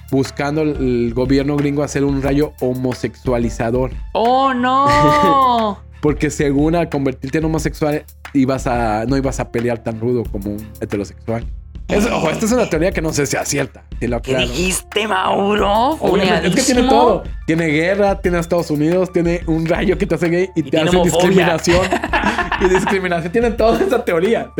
buscando 0.09 0.61
el 0.61 1.11
gobierno 1.15 1.55
gringo 1.57 1.83
hacer 1.83 2.03
un 2.05 2.21
rayo 2.21 2.53
homosexualizador. 2.59 3.91
¡Oh, 4.13 4.53
no! 4.53 5.79
Porque 6.03 6.29
según 6.29 6.75
al 6.75 6.89
convertirte 6.89 7.37
en 7.37 7.45
homosexual 7.45 8.03
ibas 8.33 8.67
a, 8.67 9.05
no 9.07 9.15
ibas 9.15 9.39
a 9.39 9.51
pelear 9.51 9.81
tan 9.83 10.01
rudo 10.01 10.23
como 10.29 10.51
un 10.51 10.67
heterosexual. 10.81 11.45
Es- 11.87 12.05
ojo, 12.05 12.29
esta 12.29 12.45
es 12.45 12.51
una 12.51 12.69
teoría 12.69 12.91
que 12.91 13.01
no 13.01 13.13
sé 13.13 13.25
si 13.25 13.31
sea 13.31 13.45
cierta. 13.45 13.85
Si 14.01 14.07
lo 14.07 14.21
¿Qué 14.21 14.35
dijiste, 14.35 15.07
Mauro? 15.07 15.91
Obviamente, 16.01 16.47
Es 16.49 16.55
que 16.55 16.61
tiene 16.73 16.89
todo. 16.89 17.23
Tiene 17.47 17.67
guerra, 17.67 18.19
tiene 18.19 18.35
a 18.35 18.41
Estados 18.41 18.69
Unidos, 18.69 19.13
tiene 19.13 19.43
un 19.47 19.65
rayo 19.65 19.97
que 19.97 20.05
te 20.05 20.15
hace 20.15 20.27
gay 20.27 20.49
y, 20.57 20.59
Y 20.59 20.69
te 20.71 20.77
hace 20.77 20.89
homofobia. 20.89 21.05
discriminación. 21.29 21.87
y 22.61 22.69
discriminación. 22.69 23.31
Tiene 23.31 23.51
toda 23.51 23.79
esa 23.81 24.03
teoría. 24.03 24.51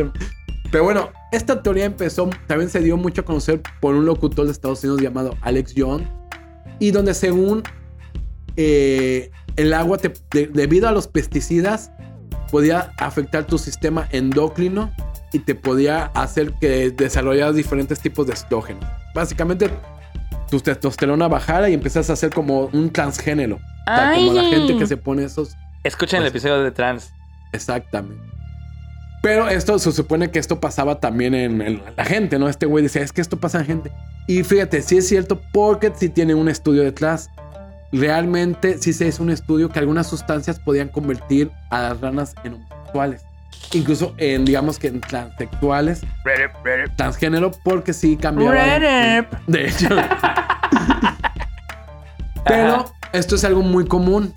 Pero 0.71 0.83
bueno, 0.85 1.09
esta 1.33 1.61
teoría 1.61 1.83
empezó, 1.85 2.29
también 2.47 2.69
se 2.69 2.79
dio 2.79 2.95
mucho 2.95 3.19
a 3.21 3.25
conocer 3.25 3.61
por 3.81 3.95
un 3.95 4.05
locutor 4.05 4.45
de 4.45 4.51
Estados 4.53 4.81
Unidos 4.85 5.01
llamado 5.01 5.35
Alex 5.41 5.75
Young. 5.75 6.03
Y 6.79 6.91
donde 6.91 7.13
según 7.13 7.63
eh, 8.55 9.29
el 9.55 9.73
agua, 9.73 9.97
te- 9.97 10.13
de- 10.31 10.47
debido 10.47 10.87
a 10.87 10.91
los 10.91 11.07
pesticidas, 11.07 11.91
podía 12.51 12.91
afectar 12.97 13.45
tu 13.45 13.57
sistema 13.57 14.07
endocrino 14.11 14.91
y 15.31 15.39
te 15.39 15.55
podía 15.55 16.05
hacer 16.13 16.53
que 16.61 16.91
desarrollaras 16.91 17.55
diferentes 17.55 17.99
tipos 17.99 18.27
de 18.27 18.33
estrógenos. 18.33 18.85
Básicamente, 19.15 19.69
tu 20.49 20.59
testosterona 20.59 21.27
bajara 21.27 21.69
y 21.69 21.73
empezas 21.73 22.09
a 22.11 22.15
ser 22.15 22.31
como 22.31 22.65
un 22.73 22.91
transgénero. 22.91 23.59
Como 23.85 24.33
la 24.33 24.43
gente 24.43 24.77
que 24.77 24.85
se 24.87 24.97
pone 24.97 25.23
esos. 25.23 25.55
Escuchen 25.83 26.17
el 26.17 26.23
Pues- 26.31 26.43
episodio 26.43 26.63
de 26.63 26.71
Trans. 26.71 27.11
Exactamente. 27.51 28.21
Pero 29.21 29.47
esto 29.47 29.79
se 29.79 29.91
supone 29.93 30.31
que 30.31 30.39
esto 30.39 30.59
pasaba 30.59 30.99
también 30.99 31.33
en, 31.33 31.61
en 31.61 31.81
la 31.95 32.03
gente, 32.05 32.37
¿no? 32.37 32.49
Este 32.49 32.65
güey 32.65 32.83
decía, 32.83 33.01
es 33.01 33.13
que 33.13 33.21
esto 33.21 33.37
pasa 33.39 33.59
en 33.59 33.65
gente. 33.65 33.91
Y 34.27 34.43
fíjate, 34.43 34.81
sí 34.81 34.97
es 34.97 35.07
cierto 35.07 35.41
porque 35.53 35.91
sí 35.95 36.09
tiene 36.09 36.33
un 36.35 36.49
estudio 36.49 36.83
detrás. 36.83 37.29
Realmente 37.93 38.79
sí 38.79 38.91
se 38.91 39.07
hizo 39.07 39.21
un 39.21 39.29
estudio 39.29 39.69
que 39.69 39.77
algunas 39.77 40.07
sustancias 40.07 40.59
podían 40.59 40.89
convertir 40.89 41.51
a 41.69 41.83
las 41.83 42.01
ranas 42.01 42.33
en 42.43 42.55
homosexuales. 42.55 43.21
Incluso 43.71 44.15
en, 44.17 44.45
digamos 44.45 44.79
que 44.79 44.87
en 44.87 44.99
transexuales, 44.99 46.01
transgénero, 46.97 47.51
porque 47.63 47.93
sí 47.93 48.17
cambiaban. 48.17 49.27
De 49.45 49.67
hecho. 49.67 49.89
Pero 52.45 52.91
esto 53.13 53.35
es 53.35 53.43
algo 53.43 53.61
muy 53.61 53.85
común. 53.85 54.33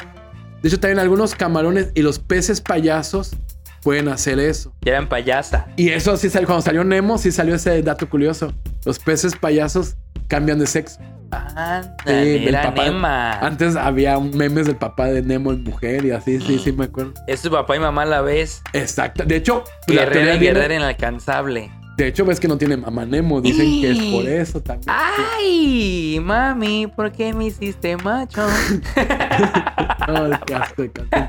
De 0.63 0.69
hecho, 0.69 0.79
también 0.79 0.99
algunos 0.99 1.35
camarones 1.35 1.93
y 1.95 2.03
los 2.03 2.19
peces 2.19 2.61
payasos 2.61 3.35
pueden 3.83 4.09
hacer 4.09 4.39
eso. 4.39 4.73
Ya 4.83 4.93
eran 4.93 5.09
payasa. 5.09 5.67
Y 5.77 5.89
eso 5.91 6.17
sí 6.19 6.29
salió, 6.29 6.47
cuando 6.47 6.63
salió 6.63 6.85
Nemo, 6.85 7.17
sí 7.17 7.33
salió 7.33 7.55
ese 7.55 7.83
dato 7.83 8.09
curioso. 8.09 8.53
Los 8.85 8.99
peces 8.99 9.35
payasos 9.35 9.97
cambian 10.29 10.59
de 10.59 10.67
sexo. 10.67 10.99
Ándale, 11.31 12.15
del 12.15 12.49
era 12.49 12.63
papá. 12.63 12.85
Nema. 12.85 13.33
Antes 13.41 13.75
había 13.77 14.19
memes 14.21 14.67
del 14.67 14.77
papá 14.77 15.07
de 15.07 15.23
Nemo 15.23 15.53
en 15.53 15.65
mujer 15.65 16.05
y 16.05 16.13
así, 16.13 16.41
sí, 16.41 16.59
sí, 16.59 16.71
me 16.73 16.85
acuerdo. 16.85 17.15
Es 17.27 17.43
tu 17.43 17.51
papá 17.51 17.77
y 17.77 17.81
mamá 17.81 18.03
a 18.03 18.07
la 18.07 18.21
vez. 18.21 18.63
Exacto. 18.73 19.25
De 19.25 19.37
hecho, 19.37 19.65
la 19.89 20.05
Guerrera 20.05 20.35
y 20.37 20.39
viene- 20.39 20.55
guerrera 20.61 20.75
inalcanzable. 20.77 21.71
de 21.97 22.07
hecho, 22.07 22.25
ves 22.25 22.39
que 22.39 22.47
no 22.47 22.57
tiene 22.59 22.77
mamá 22.77 23.05
Nemo. 23.07 23.41
Dicen 23.41 23.81
que 23.81 23.91
es 23.91 23.99
por 24.13 24.29
eso 24.29 24.61
también. 24.63 24.87
¡Ay! 24.89 26.21
Mami, 26.23 26.87
¿por 26.87 27.11
qué 27.11 27.33
me 27.33 27.47
hiciste 27.47 27.97
macho? 27.97 28.47
No, 30.09 30.31
asco 30.57 30.83
de 30.83 30.93
canción. 30.93 31.29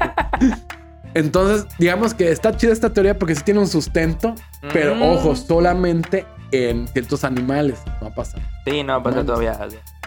Entonces, 1.15 1.65
digamos 1.79 2.13
que 2.13 2.31
está 2.31 2.55
chida 2.55 2.71
esta 2.73 2.93
teoría 2.93 3.17
porque 3.17 3.33
sí 3.33 3.41
tiene 3.43 3.59
un 3.59 3.67
sustento, 3.67 4.35
pero 4.71 4.93
Mm. 4.95 5.01
ojo, 5.01 5.35
solamente 5.35 6.25
en 6.51 6.87
ciertos 6.87 7.23
animales. 7.23 7.81
No 8.01 8.09
pasa. 8.11 8.37
Sí, 8.65 8.83
no 8.83 9.01
pasa 9.03 9.25
todavía. 9.25 9.53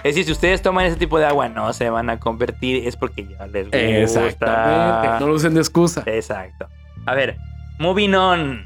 Es 0.03 0.15
decir, 0.15 0.25
si 0.25 0.33
ustedes 0.33 0.63
toman 0.63 0.87
ese 0.87 0.97
tipo 0.97 1.19
de 1.19 1.27
agua, 1.27 1.49
no 1.49 1.73
se 1.75 1.91
van 1.91 2.09
a 2.11 2.19
convertir, 2.19 2.87
es 2.89 2.97
porque 2.97 3.27
ya 3.27 3.47
les 3.47 3.65
gusta. 3.67 3.79
Exactamente. 3.79 5.21
No 5.21 5.29
lo 5.29 5.35
usen 5.35 5.55
de 5.55 5.61
excusa. 5.61 6.03
Exacto. 6.07 6.69
A 7.07 7.15
ver, 7.15 7.37
moving 7.79 8.15
on. 8.15 8.65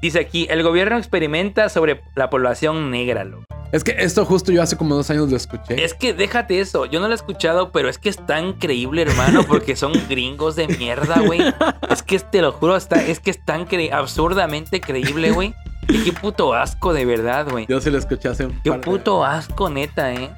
Dice 0.00 0.18
aquí, 0.18 0.48
el 0.50 0.64
gobierno 0.64 0.98
experimenta 0.98 1.68
sobre 1.68 2.00
la 2.16 2.28
población 2.30 2.90
negra, 2.90 3.22
loco. 3.22 3.44
Es 3.70 3.84
que 3.84 3.94
esto 3.98 4.24
justo 4.26 4.50
yo 4.52 4.60
hace 4.62 4.76
como 4.76 4.94
dos 4.96 5.08
años 5.10 5.30
lo 5.30 5.36
escuché. 5.36 5.82
Es 5.82 5.94
que 5.94 6.12
déjate 6.12 6.60
eso, 6.60 6.84
yo 6.86 6.98
no 7.00 7.06
lo 7.06 7.12
he 7.12 7.14
escuchado, 7.14 7.70
pero 7.72 7.88
es 7.88 7.96
que 7.98 8.08
es 8.10 8.18
tan 8.26 8.52
creíble, 8.54 9.02
hermano, 9.02 9.44
porque 9.44 9.76
son 9.76 9.92
gringos 10.10 10.56
de 10.56 10.66
mierda, 10.66 11.20
güey. 11.20 11.40
Es 11.88 12.02
que 12.02 12.18
te 12.18 12.42
lo 12.42 12.52
juro, 12.52 12.76
está, 12.76 13.00
es 13.02 13.20
que 13.20 13.30
es 13.30 13.42
tan 13.42 13.66
cre- 13.66 13.92
absurdamente 13.92 14.80
creíble, 14.80 15.30
güey. 15.30 15.54
Y 15.88 16.04
qué 16.04 16.12
puto 16.12 16.54
asco, 16.54 16.92
de 16.92 17.04
verdad, 17.04 17.46
güey. 17.50 17.66
Yo 17.68 17.80
sí 17.80 17.90
lo 17.90 17.98
escuché 17.98 18.28
hace 18.28 18.46
un 18.46 18.60
Qué 18.62 18.70
par 18.70 18.80
de- 18.80 18.84
puto 18.84 19.24
asco, 19.24 19.68
neta, 19.70 20.12
eh. 20.12 20.30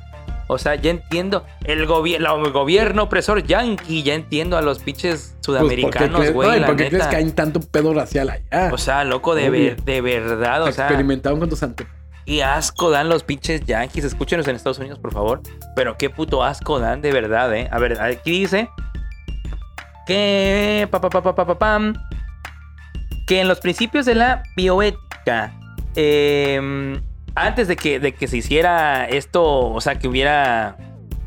O 0.47 0.59
sea, 0.59 0.75
ya 0.75 0.91
entiendo. 0.91 1.45
El, 1.65 1.87
gobi- 1.87 2.17
el 2.17 2.53
gobierno 2.53 3.05
opresor 3.05 3.43
yankee, 3.45 4.03
ya 4.03 4.15
entiendo 4.15 4.59
a 4.59 4.63
los 4.63 4.79
pinches 4.81 5.37
Pues, 5.45 5.59
¿por 5.59 5.69
qué 5.69 5.75
sudamericanos, 5.77 6.31
güey. 6.33 6.57
¿y 6.57 6.61
la 6.61 6.67
¿Por 6.67 6.77
qué 6.77 6.89
crees 6.89 7.07
que 7.07 7.17
hay 7.17 7.31
tanto 7.31 7.61
pedo 7.61 7.95
racial 7.95 8.29
allá? 8.31 8.71
O 8.73 8.77
sea, 8.79 9.05
loco, 9.05 9.35
de, 9.35 9.49
ver- 9.51 9.83
de 9.85 10.01
verdad, 10.03 10.63
o 10.65 10.73
sea. 10.73 10.87
Experimentaron 10.87 11.41
con 11.41 11.49
tus 11.49 11.63
antepasados. 11.63 12.03
Qué 12.27 12.43
asco 12.43 12.91
dan 12.91 13.09
los 13.11 13.23
pinches 13.23 13.63
yankees. 13.67 14.05
Escúchenos 14.05 14.49
en 14.49 14.57
Estados 14.57 14.79
Unidos, 14.79 14.99
por 14.99 15.13
favor. 15.13 15.41
Pero 15.77 15.97
qué 15.99 16.09
puto 16.11 16.43
asco 16.43 16.79
dan 16.79 17.01
de 17.03 17.13
verdad, 17.13 17.55
¿eh? 17.55 17.69
A 17.71 17.79
ver, 17.79 18.01
aquí 18.01 18.31
dice 18.31 18.69
que. 20.07 20.89
pa, 20.91 21.01
pa, 21.01 21.11
pa, 21.11 21.23
pa, 21.23 21.35
pa, 21.35 21.47
pa, 21.47 21.59
pam, 21.59 21.95
que 23.27 23.41
en 23.41 23.49
los 23.49 23.61
principios 23.61 24.07
de 24.07 24.15
la 24.15 24.43
bioética, 24.57 25.04
eh, 25.97 27.01
antes 27.35 27.69
de 27.69 27.77
que, 27.77 28.01
de 28.01 28.15
que 28.15 28.29
se 28.29 28.37
hiciera 28.39 29.07
esto, 29.07 29.45
o 29.71 29.81
sea, 29.81 29.99
que 29.99 30.09
hubiera 30.09 30.77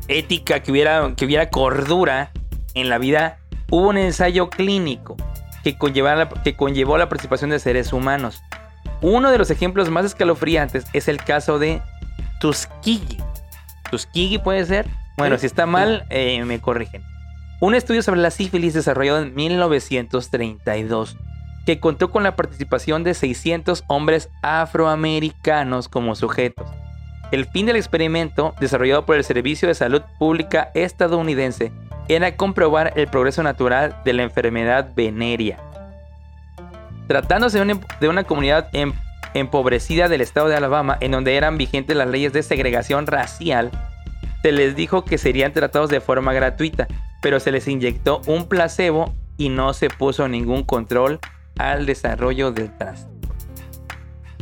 ética, 0.08 0.60
que 0.60 0.72
hubiera, 0.72 1.14
que 1.16 1.24
hubiera 1.24 1.50
cordura 1.50 2.30
en 2.74 2.88
la 2.88 2.98
vida, 2.98 3.38
hubo 3.70 3.88
un 3.88 3.98
ensayo 3.98 4.48
clínico 4.50 5.16
que, 5.62 5.76
conllevó 5.76 6.96
la 6.98 7.08
participación 7.08 7.50
de 7.50 7.58
seres 7.58 7.92
humanos. 7.92 8.42
Uno 9.00 9.30
de 9.30 9.38
los 9.38 9.50
ejemplos 9.50 9.90
más 9.90 10.04
escalofriantes 10.06 10.86
es 10.92 11.08
el 11.08 11.18
caso 11.18 11.58
de 11.58 11.82
Tuskegee. 12.40 13.18
¿Tuskegee 13.90 14.38
puede 14.38 14.64
ser? 14.64 14.86
Bueno, 15.16 15.36
Sí. 15.36 15.42
si 15.42 15.46
está 15.46 15.66
mal, 15.66 16.04
eh, 16.10 16.44
me 16.44 16.60
corrigen. 16.60 17.02
Un 17.60 17.74
estudio 17.74 18.02
sobre 18.02 18.20
la 18.20 18.30
sífilis 18.30 18.74
desarrollado 18.74 19.20
en 19.20 19.34
1932 19.34 21.16
que 21.66 21.80
contó 21.80 22.10
con 22.10 22.22
la 22.22 22.36
participación 22.36 23.04
de 23.04 23.14
600 23.14 23.84
hombres 23.88 24.30
afroamericanos 24.42 25.88
como 25.88 26.14
sujetos. 26.14 26.68
El 27.30 27.44
fin 27.44 27.66
del 27.66 27.76
experimento, 27.76 28.54
desarrollado 28.58 29.04
por 29.04 29.16
el 29.16 29.24
Servicio 29.24 29.68
de 29.68 29.74
Salud 29.74 30.02
Pública 30.18 30.70
estadounidense, 30.74 31.72
era 32.08 32.36
comprobar 32.36 32.94
el 32.96 33.06
progreso 33.06 33.42
natural 33.42 33.96
de 34.04 34.14
la 34.14 34.22
enfermedad 34.22 34.88
venérea. 34.96 35.58
Tratándose 37.06 37.58
de 37.58 37.64
una, 37.64 37.80
de 38.00 38.08
una 38.08 38.24
comunidad 38.24 38.68
em- 38.72 38.94
empobrecida 39.34 40.08
del 40.08 40.22
estado 40.22 40.48
de 40.48 40.56
Alabama, 40.56 40.96
en 41.00 41.12
donde 41.12 41.36
eran 41.36 41.58
vigentes 41.58 41.96
las 41.96 42.08
leyes 42.08 42.32
de 42.32 42.42
segregación 42.42 43.06
racial, 43.06 43.70
se 44.42 44.52
les 44.52 44.74
dijo 44.74 45.04
que 45.04 45.18
serían 45.18 45.52
tratados 45.52 45.90
de 45.90 46.00
forma 46.00 46.32
gratuita, 46.32 46.86
pero 47.20 47.40
se 47.40 47.52
les 47.52 47.68
inyectó 47.68 48.22
un 48.26 48.48
placebo 48.48 49.12
y 49.36 49.48
no 49.50 49.74
se 49.74 49.90
puso 49.90 50.28
ningún 50.28 50.62
control 50.64 51.20
al 51.58 51.86
desarrollo 51.86 52.50
del 52.52 52.76
trastorno. 52.76 53.18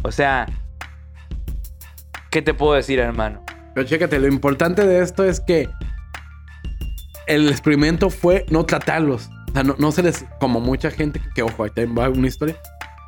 O 0.02 0.12
sea, 0.12 0.46
¿qué 2.30 2.42
te 2.42 2.54
puedo 2.54 2.74
decir, 2.74 2.98
hermano? 2.98 3.42
Pero 3.74 3.86
chécate, 3.86 4.18
lo 4.18 4.28
importante 4.28 4.86
de 4.86 5.02
esto 5.02 5.24
es 5.24 5.40
que 5.40 5.68
el 7.26 7.48
experimento 7.48 8.10
fue 8.10 8.46
no 8.50 8.64
tratarlos. 8.64 9.28
O 9.50 9.52
sea, 9.52 9.62
no, 9.64 9.74
no 9.78 9.90
se 9.92 10.02
les, 10.02 10.24
como 10.40 10.60
mucha 10.60 10.90
gente, 10.90 11.18
que, 11.20 11.28
que, 11.34 11.42
ojo, 11.42 11.64
ahí 11.64 11.70
también 11.70 11.96
va 11.98 12.08
una 12.08 12.26
historia. 12.28 12.56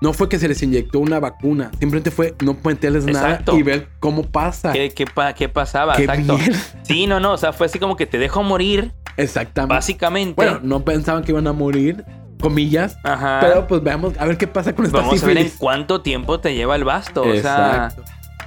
No 0.00 0.12
fue 0.12 0.28
que 0.28 0.38
se 0.38 0.46
les 0.48 0.62
inyectó 0.62 1.00
una 1.00 1.18
vacuna. 1.18 1.70
Simplemente 1.80 2.10
fue 2.10 2.34
no 2.44 2.56
meterles 2.64 3.04
nada 3.04 3.42
y 3.52 3.62
ver 3.62 3.88
cómo 3.98 4.22
pasa. 4.22 4.72
¿Qué, 4.72 4.90
qué, 4.90 5.06
pa- 5.06 5.32
qué 5.34 5.48
pasaba? 5.48 5.96
Qué 5.96 6.04
Exacto. 6.04 6.38
mierda. 6.38 6.58
Sí, 6.82 7.06
no, 7.06 7.18
no, 7.18 7.32
o 7.32 7.36
sea, 7.36 7.52
fue 7.52 7.66
así 7.66 7.78
como 7.80 7.96
que 7.96 8.06
te 8.06 8.16
dejo 8.18 8.42
morir, 8.44 8.92
Exactamente. 9.16 9.74
básicamente. 9.74 10.34
Bueno, 10.36 10.60
no 10.62 10.84
pensaban 10.84 11.24
que 11.24 11.32
iban 11.32 11.48
a 11.48 11.52
morir, 11.52 12.04
comillas. 12.38 12.98
Ajá. 13.02 13.38
Pero 13.40 13.66
pues 13.66 13.82
veamos 13.82 14.14
a 14.18 14.24
ver 14.26 14.36
qué 14.38 14.46
pasa 14.46 14.74
con 14.74 14.86
esta 14.86 14.98
Vamos 14.98 15.22
a 15.22 15.26
ver 15.26 15.38
en 15.38 15.50
cuánto 15.58 16.00
tiempo 16.02 16.40
te 16.40 16.54
lleva 16.54 16.76
el 16.76 16.84
basto. 16.84 17.22
O 17.22 17.34
sea, 17.36 17.92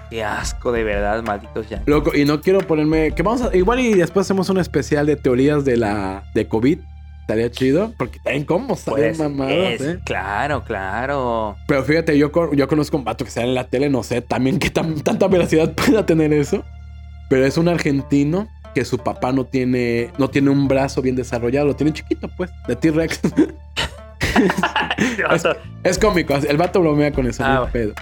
qué 0.10 0.24
asco 0.24 0.72
de 0.72 0.84
verdad, 0.84 1.22
malditos 1.24 1.70
ya. 1.70 1.82
Loco, 1.86 2.16
y 2.16 2.26
no 2.26 2.42
quiero 2.42 2.60
ponerme. 2.60 3.12
Que 3.14 3.24
vamos 3.24 3.42
a. 3.42 3.56
Igual 3.56 3.80
y 3.82 3.94
después 3.94 4.26
hacemos 4.28 4.50
un 4.50 4.58
especial 4.60 5.06
de 5.06 5.16
teorías 5.16 5.64
de 5.66 5.78
la. 5.78 6.24
de 6.34 6.48
COVID. 6.48 6.80
Estaría 7.22 7.52
chido. 7.52 7.94
Porque 7.98 8.20
también 8.20 8.44
cómo 8.46 8.76
salen 8.76 9.16
Pues, 9.16 9.20
mamadas, 9.20 9.54
es- 9.54 9.82
eh. 9.82 10.00
Claro, 10.04 10.64
claro. 10.64 11.56
Pero 11.68 11.84
fíjate, 11.84 12.18
yo, 12.18 12.30
yo 12.54 12.68
conozco 12.68 12.98
un 12.98 13.06
vato 13.06 13.24
que 13.24 13.32
sale 13.32 13.48
en 13.48 13.56
la 13.56 13.66
tele, 13.66 13.90
no 13.90 14.04
sé 14.04 14.22
también 14.22 14.60
qué 14.60 14.70
tan, 14.70 15.00
tanta 15.02 15.28
veracidad 15.28 15.72
pueda 15.76 16.06
tener 16.06 16.34
eso. 16.34 16.64
Pero 17.30 17.46
es 17.46 17.58
un 17.58 17.70
argentino 17.70 18.50
que 18.74 18.86
su 18.86 18.98
papá 18.98 19.32
no 19.32 19.46
tiene, 19.46 20.12
no 20.18 20.30
tiene 20.30 20.50
un 20.50 20.68
brazo 20.68 21.02
bien 21.02 21.16
desarrollado, 21.16 21.68
lo 21.68 21.76
tiene 21.76 21.94
chiquito, 21.94 22.30
pues, 22.38 22.50
de 22.68 22.76
T-Rex. 22.76 23.20
es, 25.34 25.44
es 25.84 25.98
cómico, 26.00 26.36
el 26.36 26.58
vato 26.58 26.80
bromea 26.82 27.12
con 27.12 27.28
eso, 27.28 27.44
Ah, 27.46 27.68
pedo. 27.72 27.94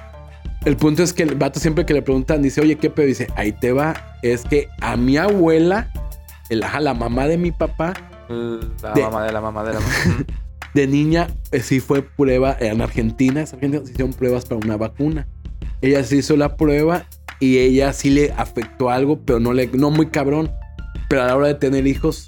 El 0.66 0.76
punto 0.76 1.04
es 1.04 1.14
que 1.14 1.24
el 1.24 1.36
vato 1.36 1.60
siempre 1.60 1.86
que 1.86 1.94
le 1.94 2.02
preguntan, 2.02 2.42
dice, 2.42 2.60
oye, 2.62 2.76
¿qué 2.76 2.90
pedo? 2.90 3.08
Dice, 3.08 3.28
ahí 3.36 3.54
te 3.54 3.72
va. 3.72 4.18
Es 4.22 4.44
que 4.44 4.68
a 4.82 4.98
mi 4.98 5.16
abuela, 5.18 5.90
el, 6.50 6.62
ajá, 6.64 6.82
la 6.82 6.94
mamá 6.94 7.28
de 7.28 7.38
mi 7.38 7.52
papá, 7.52 7.94
La 8.28 8.94
De- 8.94 9.02
mamá 9.02 9.24
de 9.26 9.32
la 9.32 9.42
mamá 9.42 9.64
de 9.64 9.74
la 9.74 9.80
mamá. 9.80 10.26
de 10.74 10.86
niña 10.88 11.28
eh, 11.52 11.62
sí 11.62 11.80
fue 11.80 12.02
prueba 12.04 12.56
en 12.60 12.82
Argentina, 12.82 13.42
es 13.42 13.54
Argentina, 13.54 13.84
se 13.86 13.92
hicieron 13.94 14.14
pruebas 14.14 14.46
para 14.46 14.60
una 14.64 14.76
vacuna. 14.78 15.28
Ella 15.82 16.04
se 16.04 16.18
hizo 16.18 16.36
la 16.36 16.58
prueba 16.58 17.06
y 17.40 17.58
ella 17.60 17.94
sí 17.94 18.10
le 18.10 18.32
afectó 18.34 18.90
algo, 18.90 19.20
pero 19.26 19.40
no 19.40 19.54
le, 19.54 19.68
no 19.68 19.92
muy 19.92 20.08
cabrón. 20.08 20.52
Pero 21.10 21.24
a 21.24 21.28
la 21.28 21.36
hora 21.36 21.48
de 21.48 21.56
tener 21.56 21.88
hijos, 21.88 22.28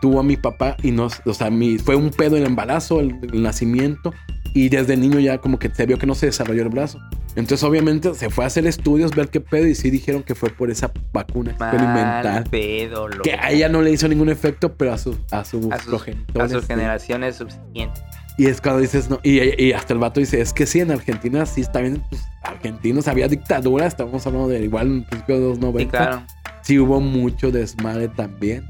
tuvo 0.00 0.20
a 0.20 0.22
mi 0.22 0.36
papá 0.36 0.76
y 0.82 0.90
no, 0.90 1.08
o 1.24 1.34
sea, 1.34 1.50
mi, 1.50 1.78
fue 1.78 1.96
un 1.96 2.10
pedo 2.10 2.36
el 2.36 2.44
embarazo, 2.44 3.00
el, 3.00 3.18
el 3.32 3.42
nacimiento 3.42 4.12
y 4.54 4.68
desde 4.68 4.96
niño 4.96 5.18
ya 5.20 5.38
como 5.38 5.58
que 5.58 5.68
se 5.68 5.84
vio 5.84 5.98
que 5.98 6.06
no 6.06 6.14
se 6.14 6.26
desarrolló 6.26 6.62
el 6.62 6.70
brazo. 6.70 6.98
Entonces 7.36 7.62
obviamente 7.62 8.14
se 8.14 8.30
fue 8.30 8.44
a 8.44 8.46
hacer 8.46 8.66
estudios, 8.66 9.14
ver 9.14 9.28
qué 9.28 9.40
pedo 9.40 9.66
y 9.66 9.74
sí 9.74 9.90
dijeron 9.90 10.22
que 10.22 10.34
fue 10.34 10.48
por 10.48 10.70
esa 10.70 10.90
vacuna 11.12 11.54
Mal 11.58 11.74
experimental. 11.74 12.44
pedo. 12.50 13.08
Que 13.22 13.34
a 13.34 13.50
ella 13.50 13.68
no 13.68 13.82
le 13.82 13.90
hizo 13.90 14.08
ningún 14.08 14.30
efecto, 14.30 14.74
pero 14.74 14.94
a, 14.94 14.98
sus 14.98 15.16
a 15.30 15.44
sus, 15.44 15.70
a 15.70 15.78
sus, 15.78 15.88
progenitores, 15.88 16.50
a 16.50 16.54
sus 16.54 16.62
sí. 16.62 16.68
generaciones 16.68 17.36
subsiguientes. 17.36 18.02
Y 18.38 18.46
es 18.46 18.60
cuando 18.60 18.80
dices, 18.82 19.08
no. 19.08 19.18
Y, 19.22 19.40
y 19.62 19.72
hasta 19.72 19.92
el 19.94 19.98
vato 19.98 20.20
dice, 20.20 20.40
es 20.40 20.52
que 20.52 20.66
sí, 20.66 20.80
en 20.80 20.90
Argentina 20.90 21.46
sí 21.46 21.62
está 21.62 21.80
bien. 21.80 22.02
Pues, 22.10 22.22
argentinos 22.42 23.08
había 23.08 23.28
dictadura, 23.28 23.86
estamos 23.86 24.26
hablando 24.26 24.48
de 24.48 24.62
igual 24.62 24.86
en 24.88 25.04
principio 25.04 25.40
de 25.40 25.48
los 25.48 25.58
90. 25.58 25.80
Sí, 25.80 25.88
claro. 26.04 26.22
Sí 26.62 26.78
hubo 26.78 27.00
mucho 27.00 27.50
desmadre 27.50 28.08
también. 28.08 28.64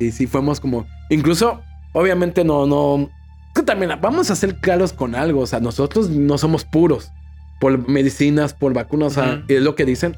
Y 0.00 0.10
sí 0.10 0.26
fuimos 0.26 0.58
como. 0.60 0.86
Incluso, 1.10 1.60
obviamente, 1.92 2.42
no, 2.44 2.66
no. 2.66 3.02
es 3.48 3.54
que 3.54 3.62
también 3.62 3.92
vamos 4.00 4.30
a 4.30 4.36
ser 4.36 4.56
claros 4.56 4.92
con 4.92 5.14
algo. 5.14 5.42
O 5.42 5.46
sea, 5.46 5.60
nosotros 5.60 6.10
no 6.10 6.36
somos 6.38 6.64
puros. 6.64 7.12
Por 7.60 7.88
medicinas, 7.88 8.52
por 8.54 8.72
vacunas. 8.72 9.16
O 9.16 9.22
sea, 9.22 9.34
Ujú. 9.34 9.42
y 9.48 9.54
es 9.54 9.62
lo 9.62 9.74
que 9.76 9.84
dicen. 9.84 10.16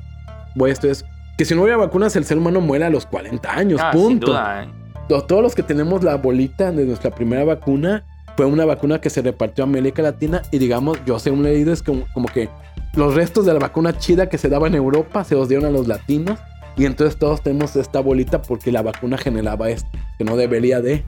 Voy, 0.56 0.70
esto 0.70 0.88
es. 0.90 1.04
Que 1.36 1.44
si 1.44 1.54
no 1.54 1.62
hubiera 1.62 1.76
vacunas, 1.78 2.16
el 2.16 2.24
ser 2.24 2.38
humano 2.38 2.60
muere 2.60 2.84
a 2.86 2.90
los 2.90 3.04
40 3.06 3.50
años. 3.52 3.80
Ah, 3.82 3.90
sin 3.92 4.00
punto 4.02 4.26
duda, 4.28 4.64
¿eh? 4.64 4.68
to- 5.08 5.22
todos 5.24 5.42
los 5.42 5.54
que 5.54 5.62
tenemos 5.62 6.02
la 6.02 6.16
bolita 6.16 6.70
de 6.72 6.84
nuestra 6.84 7.10
primera 7.10 7.44
vacuna 7.44 8.04
fue 8.40 8.46
una 8.46 8.64
vacuna 8.64 9.02
que 9.02 9.10
se 9.10 9.20
repartió 9.20 9.64
a 9.64 9.66
América 9.66 10.00
Latina 10.00 10.40
y 10.50 10.56
digamos, 10.56 10.98
yo 11.04 11.18
según 11.18 11.44
he 11.44 11.50
leído 11.52 11.74
es 11.74 11.82
como, 11.82 12.06
como 12.14 12.26
que 12.26 12.48
los 12.94 13.14
restos 13.14 13.44
de 13.44 13.52
la 13.52 13.58
vacuna 13.58 13.98
chida 13.98 14.30
que 14.30 14.38
se 14.38 14.48
daba 14.48 14.66
en 14.66 14.74
Europa 14.74 15.24
se 15.24 15.34
los 15.34 15.46
dieron 15.50 15.66
a 15.66 15.70
los 15.70 15.86
latinos 15.86 16.38
y 16.74 16.86
entonces 16.86 17.18
todos 17.18 17.42
tenemos 17.42 17.76
esta 17.76 18.00
bolita 18.00 18.40
porque 18.40 18.72
la 18.72 18.80
vacuna 18.80 19.18
generaba 19.18 19.68
esto, 19.68 19.90
que 20.16 20.24
no 20.24 20.38
debería 20.38 20.80
de. 20.80 21.04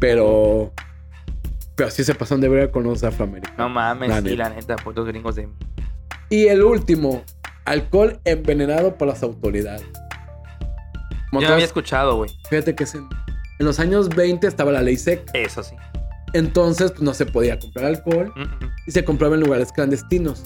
Pero... 0.00 0.72
Pero 1.76 1.90
sí 1.90 2.02
se 2.04 2.14
pasaron 2.14 2.40
de 2.40 2.48
ver 2.48 2.70
con 2.70 2.84
los 2.84 3.04
afroamericanos. 3.04 3.58
No 3.58 3.68
mames, 3.68 4.08
La 4.08 4.22
neta. 4.22 4.36
la 4.36 4.48
neta, 4.48 4.76
putos 4.76 5.06
gringos 5.06 5.34
de. 5.34 5.46
Y 6.30 6.46
el 6.46 6.62
último, 6.62 7.22
alcohol 7.66 8.18
envenenado 8.24 8.96
por 8.96 9.08
las 9.08 9.22
autoridades. 9.22 9.84
Como 11.28 11.42
Yo 11.42 11.48
no 11.48 11.52
había 11.52 11.66
escuchado, 11.66 12.16
güey. 12.16 12.30
Fíjate 12.48 12.74
que 12.74 12.84
es 12.84 12.94
en, 12.94 13.06
en 13.58 13.66
los 13.66 13.78
años 13.78 14.08
20 14.08 14.46
estaba 14.46 14.72
la 14.72 14.80
ley 14.80 14.96
seca. 14.96 15.30
Eso 15.34 15.62
sí. 15.62 15.76
Entonces 16.34 16.90
pues, 16.90 17.02
no 17.02 17.14
se 17.14 17.24
podía 17.24 17.58
comprar 17.58 17.86
alcohol 17.86 18.32
Mm, 18.36 18.40
mm. 18.42 18.70
y 18.86 18.90
se 18.90 19.04
compraba 19.04 19.34
en 19.36 19.40
lugares 19.40 19.72
clandestinos. 19.72 20.42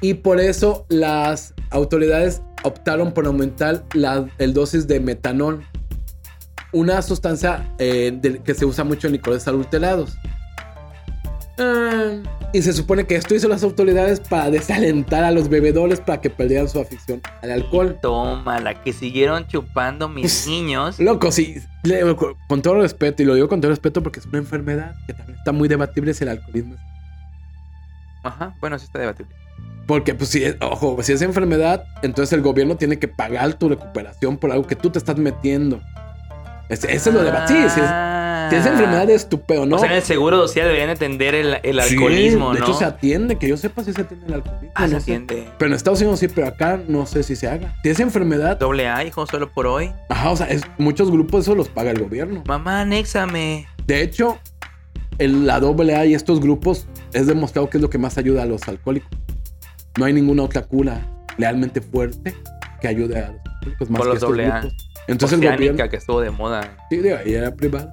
Y 0.00 0.14
por 0.14 0.40
eso 0.40 0.86
las 0.88 1.52
autoridades 1.70 2.40
optaron 2.62 3.12
por 3.12 3.26
aumentar 3.26 3.84
la 3.94 4.26
el 4.38 4.54
dosis 4.54 4.86
de 4.86 5.00
metanol, 5.00 5.64
una 6.72 7.00
sustancia 7.02 7.72
eh, 7.78 8.16
de- 8.20 8.38
que 8.42 8.54
se 8.54 8.64
usa 8.64 8.84
mucho 8.84 9.06
en 9.06 9.12
licores 9.14 9.46
adulterados. 9.48 10.16
Ah, 11.58 12.14
y 12.52 12.62
se 12.62 12.72
supone 12.72 13.04
que 13.06 13.14
esto 13.16 13.34
hizo 13.34 13.48
las 13.48 13.62
autoridades 13.62 14.20
para 14.20 14.50
desalentar 14.50 15.22
a 15.24 15.30
los 15.30 15.48
bebedores 15.48 16.00
para 16.00 16.20
que 16.20 16.30
perdieran 16.30 16.68
su 16.68 16.80
afición 16.80 17.20
al 17.42 17.50
alcohol. 17.52 17.98
Toma, 18.02 18.60
la 18.60 18.82
que 18.82 18.92
siguieron 18.92 19.46
chupando 19.46 20.08
mis 20.08 20.46
niños. 20.48 20.98
Loco, 20.98 21.30
sí, 21.32 21.56
le- 21.84 22.02
con 22.48 22.62
todo 22.62 22.80
respeto, 22.80 23.22
y 23.22 23.26
lo 23.26 23.34
digo 23.34 23.48
con 23.48 23.60
todo 23.60 23.70
respeto 23.70 24.02
porque 24.02 24.20
es 24.20 24.26
una 24.26 24.38
enfermedad 24.38 24.94
que 25.06 25.14
también 25.14 25.38
está 25.38 25.52
muy 25.52 25.68
debatible 25.68 26.12
si 26.14 26.24
el 26.24 26.30
alcoholismo 26.30 26.74
es 26.74 26.80
Ajá, 28.24 28.54
bueno, 28.60 28.78
sí 28.78 28.86
está 28.86 28.98
debatible. 28.98 29.32
Porque, 29.86 30.14
pues, 30.14 30.30
si 30.30 30.42
es, 30.42 30.56
ojo, 30.62 30.96
si 31.02 31.12
es 31.12 31.20
enfermedad, 31.20 31.84
entonces 32.02 32.32
el 32.32 32.40
gobierno 32.40 32.76
tiene 32.76 32.98
que 32.98 33.06
pagar 33.06 33.52
tu 33.54 33.68
recuperación 33.68 34.38
por 34.38 34.50
algo 34.50 34.66
que 34.66 34.76
tú 34.76 34.88
te 34.88 34.98
estás 34.98 35.18
metiendo. 35.18 35.78
Ese, 36.68 36.92
ese 36.92 37.10
es 37.10 37.14
lo 37.14 37.22
debatible. 37.22 37.68
Si 37.70 37.80
es, 37.80 37.86
si 38.50 38.56
es 38.56 38.66
enfermedad, 38.66 39.08
es 39.10 39.28
tu 39.28 39.38
¿no? 39.48 39.76
Ah. 39.76 39.76
O 39.76 39.78
sea, 39.78 39.90
en 39.90 39.96
el 39.96 40.02
seguro 40.02 40.36
social 40.46 40.66
deberían 40.66 40.90
entender 40.90 41.34
el, 41.34 41.58
el 41.62 41.80
Sí, 41.82 41.94
alcoholismo, 41.94 42.52
de 42.54 42.60
¿no? 42.60 42.64
hecho, 42.66 42.74
se 42.74 42.84
atiende, 42.84 43.36
que 43.36 43.48
yo 43.48 43.56
sepa 43.56 43.84
si 43.84 43.92
se 43.92 44.02
atiende 44.02 44.26
el 44.26 44.34
alcoholismo. 44.34 44.70
ah, 44.74 44.84
se 44.84 44.90
sé. 44.90 44.96
atiende. 44.96 45.48
Pero 45.58 45.68
en 45.70 45.74
Estados 45.76 46.00
Unidos 46.00 46.20
sí, 46.20 46.28
pero 46.28 46.46
acá 46.48 46.80
no 46.88 47.06
sé 47.06 47.22
si 47.22 47.36
se 47.36 47.48
haga. 47.48 47.74
Si 47.82 47.88
es 47.90 48.00
enfermedad, 48.00 48.58
Doble 48.58 48.88
A, 48.88 49.04
hijo, 49.04 49.26
solo 49.26 49.50
por 49.52 49.66
hoy. 49.66 49.92
ajá, 50.08 50.30
o 50.30 50.36
sea, 50.36 50.46
es- 50.46 50.62
muchos 50.78 51.10
grupos 51.10 51.42
eso 51.44 51.54
los 51.54 51.68
paga 51.68 51.90
el 51.90 52.00
gobierno. 52.02 52.42
Mamá, 52.46 52.80
anéxame. 52.82 53.66
De 53.86 54.02
hecho, 54.02 54.38
el- 55.18 55.46
la 55.46 55.56
AA 55.56 56.06
y 56.06 56.14
estos 56.14 56.40
grupos 56.40 56.86
es 57.12 57.26
demostrado 57.26 57.68
que 57.70 57.78
es 57.78 57.82
lo 57.82 57.90
que 57.90 57.98
más 57.98 58.18
ayuda 58.18 58.42
a 58.42 58.46
los 58.46 58.66
alcohólicos. 58.68 59.10
No 59.98 60.04
hay 60.06 60.12
ninguna 60.12 60.42
otra 60.42 60.62
cura 60.62 61.06
realmente 61.38 61.80
fuerte 61.80 62.34
que 62.80 62.88
ayude 62.88 63.18
a 63.18 63.28
los 63.30 63.40
alcohólicos 63.46 63.90
más 63.90 63.98
Por 63.98 64.06
que 64.06 64.14
los 64.14 64.22
estos 64.22 64.36
grupos. 64.36 64.76
Entonces 65.08 65.38
el 65.40 65.50
gobierno, 65.50 65.88
que 65.88 65.96
estuvo 65.96 66.20
de 66.20 66.30
moda. 66.30 66.76
sí, 66.90 66.96
digo, 66.98 67.16
ahí 67.16 67.34
era 67.34 67.54
privado, 67.54 67.92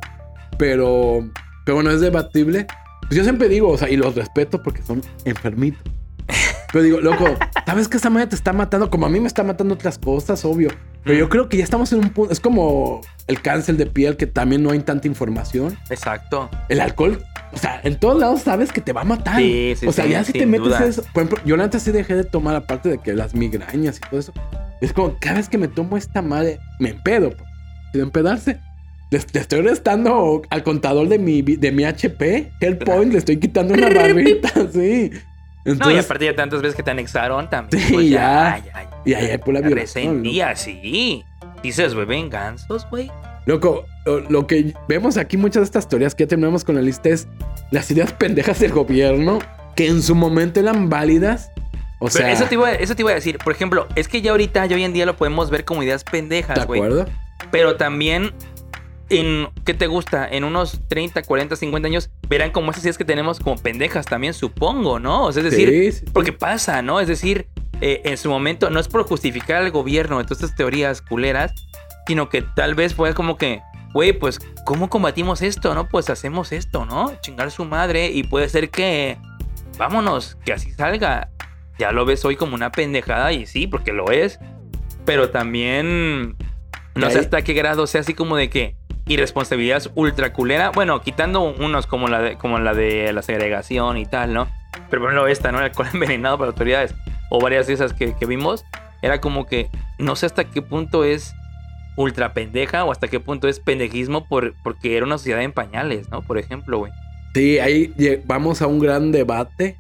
pero, 0.58 1.30
pero 1.66 1.76
bueno, 1.76 1.92
es 1.92 2.02
debatible. 2.02 2.68
Pues 3.02 3.16
yo 3.18 3.24
siempre 3.24 3.50
digo, 3.50 3.70
o 3.70 3.78
sea, 3.78 3.90
y 3.90 3.98
los 3.98 4.16
respeto 4.16 4.62
porque 4.64 4.82
son 4.82 5.02
enfermitos. 5.26 5.82
Pero 6.72 6.84
digo, 6.86 7.02
loco, 7.02 7.26
¿sabes 7.66 7.88
que 7.90 7.98
esa 7.98 8.10
madre 8.10 8.28
te 8.28 8.36
está 8.36 8.54
matando? 8.54 8.90
Como 8.90 9.06
a 9.06 9.10
mí 9.10 9.20
me 9.20 9.28
está 9.28 9.44
matando 9.44 9.74
otras 9.74 9.98
cosas, 9.98 10.46
obvio. 10.46 10.70
Pero 11.04 11.18
yo 11.18 11.26
Mm. 11.26 11.30
creo 11.30 11.50
que 11.50 11.58
ya 11.58 11.64
estamos 11.66 11.92
en 11.92 12.00
un 12.00 12.10
punto. 12.12 12.32
Es 12.32 12.40
como 12.40 13.02
el 13.28 13.42
cáncer 13.42 13.76
de 13.76 13.88
piel, 13.88 14.16
que 14.16 14.28
también 14.28 14.64
no 14.64 14.72
hay 14.72 14.80
tanta 14.80 15.08
información. 15.08 15.78
Exacto. 15.90 16.50
El 16.70 16.80
alcohol, 16.80 17.22
o 17.52 17.58
sea, 17.58 17.82
en 17.84 18.00
todos 18.00 18.18
lados 18.20 18.44
sabes 18.44 18.72
que 18.72 18.80
te 18.80 18.94
va 18.94 19.02
a 19.02 19.04
matar. 19.04 19.36
Sí, 19.38 19.74
sí, 19.78 19.88
o 19.88 19.92
sea, 19.92 20.06
sí, 20.06 20.12
ya 20.12 20.24
si 20.24 20.32
te 20.32 20.46
metes 20.46 20.68
duda. 20.68 20.86
eso. 20.86 21.04
Por 21.14 21.24
ejemplo, 21.24 21.44
yo 21.46 21.62
antes 21.62 21.84
sí 21.84 21.92
dejé 21.92 22.16
de 22.16 22.24
tomar, 22.24 22.56
aparte 22.56 22.88
de 22.88 22.98
que 23.00 23.14
las 23.14 23.34
migrañas 23.36 23.98
y 23.98 24.10
todo 24.10 24.20
eso. 24.22 24.32
Es 24.82 24.94
como 24.94 25.16
cada 25.20 25.38
vez 25.38 25.48
que 25.50 25.58
me 25.58 25.68
tomo 25.68 25.96
esta 25.98 26.22
madre, 26.22 26.60
me 26.80 26.90
empedo. 26.90 27.30
pues. 27.30 27.50
De 27.94 28.02
empedarse. 28.02 28.60
le, 29.12 29.20
le 29.34 29.40
estoy 29.40 29.62
restando 29.62 30.42
al 30.50 30.64
contador 30.64 31.08
de 31.10 31.20
mi, 31.20 31.42
de 31.42 31.72
mi 31.72 31.84
HP, 31.84 32.52
Health 32.60 32.84
Point, 32.84 33.12
le 33.12 33.20
estoy 33.20 33.38
quitando 33.38 33.74
una 33.74 33.90
barrita, 33.90 34.50
sí. 34.74 35.12
no, 35.66 35.92
y 35.92 35.98
aparte 35.98 36.26
ya 36.26 36.36
tantas 36.36 36.62
veces 36.62 36.76
que 36.76 36.84
te 36.84 36.92
anexaron 36.92 37.50
también. 37.50 37.84
Sí, 37.84 37.94
pues 37.94 38.10
ya. 38.10 38.62
ya, 38.66 38.74
ya, 38.74 38.90
y 39.06 39.14
ahí 39.14 39.26
hay 39.32 39.38
por 39.38 39.54
la 39.54 39.60
ya. 39.62 39.68
violación. 39.68 40.06
¿no? 40.06 40.12
Resentía, 40.14 40.56
sí. 40.56 41.24
Dices, 41.62 41.94
bebé, 41.94 42.28
gansos, 42.30 42.88
güey. 42.90 43.12
Loco, 43.46 43.86
lo, 44.06 44.22
lo 44.22 44.48
que 44.48 44.74
vemos 44.88 45.18
aquí, 45.18 45.36
muchas 45.38 45.62
de 45.62 45.66
estas 45.66 45.88
teorías 45.90 46.16
que 46.16 46.24
ya 46.24 46.30
terminamos 46.30 46.64
con 46.64 46.76
la 46.76 46.82
lista 46.82 47.10
es 47.10 47.28
las 47.72 47.90
ideas 47.92 48.14
pendejas 48.14 48.60
del 48.60 48.72
gobierno 48.72 49.40
que 49.76 49.88
en 49.88 50.02
su 50.02 50.16
momento 50.16 50.60
eran 50.60 50.90
válidas. 50.90 51.52
O 52.04 52.08
Pero 52.08 52.26
sea, 52.26 52.32
eso, 52.32 52.46
te 52.46 52.56
iba, 52.56 52.68
a- 52.68 52.74
eso 52.74 52.96
te 52.96 53.04
iba 53.04 53.12
a 53.12 53.16
decir. 53.16 53.38
Por 53.38 53.54
ejemplo, 53.54 53.88
es 53.96 54.08
que 54.08 54.22
ya 54.24 54.32
ahorita, 54.32 54.66
ya 54.66 54.76
hoy 54.76 54.84
en 54.84 54.92
día 54.92 55.06
lo 55.06 55.16
podemos 55.16 55.52
ver 55.52 55.66
como 55.66 55.84
ideas 55.84 56.04
¿de 56.04 56.10
pendejas, 56.12 56.66
güey. 56.66 56.82
acuerdo? 56.82 57.06
Pero 57.52 57.76
también, 57.78 58.34
en 59.10 59.50
¿qué 59.66 59.74
te 59.76 59.86
gusta? 59.88 60.28
En 60.28 60.44
unos 60.44 60.80
30, 60.88 61.22
40, 61.22 61.56
50 61.56 61.88
años, 61.88 62.10
verán 62.28 62.52
como 62.52 62.72
esas 62.72 62.84
ideas 62.84 62.98
que 62.98 63.06
tenemos 63.06 63.40
como 63.40 63.56
pendejas 63.58 64.06
también, 64.08 64.34
supongo, 64.34 65.00
¿no? 65.00 65.26
O 65.26 65.32
sea, 65.32 65.44
es 65.44 65.52
decir, 65.52 65.70
Sí, 65.70 65.92
sí, 65.92 66.00
sí. 66.00 66.12
porque 66.12 66.34
pasa, 66.34 66.82
¿no? 66.82 67.00
Es 67.00 67.08
decir, 67.08 67.48
eh, 67.82 68.02
en 68.06 68.18
su 68.18 68.30
momento, 68.30 68.70
no 68.72 68.80
es 68.80 68.88
por 68.88 69.04
justificar 69.04 69.58
al 69.58 69.70
gobierno 69.72 70.18
de 70.18 70.24
todas 70.24 70.42
estas 70.42 70.56
teorías 70.56 71.02
culeras, 71.02 71.54
sino 72.08 72.30
que 72.30 72.42
tal 72.42 72.74
vez 72.74 72.96
fue 72.96 73.14
como 73.14 73.38
que, 73.38 73.62
güey, 73.94 74.14
pues, 74.14 74.40
¿cómo 74.66 74.90
combatimos 74.90 75.42
esto, 75.44 75.76
no? 75.76 75.88
Pues 75.88 76.10
hacemos 76.10 76.52
esto, 76.52 76.86
¿no? 76.86 77.12
Chingar 77.22 77.52
su 77.52 77.66
madre 77.66 78.08
y 78.10 78.24
puede 78.24 78.50
ser 78.50 78.70
que, 78.72 79.18
vámonos, 79.78 80.38
que 80.46 80.54
así 80.54 80.72
salga. 80.72 81.30
Ya 81.82 81.92
lo 81.92 82.06
ves 82.06 82.24
hoy 82.26 82.36
como 82.36 82.54
una 82.54 82.72
pendejada 82.72 83.34
y 83.34 83.48
sí, 83.48 83.66
porque 83.66 83.92
lo 83.92 84.12
es. 84.12 84.40
Pero 85.04 85.32
también, 85.32 86.36
no 86.94 87.10
sé 87.10 87.18
hasta 87.18 87.42
qué 87.42 87.54
grado 87.54 87.88
sea 87.88 88.02
así 88.02 88.14
como 88.14 88.38
de 88.38 88.52
que 88.52 88.76
irresponsabilidad 89.08 89.82
ultra 89.96 90.32
culera. 90.32 90.70
Bueno, 90.70 91.02
quitando 91.02 91.42
unos 91.42 91.88
como 91.88 92.08
la 92.08 92.22
de, 92.22 92.38
como 92.38 92.60
la 92.60 92.76
de 92.76 93.12
la 93.14 93.24
segregación 93.24 93.98
y 93.98 94.06
tal, 94.06 94.32
¿no? 94.32 94.48
Pero 94.92 95.02
ejemplo 95.02 95.26
esta, 95.26 95.52
¿no? 95.52 95.58
El 95.58 95.64
alcohol 95.64 95.88
envenenado 95.94 96.38
para 96.38 96.52
autoridades. 96.52 96.94
O 97.32 97.42
varias 97.42 97.66
de 97.66 97.74
esas 97.74 97.94
que, 97.94 98.16
que 98.16 98.28
vimos. 98.28 98.64
Era 99.02 99.20
como 99.20 99.48
que 99.48 99.68
no 99.98 100.16
sé 100.16 100.28
hasta 100.28 100.44
qué 100.44 100.62
punto 100.62 101.04
es 101.04 101.34
ultra 101.98 102.36
pendeja 102.36 102.86
o 102.86 102.92
hasta 102.92 103.08
qué 103.08 103.20
punto 103.20 103.48
es 103.48 103.60
pendejismo 103.60 104.28
por, 104.28 104.54
porque 104.62 104.98
era 104.98 105.08
una 105.08 105.18
sociedad 105.18 105.42
en 105.42 105.52
pañales, 105.52 106.12
¿no? 106.12 106.22
Por 106.22 106.38
ejemplo, 106.38 106.78
güey. 106.78 106.92
Sí, 107.34 107.58
ahí 107.58 107.92
vamos 108.26 108.62
a 108.62 108.68
un 108.68 108.78
gran 108.78 109.12
debate 109.12 109.78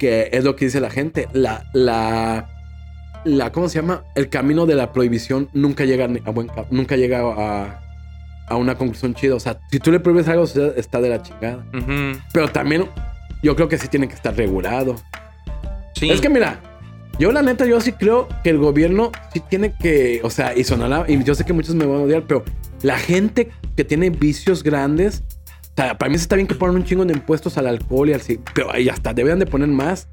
que 0.00 0.30
es 0.32 0.42
lo 0.42 0.56
que 0.56 0.64
dice 0.64 0.80
la 0.80 0.88
gente. 0.90 1.28
La, 1.34 1.66
la, 1.74 2.48
la, 3.24 3.52
¿cómo 3.52 3.68
se 3.68 3.76
llama? 3.80 4.02
El 4.14 4.30
camino 4.30 4.64
de 4.66 4.74
la 4.74 4.92
prohibición 4.92 5.48
nunca 5.52 5.84
llega 5.84 6.06
a 6.24 6.30
buen 6.30 6.48
ca- 6.48 6.64
nunca 6.70 6.96
llega 6.96 7.20
a, 7.20 7.80
a 8.48 8.56
una 8.56 8.74
conclusión 8.76 9.14
chida. 9.14 9.34
O 9.34 9.40
sea, 9.40 9.60
si 9.70 9.78
tú 9.78 9.92
le 9.92 10.00
prohíbes 10.00 10.26
algo, 10.26 10.44
está 10.44 11.00
de 11.02 11.08
la 11.10 11.22
chingada. 11.22 11.64
Ujú. 11.74 12.18
Pero 12.32 12.48
también 12.48 12.86
yo 13.42 13.54
creo 13.54 13.68
que 13.68 13.76
sí 13.78 13.88
tiene 13.88 14.08
que 14.08 14.14
estar 14.14 14.34
regulado. 14.34 14.96
Sí. 15.94 16.10
Es 16.10 16.22
que 16.22 16.30
mira, 16.30 16.58
yo 17.18 17.30
la 17.30 17.42
neta, 17.42 17.66
yo 17.66 17.78
sí 17.82 17.92
creo 17.92 18.26
que 18.42 18.48
el 18.48 18.56
gobierno 18.58 19.12
sí 19.34 19.40
tiene 19.50 19.74
que, 19.78 20.20
o 20.24 20.30
sea, 20.30 20.56
y 20.56 20.64
sonará, 20.64 21.04
y 21.06 21.22
yo 21.22 21.34
sé 21.34 21.44
que 21.44 21.52
muchos 21.52 21.74
me 21.74 21.84
van 21.84 21.98
a 22.00 22.04
odiar, 22.04 22.22
pero 22.26 22.42
la 22.82 22.96
gente 22.96 23.50
que 23.76 23.84
tiene 23.84 24.08
vicios 24.08 24.62
grandes, 24.62 25.22
sea, 25.80 25.96
para 25.96 26.10
mí 26.10 26.16
está 26.16 26.36
bien 26.36 26.46
que 26.46 26.54
pongan 26.54 26.76
un 26.76 26.84
chingo 26.84 27.04
de 27.04 27.14
impuestos 27.14 27.56
al 27.56 27.66
alcohol 27.66 28.10
y 28.10 28.12
al 28.12 28.20
pero 28.54 28.72
ahí 28.72 28.88
hasta 28.88 29.14
deberían 29.14 29.38
de 29.38 29.46
poner 29.46 29.68
más. 29.68 30.08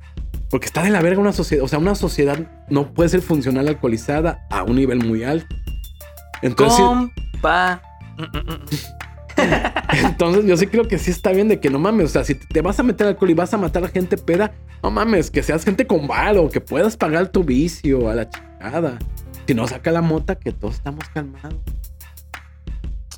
Porque 0.49 0.65
está 0.65 0.81
de 0.81 0.89
la 0.89 1.01
verga 1.01 1.19
una 1.19 1.33
sociedad, 1.33 1.65
o 1.65 1.67
sea, 1.67 1.77
una 1.77 1.93
sociedad 1.93 2.39
no 2.69 2.93
puede 2.93 3.09
ser 3.09 3.21
funcional 3.21 3.67
alcoholizada 3.67 4.47
a 4.49 4.63
un 4.63 4.77
nivel 4.77 5.05
muy 5.05 5.25
alto. 5.25 5.53
Entonces, 6.41 6.79
Compa. 6.79 7.81
Entonces 9.91 10.45
yo 10.45 10.55
sí 10.55 10.67
creo 10.67 10.87
que 10.87 10.97
sí 10.99 11.11
está 11.11 11.31
bien 11.31 11.49
de 11.49 11.59
que 11.59 11.69
no 11.69 11.79
mames, 11.79 12.05
o 12.05 12.09
sea, 12.09 12.23
si 12.23 12.35
te 12.35 12.61
vas 12.61 12.79
a 12.79 12.83
meter 12.83 13.07
alcohol 13.07 13.29
y 13.29 13.33
vas 13.33 13.53
a 13.53 13.57
matar 13.57 13.83
a 13.83 13.89
gente 13.89 14.17
peda, 14.17 14.53
no 14.81 14.89
mames, 14.89 15.29
que 15.29 15.43
seas 15.43 15.65
gente 15.65 15.85
con 15.85 16.07
varo, 16.07 16.49
que 16.49 16.61
puedas 16.61 16.95
pagar 16.95 17.27
tu 17.27 17.43
vicio 17.43 18.09
a 18.09 18.15
la 18.15 18.29
chingada. 18.29 18.97
Si 19.47 19.53
no, 19.53 19.67
saca 19.67 19.91
la 19.91 20.01
mota 20.01 20.35
que 20.35 20.53
todos 20.53 20.75
estamos 20.75 21.07
calmados. 21.09 21.59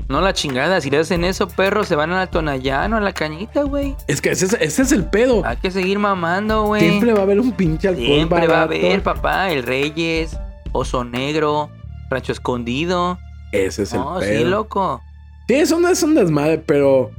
No 0.09 0.21
la 0.21 0.33
chingada, 0.33 0.81
si 0.81 0.89
le 0.89 0.97
hacen 0.97 1.23
eso, 1.23 1.47
perros, 1.47 1.87
se 1.87 1.95
van 1.95 2.11
a 2.11 2.17
la 2.17 2.27
Tonayano, 2.27 2.97
a 2.97 2.99
la 2.99 3.13
cañita, 3.13 3.61
güey. 3.61 3.95
Es 4.07 4.21
que 4.21 4.31
ese 4.31 4.47
es, 4.47 4.53
ese 4.59 4.81
es 4.81 4.91
el 4.91 5.05
pedo. 5.05 5.43
Hay 5.45 5.57
que 5.57 5.69
seguir 5.69 5.99
mamando, 5.99 6.63
güey. 6.63 6.81
Siempre 6.81 7.13
va 7.13 7.19
a 7.19 7.23
haber 7.23 7.39
un 7.39 7.51
pinche 7.51 7.87
alcohol 7.89 8.05
Siempre 8.07 8.47
va 8.47 8.63
a 8.63 8.65
barato. 8.65 8.85
haber, 8.85 9.03
papá, 9.03 9.51
el 9.51 9.61
Reyes, 9.61 10.35
Oso 10.71 11.03
Negro, 11.03 11.69
Rancho 12.09 12.31
Escondido. 12.31 13.19
Ese 13.51 13.83
es 13.83 13.93
el 13.93 13.99
No, 13.99 14.17
pedo. 14.19 14.37
sí, 14.39 14.43
loco. 14.45 15.01
Sí, 15.47 15.53
eso 15.55 15.79
no 15.79 15.87
es 15.89 16.01
un 16.01 16.15
desmadre, 16.15 16.57
pero, 16.57 17.11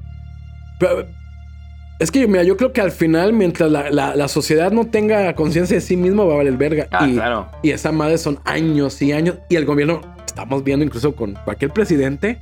pero- 0.81 1.07
es 2.01 2.11
que 2.11 2.27
mira, 2.27 2.43
yo 2.43 2.57
creo 2.57 2.73
que 2.73 2.81
al 2.81 2.91
final, 2.91 3.33
mientras 3.33 3.71
la, 3.71 3.91
la- 3.91 4.17
la 4.17 4.27
sociedad 4.27 4.73
no 4.73 4.87
tenga 4.89 5.33
conciencia 5.37 5.77
de 5.77 5.81
sí 5.81 5.97
mismo, 5.97 6.27
va 6.27 6.35
a 6.35 6.37
valer 6.39 6.57
verga. 6.57 6.89
Ah, 6.91 7.07
y, 7.07 7.15
claro. 7.15 7.49
y 7.63 7.71
esa 7.71 7.93
madre 7.93 8.19
son 8.19 8.41
años 8.45 9.01
y 9.01 9.13
años. 9.13 9.37
Y 9.49 9.55
el 9.55 9.65
gobierno, 9.65 10.01
estamos 10.27 10.65
viendo 10.65 10.85
incluso 10.85 11.15
con 11.15 11.35
cualquier 11.45 11.71
presidente, 11.73 12.41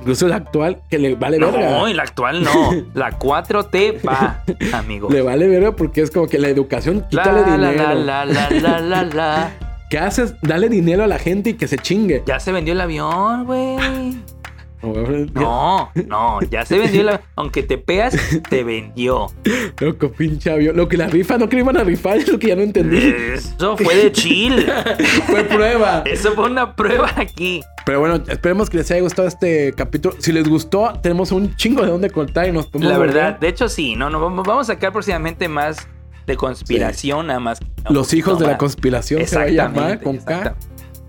incluso 0.00 0.26
el 0.26 0.32
actual, 0.32 0.80
que 0.90 0.98
le 0.98 1.14
vale 1.14 1.38
verga. 1.38 1.70
No, 1.70 1.86
la 1.88 2.02
actual 2.02 2.42
no. 2.42 2.70
La 2.94 3.18
4T 3.18 4.06
va, 4.06 4.42
amigo. 4.72 5.08
Le 5.10 5.22
vale 5.22 5.46
verga 5.48 5.72
porque 5.76 6.02
es 6.02 6.10
como 6.10 6.26
que 6.26 6.38
la 6.38 6.48
educación, 6.48 7.04
La, 7.10 7.22
quítale 7.22 7.40
la, 7.42 7.70
dinero. 7.70 7.94
la, 7.94 8.24
la, 8.24 8.24
la, 8.26 8.50
la, 8.50 8.80
la, 8.80 9.04
la. 9.04 9.50
¿Qué 9.90 9.98
haces? 9.98 10.34
Dale 10.42 10.68
dinero 10.68 11.02
a 11.04 11.06
la 11.08 11.18
gente 11.18 11.50
y 11.50 11.54
que 11.54 11.66
se 11.66 11.76
chingue. 11.78 12.22
Ya 12.26 12.38
se 12.38 12.52
vendió 12.52 12.72
el 12.74 12.80
avión, 12.80 13.44
güey. 13.44 13.76
No, 14.82 15.90
No, 16.06 16.40
ya 16.50 16.64
se 16.64 16.78
vendió 16.78 17.02
avión. 17.02 17.20
Aunque 17.36 17.62
te 17.62 17.78
peas, 17.78 18.16
te 18.48 18.64
vendió. 18.64 19.26
Loco, 19.78 20.10
pinche 20.12 20.50
avión. 20.50 20.76
Lo 20.76 20.88
que 20.88 20.96
la 20.96 21.08
rifa, 21.08 21.38
no 21.38 21.48
que 21.48 21.56
le 21.56 21.62
iban 21.62 21.76
a 21.76 21.84
rifar, 21.84 22.16
es 22.16 22.28
lo 22.28 22.38
que 22.38 22.48
ya 22.48 22.56
no 22.56 22.62
entendí. 22.62 23.14
Eso 23.34 23.76
fue 23.76 23.94
de 23.94 24.12
chill. 24.12 24.66
Fue 25.26 25.44
prueba. 25.44 26.02
Eso 26.06 26.32
fue 26.32 26.50
una 26.50 26.74
prueba 26.74 27.12
aquí. 27.16 27.60
Pero 27.84 28.00
bueno, 28.00 28.22
esperemos 28.28 28.68
que 28.70 28.78
les 28.78 28.90
haya 28.90 29.00
gustado 29.00 29.28
este 29.28 29.72
capítulo. 29.72 30.14
Si 30.18 30.32
les 30.32 30.48
gustó, 30.48 30.92
tenemos 31.02 31.32
un 31.32 31.54
chingo 31.56 31.82
de 31.82 31.88
dónde 31.88 32.10
cortar 32.10 32.48
y 32.48 32.52
nos 32.52 32.66
podemos 32.66 32.92
La 32.92 32.98
volver 32.98 33.14
verdad, 33.14 33.38
de 33.38 33.48
hecho 33.48 33.68
sí, 33.68 33.96
no, 33.96 34.10
no, 34.10 34.20
vamos 34.20 34.68
a 34.68 34.74
sacar 34.74 34.92
próximamente 34.92 35.48
más 35.48 35.88
de 36.26 36.36
conspiración, 36.36 37.28
nada 37.28 37.40
más. 37.40 37.60
Los 37.88 38.12
hijos 38.14 38.38
de 38.38 38.46
la 38.46 38.58
conspiración 38.58 39.20
conspiración 39.20 39.26
se 39.26 39.36
va 39.36 39.42
a 39.42 39.68
llamar 39.68 40.00
con 40.02 40.18
K. 40.18 40.54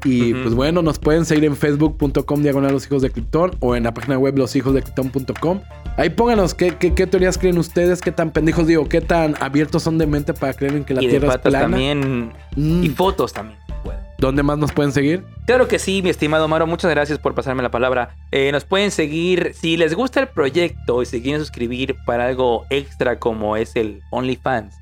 Y 0.04 0.34
pues 0.34 0.54
bueno, 0.56 0.82
nos 0.82 0.98
pueden 1.00 1.26
seguir 1.26 1.46
en 1.46 1.56
facebook.com 1.56 2.42
diagonal 2.42 2.72
los 2.72 2.86
hijos 2.86 3.02
de 3.02 3.10
Krypton 3.12 3.52
o 3.60 3.76
en 3.76 3.84
la 3.84 3.94
página 3.94 4.18
web 4.18 4.38
loshijosdecrypton.com. 4.38 5.62
Ahí 5.98 6.10
pónganos 6.10 6.54
qué, 6.54 6.76
qué, 6.78 6.94
qué 6.94 7.08
teorías 7.08 7.38
creen 7.38 7.58
ustedes, 7.58 8.02
qué 8.02 8.12
tan 8.12 8.32
pendejos 8.32 8.66
digo, 8.68 8.88
qué 8.90 9.02
tan 9.02 9.36
abiertos 9.40 9.84
son 9.84 9.98
de 9.98 10.08
mente 10.08 10.34
para 10.34 10.54
creer 10.54 10.76
en 10.76 10.84
que 10.86 10.94
la 10.94 11.04
Y 11.04 11.06
de 11.08 11.12
Tierra 11.12 11.28
es 11.28 11.34
patas 11.34 11.52
plana. 11.52 11.66
también. 11.66 12.34
Mm, 12.56 12.84
Y 12.84 12.90
fotos 12.90 13.34
también. 13.34 13.60
¿Dónde 14.18 14.44
más 14.44 14.60
nos 14.60 14.72
pueden 14.72 14.92
seguir? 14.92 15.24
Claro 15.48 15.68
que 15.68 15.80
sí, 15.80 16.02
mi 16.04 16.12
estimado 16.12 16.48
Maro, 16.48 16.68
muchas 16.68 16.92
gracias 16.92 17.18
por 17.18 17.34
pasarme 17.34 17.64
la 17.64 17.72
palabra. 17.72 18.16
Eh, 18.32 18.52
nos 18.52 18.66
pueden 18.66 18.92
seguir, 18.92 19.54
si 19.56 19.78
les 19.78 19.96
gusta 19.96 20.20
el 20.20 20.28
proyecto 20.28 21.02
y 21.02 21.08
se 21.08 21.24
quieren 21.24 21.42
suscribir 21.42 21.96
para 22.06 22.28
algo 22.28 22.66
extra 22.70 23.18
como 23.18 23.58
es 23.58 23.76
el 23.76 24.02
OnlyFans, 24.12 24.76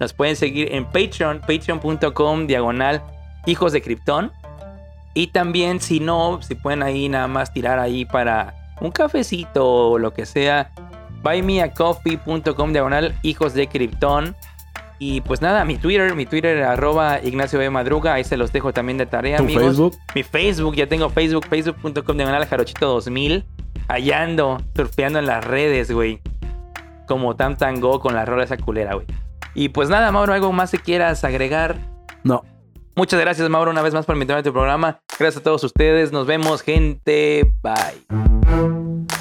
nos 0.00 0.12
pueden 0.12 0.34
seguir 0.34 0.74
en 0.74 0.86
Patreon, 0.86 1.40
patreon.com, 1.40 2.48
diagonal, 2.48 3.00
hijos 3.46 3.72
de 3.72 3.80
Krypton. 3.80 4.32
Y 5.14 5.28
también, 5.28 5.80
si 5.80 6.00
no, 6.00 6.40
si 6.42 6.54
pueden 6.54 6.82
ahí 6.82 7.08
nada 7.08 7.26
más 7.26 7.52
tirar 7.52 7.78
ahí 7.78 8.04
para 8.04 8.54
un 8.80 8.90
cafecito 8.90 9.90
o 9.90 9.98
lo 9.98 10.12
que 10.12 10.26
sea, 10.26 10.70
buymeacoffee.com, 11.22 12.72
diagonal, 12.72 13.14
hijos 13.22 13.54
de 13.54 13.66
Krypton. 13.68 14.36
Y 14.98 15.22
pues 15.22 15.40
nada, 15.40 15.64
mi 15.64 15.78
Twitter, 15.78 16.14
mi 16.14 16.26
Twitter, 16.26 16.62
arroba 16.62 17.20
Ignacio 17.22 17.58
de 17.58 17.70
Madruga, 17.70 18.14
ahí 18.14 18.24
se 18.24 18.36
los 18.36 18.52
dejo 18.52 18.72
también 18.72 18.98
de 18.98 19.06
tarea, 19.06 19.38
¿Tu 19.38 19.44
amigos. 19.44 19.64
Facebook? 19.64 19.96
Mi 20.14 20.22
Facebook, 20.22 20.74
ya 20.76 20.86
tengo 20.86 21.08
Facebook, 21.08 21.46
facebook.com 21.48 22.16
diagonal 22.16 22.46
jarochito 22.46 22.86
2000. 22.86 23.46
Allá 23.88 24.22
ando, 24.22 24.58
surfeando 24.76 25.18
en 25.18 25.26
las 25.26 25.42
redes, 25.44 25.90
güey. 25.90 26.20
Como 27.08 27.34
Tam 27.34 27.56
Tango 27.56 27.98
con 27.98 28.14
la 28.14 28.24
rola 28.26 28.44
esa 28.44 28.58
culera, 28.58 28.94
güey. 28.94 29.06
Y 29.54 29.70
pues 29.70 29.88
nada, 29.88 30.12
Mauro, 30.12 30.34
algo 30.34 30.52
más 30.52 30.70
que 30.70 30.78
quieras 30.78 31.24
agregar. 31.24 31.76
No. 32.22 32.44
Muchas 32.94 33.20
gracias, 33.20 33.48
Mauro, 33.48 33.70
una 33.70 33.82
vez 33.82 33.94
más 33.94 34.06
por 34.06 34.14
invitarme 34.16 34.40
a 34.40 34.42
tu 34.42 34.52
programa. 34.52 35.00
Gracias 35.18 35.40
a 35.40 35.44
todos 35.44 35.64
ustedes. 35.64 36.12
Nos 36.12 36.26
vemos, 36.26 36.62
gente. 36.62 37.52
Bye. 37.62 39.20